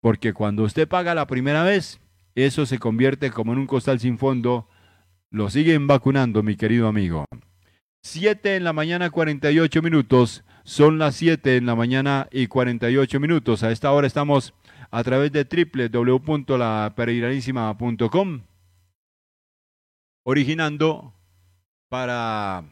Porque 0.00 0.34
cuando 0.34 0.64
usted 0.64 0.86
paga 0.86 1.14
la 1.14 1.26
primera 1.26 1.62
vez, 1.62 2.00
eso 2.34 2.66
se 2.66 2.78
convierte 2.78 3.30
como 3.30 3.52
en 3.52 3.58
un 3.58 3.66
costal 3.66 3.98
sin 3.98 4.18
fondo. 4.18 4.68
Lo 5.30 5.48
siguen 5.48 5.86
vacunando, 5.86 6.42
mi 6.42 6.56
querido 6.56 6.88
amigo. 6.88 7.24
7 8.02 8.56
en 8.56 8.64
la 8.64 8.72
mañana 8.72 9.10
48 9.10 9.82
minutos. 9.82 10.44
Son 10.64 10.98
las 10.98 11.16
7 11.16 11.56
en 11.56 11.66
la 11.66 11.74
mañana 11.74 12.28
y 12.30 12.46
48 12.46 13.18
minutos. 13.18 13.62
A 13.62 13.72
esta 13.72 13.90
hora 13.92 14.06
estamos 14.06 14.54
a 14.90 15.02
través 15.02 15.32
de 15.32 15.44
www.lapereiranísima.com 15.44 18.42
originando 20.24 21.14
para 21.88 22.64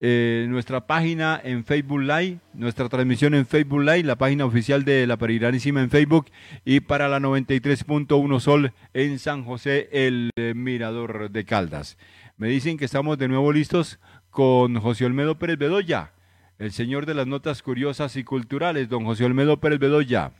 eh, 0.00 0.46
nuestra 0.48 0.86
página 0.86 1.40
en 1.42 1.64
Facebook 1.64 2.00
Live, 2.00 2.38
nuestra 2.52 2.88
transmisión 2.88 3.34
en 3.34 3.46
Facebook 3.46 3.80
Live, 3.80 4.02
la 4.02 4.16
página 4.16 4.44
oficial 4.44 4.84
de 4.84 5.06
La 5.06 5.16
Pereiranísima 5.16 5.80
en 5.80 5.88
Facebook 5.88 6.26
y 6.64 6.80
para 6.80 7.08
la 7.08 7.20
93.1 7.20 8.40
Sol 8.40 8.72
en 8.92 9.18
San 9.18 9.44
José, 9.44 9.88
el 9.92 10.30
eh, 10.36 10.52
Mirador 10.54 11.30
de 11.30 11.44
Caldas. 11.44 11.96
Me 12.36 12.48
dicen 12.48 12.76
que 12.76 12.84
estamos 12.84 13.16
de 13.18 13.28
nuevo 13.28 13.52
listos 13.52 14.00
con 14.30 14.78
José 14.80 15.06
Olmedo 15.06 15.38
Pérez 15.38 15.58
Bedoya, 15.58 16.12
el 16.58 16.72
señor 16.72 17.06
de 17.06 17.14
las 17.14 17.26
notas 17.26 17.62
curiosas 17.62 18.16
y 18.16 18.24
culturales, 18.24 18.88
don 18.88 19.04
José 19.04 19.24
Olmedo 19.24 19.60
Pérez 19.60 19.78
Bedoya. 19.78 20.32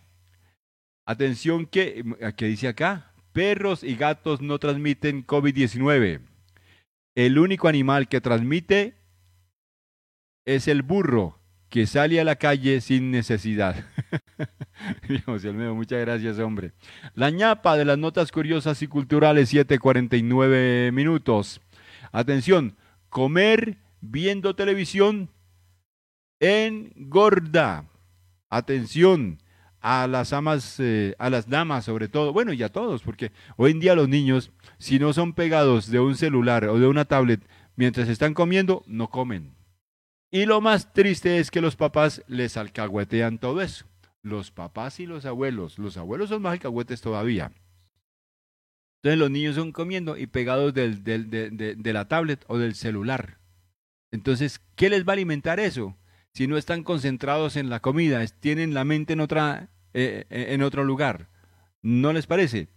Atención 1.07 1.67
que, 1.67 2.05
¿qué 2.37 2.47
dice 2.47 2.69
acá? 2.69 3.13
Perros 3.33 3.85
y 3.85 3.95
gatos 3.95 4.41
no 4.43 4.59
transmiten 4.59 5.27
COVID-19. 5.27 6.21
El 7.15 7.39
único 7.39 7.69
animal 7.69 8.09
que 8.09 8.21
transmite 8.21 8.95
es 10.45 10.68
el 10.68 10.82
burro 10.82 11.38
que 11.68 11.86
sale 11.86 12.20
a 12.20 12.24
la 12.24 12.36
calle 12.36 12.80
sin 12.80 13.11
necesidad. 13.11 13.84
José 15.26 15.49
Olmedo, 15.49 15.74
muchas 15.74 16.01
gracias, 16.01 16.38
hombre. 16.38 16.72
La 17.14 17.30
ñapa 17.30 17.76
de 17.76 17.84
las 17.84 17.99
notas 17.99 18.30
curiosas 18.30 18.80
y 18.82 18.86
culturales, 18.86 19.53
7:49 19.53 20.92
minutos. 20.92 21.61
Atención, 22.12 22.76
comer 23.09 23.78
viendo 24.01 24.55
televisión 24.55 25.30
engorda. 26.38 27.86
Atención 28.51 29.38
a 29.80 30.07
las 30.07 30.32
amas, 30.32 30.76
eh, 30.78 31.14
a 31.18 31.28
las 31.28 31.49
damas 31.49 31.84
sobre 31.84 32.09
todo, 32.09 32.32
bueno, 32.32 32.53
y 32.53 32.62
a 32.62 32.70
todos, 32.70 33.03
porque 33.03 33.32
hoy 33.57 33.72
en 33.72 33.80
día 33.80 33.95
los 33.95 34.09
niños, 34.09 34.53
si 34.78 34.99
no 34.99 35.12
son 35.12 35.32
pegados 35.32 35.90
de 35.90 36.01
un 36.01 36.16
celular 36.16 36.66
o 36.66 36.78
de 36.78 36.86
una 36.86 37.05
tablet 37.05 37.40
mientras 37.76 38.09
están 38.09 38.32
comiendo, 38.32 38.84
no 38.86 39.11
comen. 39.11 39.64
Y 40.35 40.47
lo 40.47 40.61
más 40.61 40.93
triste 40.93 41.39
es 41.39 41.53
que 41.53 41.61
los 41.61 41.76
papás 41.76 42.24
les 42.26 42.57
alcahuetean 42.57 43.39
todo 43.39 43.62
eso. 43.62 43.87
Los 44.20 44.51
papás 44.51 44.99
y 44.99 45.07
los 45.07 45.26
abuelos. 45.26 45.78
Los 45.78 45.97
abuelos 45.97 46.30
son 46.30 46.43
más 46.43 46.55
alcahuetes 46.55 47.01
todavía. 47.01 47.53
Entonces 48.97 49.20
los 49.20 49.30
niños 49.30 49.55
son 49.55 49.70
comiendo 49.70 50.16
y 50.16 50.26
pegados 50.26 50.74
del, 50.74 51.05
del, 51.05 51.30
de, 51.30 51.76
de, 51.76 51.93
la 51.93 52.09
tablet 52.09 52.45
o 52.49 52.59
del 52.59 52.74
celular. 52.74 53.39
Entonces, 54.11 54.61
¿qué 54.74 54.91
les 54.91 55.07
va 55.07 55.12
a 55.12 55.12
alimentar 55.12 55.61
eso? 55.61 55.97
Si 56.32 56.49
no 56.49 56.57
están 56.57 56.82
concentrados 56.82 57.55
en 57.55 57.70
la 57.70 57.78
comida, 57.78 58.26
tienen 58.26 58.74
la 58.74 58.82
mente 58.82 59.12
en, 59.12 59.20
otra, 59.20 59.68
eh, 59.93 60.24
eh, 60.30 60.47
en 60.49 60.64
otro 60.64 60.82
lugar. 60.82 61.28
¿No 61.80 62.12
les 62.12 62.26
parece? 62.26 62.70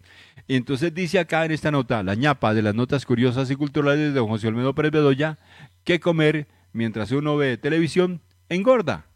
Y 0.45 0.57
entonces 0.57 0.93
dice 0.93 1.17
acá 1.17 1.43
en 1.43 1.53
esta 1.53 1.71
nota, 1.71 2.03
la 2.03 2.13
ñapa 2.13 2.53
de 2.53 2.61
las 2.61 2.75
notas 2.75 3.07
curiosas 3.07 3.49
y 3.49 3.55
culturales 3.55 4.13
de 4.13 4.19
don 4.19 4.27
José 4.27 4.47
Olmedo 4.47 4.75
Pérez 4.75 4.91
Bedoya, 4.91 5.39
que 5.83 5.99
comer 5.99 6.47
mientras 6.77 7.11
uno 7.11 7.35
ve 7.35 7.57
televisión 7.57 8.21
engorda. 8.49 9.07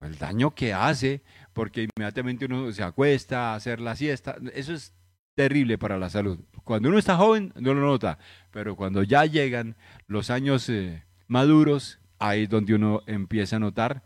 El 0.00 0.18
daño 0.18 0.54
que 0.56 0.74
hace, 0.74 1.22
porque 1.52 1.86
inmediatamente 1.94 2.46
uno 2.46 2.72
se 2.72 2.82
acuesta 2.82 3.52
a 3.52 3.54
hacer 3.54 3.80
la 3.80 3.94
siesta, 3.94 4.36
eso 4.54 4.72
es 4.72 4.92
terrible 5.36 5.78
para 5.78 5.98
la 5.98 6.10
salud. 6.10 6.40
Cuando 6.64 6.88
uno 6.88 6.98
está 6.98 7.16
joven 7.16 7.52
no 7.54 7.74
lo 7.74 7.80
nota, 7.82 8.18
pero 8.50 8.74
cuando 8.74 9.04
ya 9.04 9.24
llegan 9.24 9.76
los 10.08 10.30
años 10.30 10.68
eh, 10.68 11.04
maduros, 11.28 12.00
ahí 12.18 12.42
es 12.42 12.48
donde 12.48 12.74
uno 12.74 13.02
empieza 13.06 13.56
a 13.56 13.60
notar 13.60 14.02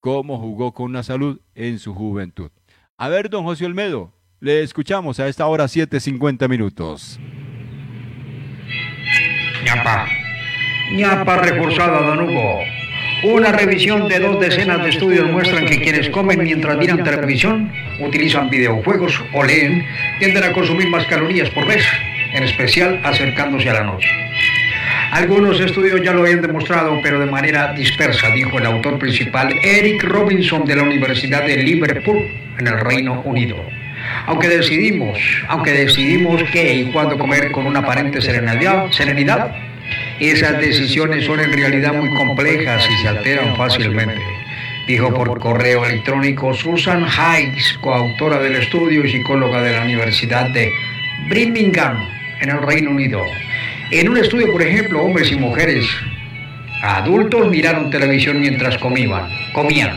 cómo 0.00 0.38
jugó 0.38 0.72
con 0.72 0.94
la 0.94 1.02
salud 1.02 1.40
en 1.54 1.78
su 1.78 1.94
juventud. 1.94 2.50
A 2.96 3.08
ver, 3.08 3.28
don 3.28 3.44
José 3.44 3.66
Olmedo, 3.66 4.14
le 4.40 4.62
escuchamos 4.62 5.20
a 5.20 5.28
esta 5.28 5.46
hora 5.46 5.64
7.50 5.64 6.48
minutos. 6.48 7.20
Ñapa 10.92 11.36
reforzada, 11.38 12.00
don 12.00 12.20
Hugo. 12.20 12.60
Una 13.24 13.52
revisión 13.52 14.08
de 14.08 14.18
dos 14.18 14.38
decenas 14.38 14.82
de 14.82 14.90
estudios 14.90 15.30
muestran 15.30 15.64
que 15.66 15.80
quienes 15.80 16.10
comen 16.10 16.42
mientras 16.42 16.76
miran 16.76 17.02
televisión, 17.02 17.72
utilizan 17.98 18.50
videojuegos 18.50 19.22
o 19.32 19.42
leen, 19.42 19.84
tienden 20.18 20.44
a 20.44 20.52
consumir 20.52 20.88
más 20.88 21.06
calorías 21.06 21.48
por 21.50 21.66
vez, 21.66 21.84
en 22.34 22.42
especial 22.42 23.00
acercándose 23.02 23.70
a 23.70 23.74
la 23.74 23.84
noche. 23.84 24.08
Algunos 25.10 25.60
estudios 25.60 26.02
ya 26.02 26.12
lo 26.12 26.22
habían 26.22 26.42
demostrado, 26.42 27.00
pero 27.02 27.20
de 27.20 27.26
manera 27.26 27.72
dispersa, 27.72 28.28
dijo 28.30 28.58
el 28.58 28.66
autor 28.66 28.98
principal 28.98 29.54
Eric 29.62 30.02
Robinson 30.02 30.64
de 30.64 30.76
la 30.76 30.82
Universidad 30.82 31.46
de 31.46 31.56
Liverpool, 31.58 32.18
en 32.58 32.66
el 32.66 32.80
Reino 32.80 33.22
Unido. 33.24 33.56
Aunque 34.26 34.48
decidimos, 34.48 35.18
aunque 35.48 35.72
decidimos 35.72 36.42
qué 36.52 36.74
y 36.74 36.84
cuándo 36.92 37.18
comer 37.18 37.52
con 37.52 37.66
una 37.66 37.80
aparente 37.80 38.20
serenidad, 38.20 38.90
serenidad 38.90 39.54
esas 40.20 40.60
decisiones 40.60 41.24
son 41.24 41.40
en 41.40 41.52
realidad 41.52 41.92
muy 41.92 42.08
complejas 42.10 42.88
y 42.88 43.02
se 43.02 43.08
alteran 43.08 43.56
fácilmente, 43.56 44.20
dijo 44.86 45.12
por 45.12 45.38
correo 45.40 45.84
electrónico 45.84 46.54
Susan 46.54 47.06
Hikes, 47.06 47.78
coautora 47.80 48.38
del 48.38 48.56
estudio 48.56 49.04
y 49.04 49.10
psicóloga 49.10 49.60
de 49.62 49.72
la 49.72 49.82
Universidad 49.82 50.50
de 50.50 50.72
Birmingham, 51.28 52.08
en 52.40 52.50
el 52.50 52.62
Reino 52.62 52.90
Unido. 52.90 53.24
En 53.90 54.08
un 54.08 54.16
estudio, 54.18 54.52
por 54.52 54.62
ejemplo, 54.62 55.02
hombres 55.02 55.32
y 55.32 55.36
mujeres 55.36 55.86
adultos 56.82 57.50
miraron 57.50 57.90
televisión 57.90 58.40
mientras 58.40 58.78
comían, 58.78 59.28
comían, 59.52 59.96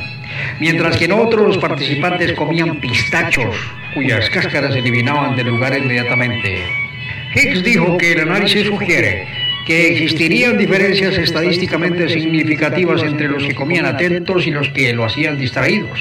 mientras 0.59 0.97
que 0.97 1.05
en 1.05 1.11
otros 1.11 1.47
los 1.47 1.57
participantes 1.57 2.33
comían 2.33 2.79
pistachos, 2.79 3.55
cuyas 3.93 4.29
cáscaras 4.29 4.73
se 4.73 4.79
eliminaban 4.79 5.35
del 5.35 5.47
lugar 5.47 5.77
inmediatamente. 5.77 6.63
Hicks 7.35 7.63
dijo 7.63 7.97
que 7.97 8.13
el 8.13 8.21
análisis 8.21 8.65
sugiere 8.65 9.36
que 9.67 9.91
existirían 9.91 10.57
diferencias 10.57 11.17
estadísticamente 11.17 12.07
significativas 12.07 13.03
entre 13.03 13.27
los 13.27 13.43
que 13.43 13.53
comían 13.53 13.85
atentos 13.85 14.47
y 14.47 14.51
los 14.51 14.69
que 14.69 14.93
lo 14.93 15.03
hacían 15.03 15.37
distraídos, 15.37 15.99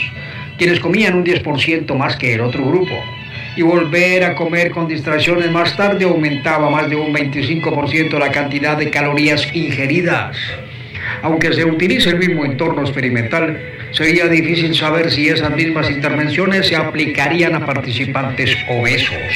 quienes 0.56 0.78
comían 0.78 1.16
un 1.16 1.24
10% 1.24 1.92
más 1.96 2.14
que 2.14 2.34
el 2.34 2.42
otro 2.42 2.64
grupo. 2.64 2.94
Y 3.56 3.62
volver 3.62 4.22
a 4.22 4.36
comer 4.36 4.70
con 4.70 4.86
distracciones 4.86 5.50
más 5.50 5.76
tarde 5.76 6.04
aumentaba 6.04 6.70
más 6.70 6.88
de 6.88 6.94
un 6.94 7.12
25% 7.12 8.16
la 8.20 8.30
cantidad 8.30 8.76
de 8.76 8.88
calorías 8.88 9.48
ingeridas. 9.52 10.36
Aunque 11.22 11.52
se 11.52 11.64
utilice 11.64 12.10
el 12.10 12.18
mismo 12.18 12.44
entorno 12.44 12.82
experimental, 12.82 13.60
sería 13.90 14.28
difícil 14.28 14.76
saber 14.76 15.10
si 15.10 15.28
esas 15.28 15.50
mismas 15.50 15.90
intervenciones 15.90 16.68
se 16.68 16.76
aplicarían 16.76 17.56
a 17.56 17.66
participantes 17.66 18.56
obesos. 18.68 19.32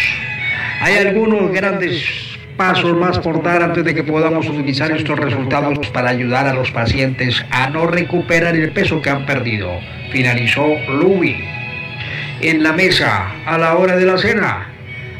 Hay 0.82 0.98
algunos 0.98 1.50
grandes 1.50 2.30
pasos 2.60 2.94
más 2.94 3.18
por 3.20 3.42
dar 3.42 3.62
antes 3.62 3.82
de 3.82 3.94
que 3.94 4.04
podamos 4.04 4.46
utilizar 4.46 4.92
estos 4.92 5.18
resultados 5.18 5.78
para 5.94 6.10
ayudar 6.10 6.46
a 6.46 6.52
los 6.52 6.70
pacientes 6.70 7.42
a 7.50 7.70
no 7.70 7.86
recuperar 7.86 8.54
el 8.54 8.70
peso 8.72 9.00
que 9.00 9.08
han 9.08 9.24
perdido, 9.24 9.80
finalizó 10.12 10.66
Louis. 10.90 11.38
En 12.42 12.62
la 12.62 12.74
mesa, 12.74 13.32
a 13.46 13.56
la 13.56 13.76
hora 13.78 13.96
de 13.96 14.04
la 14.04 14.18
cena, 14.18 14.68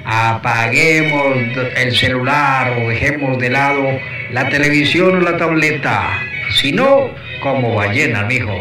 apaguemos 0.04 1.38
el 1.78 1.96
celular 1.96 2.74
o 2.78 2.90
dejemos 2.90 3.38
de 3.38 3.48
lado 3.48 3.88
la 4.32 4.46
televisión 4.50 5.16
o 5.16 5.20
la 5.20 5.38
tableta. 5.38 6.10
Si 6.50 6.72
no, 6.72 7.08
como 7.42 7.74
ballena, 7.74 8.24
mijo. 8.24 8.60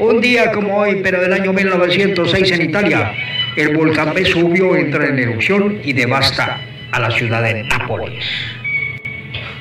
Un 0.00 0.20
día 0.20 0.52
como 0.52 0.76
hoy, 0.76 1.00
pero 1.02 1.18
del 1.18 1.32
año 1.32 1.54
1906 1.54 2.50
en 2.50 2.60
Italia, 2.60 3.10
el 3.56 3.74
volcán 3.74 4.12
Vesubio 4.12 4.76
entra 4.76 5.06
en 5.06 5.18
erupción 5.18 5.78
y 5.82 5.94
devasta 5.94 6.60
a 6.92 7.00
la 7.00 7.10
ciudad 7.10 7.42
de 7.42 7.64
Nápoles. 7.64 8.24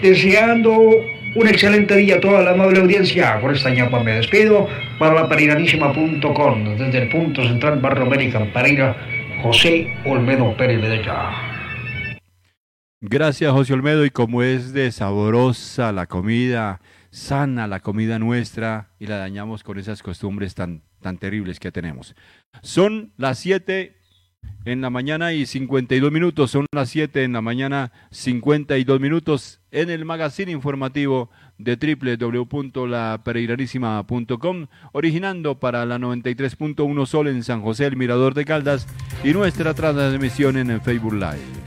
Deseando 0.01 1.01
un 1.35 1.47
excelente 1.47 1.95
día 1.95 2.15
a 2.15 2.19
toda 2.19 2.41
la 2.41 2.51
amable 2.51 2.79
audiencia. 2.79 3.39
Por 3.39 3.53
esta 3.53 3.69
ñapa 3.69 4.03
me 4.03 4.11
despido 4.13 4.67
para 4.99 5.15
la 5.15 5.29
pereiranísima.com 5.29 6.77
desde 6.77 7.03
el 7.03 7.09
punto 7.09 7.41
central 7.43 7.79
Barrio 7.79 8.03
América 8.03 8.45
Pereira, 8.53 8.95
José 9.41 9.87
Olmedo 10.05 10.55
Pérez 10.57 10.81
Medella. 10.81 11.31
Gracias 12.99 13.51
José 13.51 13.73
Olmedo 13.73 14.05
y 14.05 14.11
como 14.11 14.43
es 14.43 14.73
de 14.73 14.91
sabrosa 14.91 15.91
la 15.91 16.05
comida, 16.05 16.81
sana 17.09 17.65
la 17.65 17.79
comida 17.79 18.19
nuestra 18.19 18.89
y 18.99 19.07
la 19.07 19.17
dañamos 19.17 19.63
con 19.63 19.79
esas 19.79 20.03
costumbres 20.03 20.53
tan, 20.53 20.83
tan 21.01 21.17
terribles 21.17 21.59
que 21.59 21.71
tenemos. 21.71 22.13
Son 22.61 23.13
las 23.17 23.39
7 23.39 24.00
en 24.65 24.81
la 24.81 24.89
mañana 24.89 25.31
y 25.33 25.45
52 25.45 26.11
minutos, 26.11 26.49
son 26.51 26.65
las 26.71 26.89
7 26.89 27.23
en 27.23 27.33
la 27.33 27.41
mañana 27.41 27.91
52 28.11 28.99
minutos 28.99 29.59
en 29.71 29.89
el 29.89 30.05
magazine 30.05 30.51
informativo 30.51 31.31
de 31.57 31.75
www.lapereiranísima.com, 31.75 34.67
originando 34.91 35.59
para 35.59 35.83
la 35.85 35.97
93.1 35.97 37.05
Sol 37.05 37.27
en 37.27 37.43
San 37.43 37.61
José, 37.61 37.87
el 37.87 37.97
Mirador 37.97 38.33
de 38.33 38.45
Caldas, 38.45 38.87
y 39.23 39.33
nuestra 39.33 39.73
transmisión 39.73 40.57
en 40.57 40.71
el 40.71 40.81
Facebook 40.81 41.13
Live. 41.13 41.60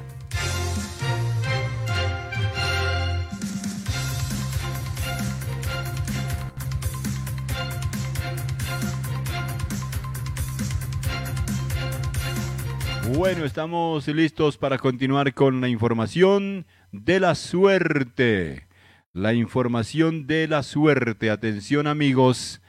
Bueno, 13.13 13.45
estamos 13.45 14.09
listos 14.09 14.57
para 14.57 14.79
continuar 14.79 15.35
con 15.35 15.61
la 15.61 15.69
información 15.69 16.65
de 16.91 17.21
la 17.21 17.35
suerte. 17.35 18.67
La 19.13 19.35
información 19.35 20.27
de 20.27 20.49
la 20.49 20.63
suerte. 20.63 21.29
Atención 21.29 21.87
amigos, 21.87 22.63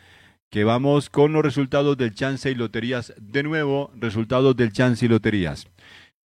que 0.49 0.65
vamos 0.65 1.09
con 1.09 1.31
los 1.31 1.41
resultados 1.41 1.95
del 1.97 2.13
chance 2.13 2.51
y 2.51 2.55
loterías. 2.55 3.13
De 3.17 3.43
nuevo, 3.43 3.91
resultados 3.95 4.57
del 4.57 4.73
chance 4.73 5.05
y 5.05 5.09
loterías. 5.09 5.67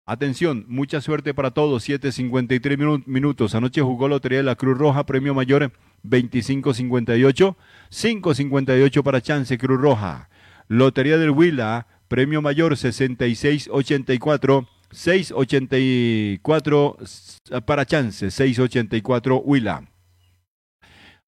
Atención, 0.06 0.64
mucha 0.68 1.02
suerte 1.02 1.34
para 1.34 1.50
todos. 1.50 1.86
7.53 1.86 3.04
minutos. 3.04 3.54
Anoche 3.54 3.82
jugó 3.82 4.09
Lotería 4.09 4.38
de 4.38 4.44
la 4.44 4.56
Cruz 4.56 4.78
Roja, 4.78 5.04
premio 5.04 5.34
mayor 5.34 5.70
25.58. 6.02 7.56
5.58 7.90 9.02
para 9.02 9.20
Chance 9.20 9.59
Cruz 9.59 9.78
Roja. 9.78 10.30
Lotería 10.66 11.18
del 11.18 11.30
Huila, 11.30 11.86
premio 12.09 12.42
mayor 12.42 12.72
66.84. 12.72 14.66
6.84 14.90 17.61
para 17.66 17.84
Chance, 17.84 18.28
6.84 18.28 19.42
Huila. 19.44 19.86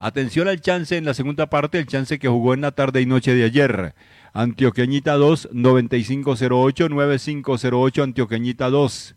Atención 0.02 0.48
al 0.48 0.62
chance 0.62 0.96
en 0.96 1.04
la 1.04 1.12
segunda 1.12 1.50
parte, 1.50 1.78
el 1.78 1.86
chance 1.86 2.18
que 2.18 2.26
jugó 2.26 2.54
en 2.54 2.62
la 2.62 2.72
tarde 2.72 3.02
y 3.02 3.06
noche 3.06 3.34
de 3.34 3.44
ayer. 3.44 3.94
Antioqueñita 4.32 5.16
2, 5.16 5.50
9508, 5.52 6.88
9508, 6.88 8.02
Antioqueñita 8.02 8.70
2. 8.70 9.14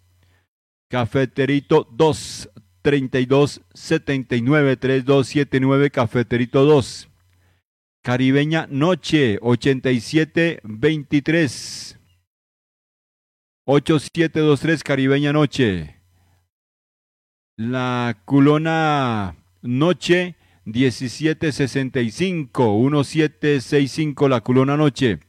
Cafeterito 0.89 1.88
2, 1.89 2.49
32, 2.82 3.61
79, 3.74 4.76
3279, 4.76 5.89
Cafeterito 5.89 6.66
2. 6.66 7.07
Caribeña 8.04 8.68
Noche, 8.70 9.39
87, 9.41 10.60
23. 10.66 11.97
8723, 13.64 14.84
Caribeña 14.84 15.32
Noche. 15.32 16.01
La 17.56 18.22
culona 18.26 19.38
Noche, 19.62 20.36
1765, 20.66 22.78
1765 22.78 24.28
la 24.28 24.41
culona 24.41 24.76
noche. 24.76 25.20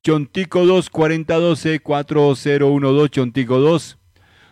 Chontico 0.00 0.64
2, 0.64 0.90
4012, 0.90 1.80
4012, 1.80 3.10
Chontico 3.10 3.58
2. 3.58 3.98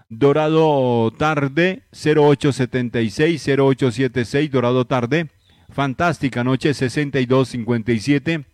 Dorado 0.09 1.13
tarde, 1.17 1.85
0876, 1.93 3.47
0876, 3.47 4.51
Dorado 4.51 4.85
tarde. 4.85 5.31
Fantástica 5.73 6.45
noche, 6.45 6.75
6257, 6.75 8.45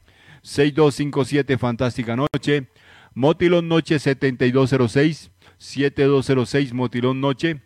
6257, 0.42 1.58
Fantástica 1.58 2.14
noche. 2.16 2.68
Motilón 3.12 3.66
noche, 3.66 3.98
7206, 3.98 5.32
7206, 5.58 6.72
Motilón 6.72 7.20
noche. 7.20 7.60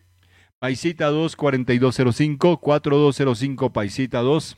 Paisita 0.59 1.09
2, 1.09 1.36
4205, 1.36 2.61
4205, 2.61 3.72
Paisita 3.74 4.20
2. 4.20 4.57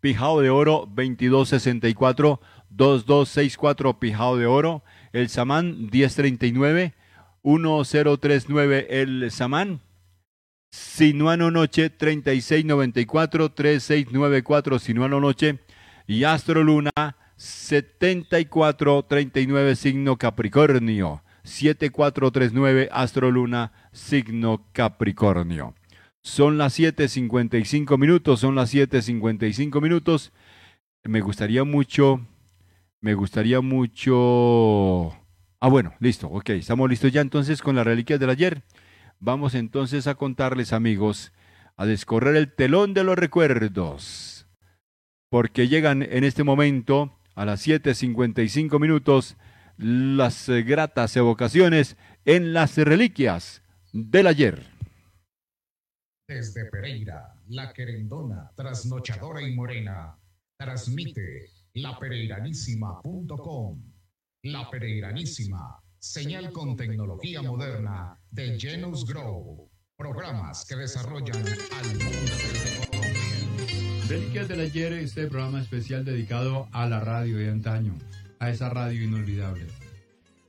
Pijao 0.00 0.40
de 0.40 0.50
Oro 0.50 0.86
2264, 0.86 2.40
2264, 2.70 3.98
Pijao 3.98 4.36
de 4.36 4.46
Oro. 4.46 4.84
El 5.12 5.28
Samán 5.28 5.88
1039, 5.90 6.94
1039, 7.42 8.86
el 8.90 9.30
Samán. 9.32 9.80
Sinuano 10.70 11.50
Noche 11.50 11.90
3694, 11.90 13.52
3694, 13.52 14.78
Sinuano 14.78 15.18
Noche. 15.18 15.58
Y 16.06 16.22
Astro 16.24 16.62
Luna 16.62 16.92
7439, 17.36 19.76
signo 19.76 20.16
Capricornio. 20.16 21.22
7439 21.42 22.88
Astro 22.92 23.30
Luna, 23.30 23.72
signo 23.92 24.66
Capricornio. 24.72 25.74
Son 26.22 26.58
las 26.58 26.78
7.55 26.78 27.96
minutos, 27.96 28.40
son 28.40 28.54
las 28.54 28.74
7.55 28.74 29.80
minutos. 29.80 30.32
Me 31.02 31.22
gustaría 31.22 31.64
mucho, 31.64 32.20
me 33.00 33.14
gustaría 33.14 33.62
mucho... 33.62 35.16
Ah, 35.60 35.68
bueno, 35.68 35.94
listo, 35.98 36.28
ok, 36.28 36.50
estamos 36.50 36.90
listos 36.90 37.10
ya 37.10 37.22
entonces 37.22 37.62
con 37.62 37.74
las 37.74 37.86
reliquias 37.86 38.20
del 38.20 38.30
ayer. 38.30 38.62
Vamos 39.22 39.54
entonces 39.54 40.06
a 40.06 40.14
contarles, 40.14 40.72
amigos, 40.72 41.34
a 41.76 41.84
descorrer 41.84 42.36
el 42.36 42.54
telón 42.54 42.94
de 42.94 43.04
los 43.04 43.18
recuerdos. 43.18 44.46
Porque 45.28 45.68
llegan 45.68 46.02
en 46.02 46.24
este 46.24 46.42
momento, 46.42 47.18
a 47.34 47.44
las 47.44 47.66
7.55 47.66 48.80
minutos, 48.80 49.36
las 49.76 50.48
eh, 50.48 50.62
gratas 50.62 51.14
evocaciones 51.16 51.98
en 52.24 52.54
las 52.54 52.78
reliquias 52.78 53.62
del 53.92 54.26
ayer. 54.26 54.64
Desde 56.26 56.70
Pereira, 56.70 57.34
la 57.48 57.74
querendona, 57.74 58.50
trasnochadora 58.56 59.42
y 59.42 59.54
morena, 59.54 60.16
transmite 60.58 61.50
lapereiranísima.com. 61.74 63.82
La 64.44 64.70
Pereiranísima, 64.70 65.78
señal 65.98 66.52
con 66.52 66.74
tecnología 66.76 67.42
moderna 67.42 68.18
de 68.32 68.58
Genus 68.58 69.04
Grow. 69.06 69.68
Programas 69.96 70.64
que 70.64 70.76
desarrollan 70.76 71.36
al 71.36 71.86
mundo 71.98 72.32
de 72.36 72.86
Colombia. 72.86 74.08
Reliquias 74.08 74.48
del 74.48 74.60
ayer, 74.60 74.92
este 74.94 75.26
programa 75.26 75.60
especial 75.60 76.04
dedicado 76.04 76.68
a 76.72 76.86
la 76.86 77.00
radio 77.00 77.38
de 77.38 77.50
antaño 77.50 77.98
a 78.38 78.50
esa 78.50 78.70
radio 78.70 79.02
inolvidable. 79.02 79.66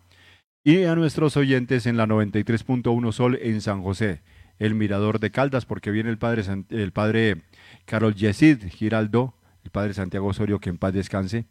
y 0.62 0.84
a 0.84 0.94
nuestros 0.94 1.36
oyentes 1.36 1.86
en 1.86 1.96
la 1.96 2.06
93.1 2.06 3.12
Sol 3.12 3.38
en 3.40 3.60
San 3.60 3.82
José, 3.82 4.22
el 4.58 4.74
Mirador 4.74 5.20
de 5.20 5.30
Caldas, 5.30 5.64
porque 5.64 5.90
viene 5.90 6.10
el 6.10 6.18
padre, 6.18 6.42
el 6.70 6.92
padre 6.92 7.42
Carol 7.84 8.14
Yesid 8.14 8.68
Giraldo, 8.68 9.34
el 9.64 9.70
padre 9.70 9.94
Santiago 9.94 10.26
Osorio, 10.28 10.58
que 10.58 10.70
en 10.70 10.78
paz 10.78 10.92
descanse, 10.92 11.46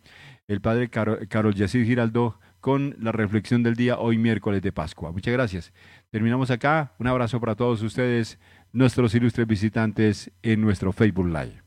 el 0.47 0.61
padre 0.61 0.89
Carol, 0.89 1.27
Carol 1.27 1.55
Yesid 1.55 1.85
Giraldo 1.85 2.39
con 2.59 2.95
la 2.99 3.11
reflexión 3.11 3.61
del 3.61 3.75
día 3.75 3.99
hoy 3.99 4.17
miércoles 4.17 4.61
de 4.61 4.71
Pascua. 4.71 5.11
Muchas 5.11 5.33
gracias. 5.33 5.73
Terminamos 6.09 6.49
acá. 6.51 6.93
Un 6.97 7.07
abrazo 7.07 7.39
para 7.39 7.55
todos 7.55 7.81
ustedes, 7.83 8.39
nuestros 8.73 9.13
ilustres 9.13 9.47
visitantes 9.47 10.31
en 10.41 10.61
nuestro 10.61 10.91
Facebook 10.91 11.27
Live. 11.27 11.64